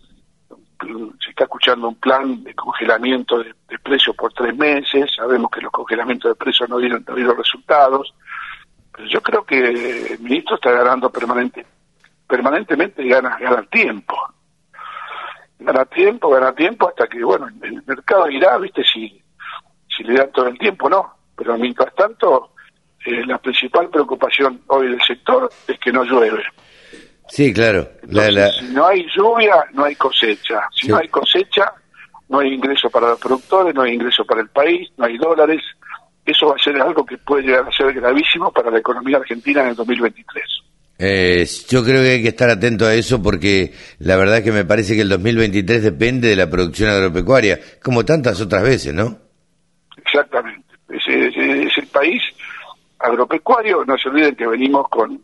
un- 0.83 1.17
se 1.23 1.31
está 1.31 1.43
escuchando 1.45 1.87
un 1.89 1.95
plan 1.95 2.43
de 2.43 2.53
congelamiento 2.53 3.39
de, 3.39 3.53
de 3.67 3.79
precios 3.79 4.15
por 4.15 4.31
tres 4.33 4.55
meses. 4.55 5.11
Sabemos 5.15 5.49
que 5.51 5.61
los 5.61 5.71
congelamientos 5.71 6.31
de 6.31 6.35
precios 6.35 6.69
no 6.69 6.77
dieron, 6.77 7.03
no 7.07 7.15
dieron 7.15 7.35
resultados. 7.37 8.13
Pero 8.95 9.07
yo 9.09 9.21
creo 9.21 9.43
que 9.43 10.13
el 10.13 10.19
ministro 10.19 10.55
está 10.55 10.71
ganando 10.71 11.09
permanente, 11.09 11.65
permanentemente 12.27 13.03
y 13.03 13.09
gana, 13.09 13.37
gana 13.39 13.63
tiempo. 13.69 14.15
Gana 15.59 15.85
tiempo, 15.85 16.29
gana 16.29 16.53
tiempo 16.53 16.89
hasta 16.89 17.07
que, 17.07 17.23
bueno, 17.23 17.47
el 17.61 17.83
mercado 17.85 18.29
irá, 18.29 18.57
viste, 18.57 18.83
si, 18.83 19.21
si 19.95 20.03
le 20.03 20.15
dan 20.15 20.31
todo 20.31 20.47
el 20.47 20.57
tiempo, 20.57 20.89
no. 20.89 21.13
Pero 21.35 21.57
mientras 21.57 21.93
tanto, 21.95 22.51
eh, 23.05 23.25
la 23.25 23.37
principal 23.37 23.89
preocupación 23.89 24.61
hoy 24.67 24.89
del 24.89 25.01
sector 25.01 25.49
es 25.67 25.79
que 25.79 25.91
no 25.91 26.03
llueve. 26.03 26.43
Sí, 27.27 27.53
claro. 27.53 27.87
La, 28.07 28.29
la- 28.31 28.51
Si 28.51 28.65
no 28.73 28.85
hay 28.85 29.05
lluvia, 29.15 29.65
no 29.73 29.85
hay 29.85 29.95
cosecha. 29.95 30.67
Si 30.71 30.85
Sí. 30.87 30.91
no 30.91 30.97
hay 30.97 31.07
cosecha, 31.07 31.73
no 32.29 32.39
hay 32.39 32.53
ingreso 32.53 32.89
para 32.89 33.09
los 33.09 33.19
productores, 33.19 33.73
no 33.73 33.81
hay 33.83 33.93
ingreso 33.93 34.25
para 34.25 34.41
el 34.41 34.49
país, 34.49 34.91
no 34.97 35.05
hay 35.05 35.17
dólares. 35.17 35.61
Eso 36.25 36.47
va 36.47 36.55
a 36.55 36.59
ser 36.63 36.79
algo 36.81 37.05
que 37.05 37.17
puede 37.17 37.43
llegar 37.43 37.67
a 37.67 37.71
ser 37.71 37.93
gravísimo 37.93 38.51
para 38.51 38.69
la 38.71 38.79
economía 38.79 39.17
argentina 39.17 39.61
en 39.61 39.69
el 39.69 39.75
2023. 39.75 40.43
Eh, 40.97 41.45
yo 41.67 41.83
creo 41.83 42.01
que 42.01 42.11
hay 42.11 42.21
que 42.21 42.29
estar 42.29 42.49
atento 42.49 42.85
a 42.85 42.93
eso 42.93 43.21
porque 43.21 43.73
la 43.99 44.15
verdad 44.15 44.41
que 44.43 44.51
me 44.53 44.63
parece 44.63 44.95
que 44.95 45.01
el 45.01 45.09
2023 45.09 45.83
depende 45.83 46.29
de 46.29 46.35
la 46.37 46.49
producción 46.49 46.89
agropecuaria, 46.89 47.59
como 47.83 48.05
tantas 48.05 48.39
otras 48.39 48.63
veces, 48.63 48.93
¿no? 48.93 49.17
Exactamente. 49.97 50.63
Es, 50.89 51.03
es- 51.07 51.35
es 51.37 51.77
el 51.77 51.87
país 51.87 52.21
agropecuario. 52.99 53.83
No 53.85 53.97
se 53.97 54.09
olviden 54.09 54.35
que 54.35 54.47
venimos 54.47 54.87
con, 54.89 55.21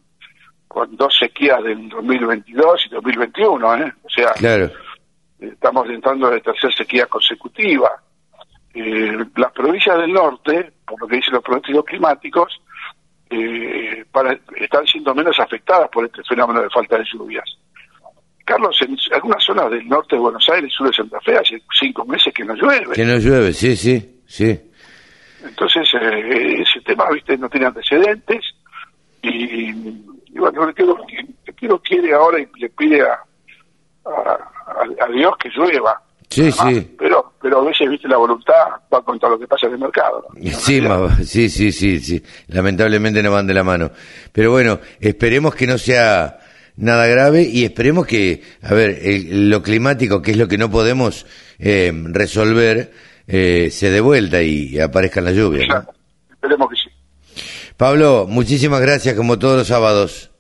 con 0.68 0.95
dos 0.98 1.15
sequías 1.18 1.64
del 1.64 1.88
2022 1.89 2.85
y 2.88 2.89
2021. 2.93 3.77
¿eh? 3.77 3.93
O 4.03 4.10
sea, 4.10 4.34
Claro. 4.34 4.72
estamos 5.39 5.89
entrando 5.89 6.27
en 6.27 6.35
la 6.35 6.41
tercera 6.41 6.73
sequía 6.76 7.06
consecutiva. 7.06 7.89
Eh, 8.73 9.18
las 9.35 9.52
provincias 9.52 9.98
del 9.98 10.14
norte, 10.14 10.72
por 10.85 10.99
lo 11.02 11.07
que 11.07 11.18
dicen 11.18 11.34
los 11.34 11.43
pronósticos 11.43 11.85
climáticos, 11.85 12.61
eh, 13.32 14.06
para, 14.12 14.38
están 14.58 14.86
siendo 14.86 15.16
menos 15.16 15.40
afectadas 15.40 15.90
por 15.90 16.06
este 16.06 16.22
fenómeno 16.24 16.62
de 16.62 16.70
falta 16.70 16.98
de 16.98 17.06
lluvias. 17.12 17.45
Carlos, 18.45 18.78
en 18.82 18.98
algunas 19.14 19.44
zonas 19.44 19.70
del 19.72 19.88
norte 19.88 20.16
de 20.16 20.22
Buenos 20.22 20.48
Aires, 20.49 20.72
sur 20.74 20.88
de 20.88 20.94
Santa 20.94 21.20
Fe, 21.22 21.38
hace 21.38 21.62
cinco 21.80 22.06
meses 22.06 22.34
que 22.34 22.44
no 22.44 22.53
llueve. 22.56 22.94
Que 22.94 23.06
no 23.06 23.18
llueve, 23.18 23.53
sí, 23.53 23.76
sí, 23.76 24.22
sí. 24.26 24.60
Entonces, 25.44 25.88
eh, 25.99 26.62
ese 26.62 26.82
tema, 26.82 27.06
viste, 27.12 27.38
no 27.38 27.49
tiene 27.49 27.68
antecedentes. 27.68 28.44
Y, 29.22 29.70
y 29.70 30.40
bueno, 30.40 30.66
lo, 30.66 30.74
que 30.74 31.68
lo 31.68 31.80
quiere 31.82 32.14
ahora 32.14 32.40
y 32.40 32.48
le 32.60 32.70
pide 32.70 33.02
a, 33.03 33.20
a, 34.06 34.10
a- 34.10 35.06
a 35.06 35.08
Dios 35.10 35.38
que 35.38 35.49
llueva. 35.49 36.02
Sí, 36.32 36.49
sí. 36.52 36.95
Pero, 36.98 37.34
pero 37.41 37.60
a 37.60 37.66
veces, 37.66 37.90
viste, 37.90 38.08
la 38.08 38.16
voluntad 38.18 38.53
va 38.91 39.03
contra 39.03 39.28
lo 39.30 39.38
que 39.38 39.48
pasa 39.48 39.68
en 39.68 39.74
el 39.74 39.80
mercado. 39.80 40.26
¿no? 40.34 40.52
Sí, 40.52 40.80
ma- 40.82 41.18
sí, 41.24 41.49
sí, 41.49 41.72
sí, 41.72 41.99
sí. 41.99 42.24
Lamentablemente 42.48 43.22
no 43.22 43.32
van 43.32 43.45
de 43.48 43.53
la 43.53 43.64
mano. 43.64 43.91
Pero 44.32 44.52
bueno, 44.52 44.80
esperemos 44.99 45.53
que 45.53 45.68
no 45.68 45.78
sea 45.78 46.40
nada 46.78 47.06
grave 47.08 47.44
y 47.44 47.66
esperemos 47.66 48.08
que, 48.08 48.41
a 48.64 48.74
ver, 48.74 48.98
el- 49.03 49.49
lo 49.49 49.62
climático, 49.62 50.22
que 50.22 50.32
es 50.32 50.38
lo 50.38 50.48
que 50.48 50.58
no 50.58 50.72
podemos 50.72 51.26
eh, 51.60 51.91
resolver, 52.06 52.91
eh, 53.28 53.70
se 53.70 53.90
dé 53.91 53.99
vuelta 54.02 54.41
y 54.41 54.80
aparezca 54.80 55.20
la 55.22 55.32
lluvia. 55.32 55.68
¿no? 55.68 55.86
Esperemos 56.32 56.70
que 56.70 56.76
sí. 56.78 56.90
Pablo, 57.76 58.26
muchísimas 58.30 58.80
gracias 58.80 59.16
como 59.16 59.38
todos 59.38 59.58
los 59.58 59.68
sábados. 59.68 60.32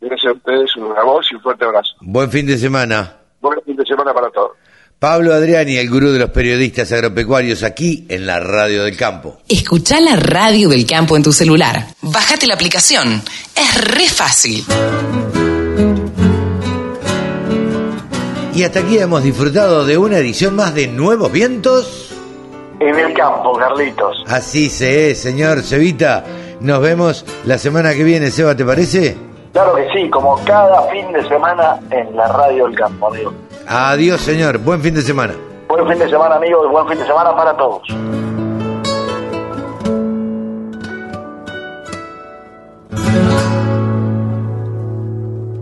Gracias 0.00 0.32
a 0.32 0.36
ustedes, 0.36 0.76
una 0.76 1.02
voz 1.04 1.26
y 1.30 1.36
un 1.36 1.42
fuerte 1.42 1.64
abrazo. 1.64 1.92
Buen 2.00 2.30
fin 2.30 2.46
de 2.46 2.58
semana. 2.58 3.16
Buen 3.40 3.60
fin 3.62 3.76
de 3.76 3.84
semana 3.86 4.12
para 4.12 4.28
todos. 4.30 4.52
Pablo 5.00 5.32
Adriani, 5.32 5.78
el 5.78 5.88
gurú 5.88 6.10
de 6.10 6.18
los 6.18 6.28
periodistas 6.28 6.92
agropecuarios, 6.92 7.62
aquí 7.62 8.04
en 8.10 8.26
la 8.26 8.38
Radio 8.38 8.84
del 8.84 8.98
Campo. 8.98 9.38
Escuchá 9.48 9.98
la 9.98 10.14
radio 10.16 10.68
del 10.68 10.86
campo 10.86 11.16
en 11.16 11.22
tu 11.22 11.32
celular. 11.32 11.86
Bájate 12.02 12.46
la 12.46 12.52
aplicación. 12.52 13.22
Es 13.56 13.94
re 13.94 14.04
fácil. 14.04 14.62
Y 18.54 18.62
hasta 18.62 18.80
aquí 18.80 18.98
hemos 18.98 19.22
disfrutado 19.22 19.86
de 19.86 19.96
una 19.96 20.18
edición 20.18 20.54
más 20.54 20.74
de 20.74 20.88
Nuevos 20.88 21.32
Vientos. 21.32 22.14
En 22.78 22.94
el 22.94 23.14
campo, 23.14 23.56
Carlitos. 23.56 24.22
Así 24.26 24.68
se 24.68 25.12
es, 25.12 25.22
señor 25.22 25.62
Cevita. 25.62 26.26
Nos 26.60 26.82
vemos 26.82 27.24
la 27.46 27.56
semana 27.56 27.94
que 27.94 28.04
viene, 28.04 28.30
Seba, 28.30 28.54
¿te 28.54 28.66
parece? 28.66 29.16
Claro 29.54 29.76
que 29.76 29.88
sí, 29.94 30.10
como 30.10 30.38
cada 30.44 30.90
fin 30.90 31.10
de 31.10 31.26
semana 31.26 31.80
en 31.90 32.14
la 32.14 32.28
radio 32.28 32.66
del 32.66 32.76
campo, 32.76 33.06
amigo. 33.06 33.32
Adiós, 33.72 34.20
señor. 34.22 34.58
Buen 34.58 34.82
fin 34.82 34.94
de 34.94 35.02
semana. 35.02 35.36
Buen 35.68 35.86
fin 35.86 35.96
de 35.96 36.08
semana, 36.08 36.34
amigos. 36.34 36.68
Buen 36.68 36.88
fin 36.88 36.98
de 36.98 37.06
semana 37.06 37.36
para 37.36 37.56
todos. 37.56 37.82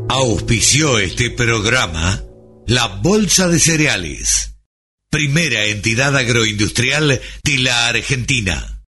Auspició 0.08 0.98
este 0.98 1.30
programa 1.30 2.22
la 2.66 2.86
Bolsa 2.86 3.46
de 3.48 3.58
Cereales, 3.58 4.54
primera 5.10 5.66
entidad 5.66 6.16
agroindustrial 6.16 7.20
de 7.44 7.58
la 7.58 7.88
Argentina. 7.88 8.77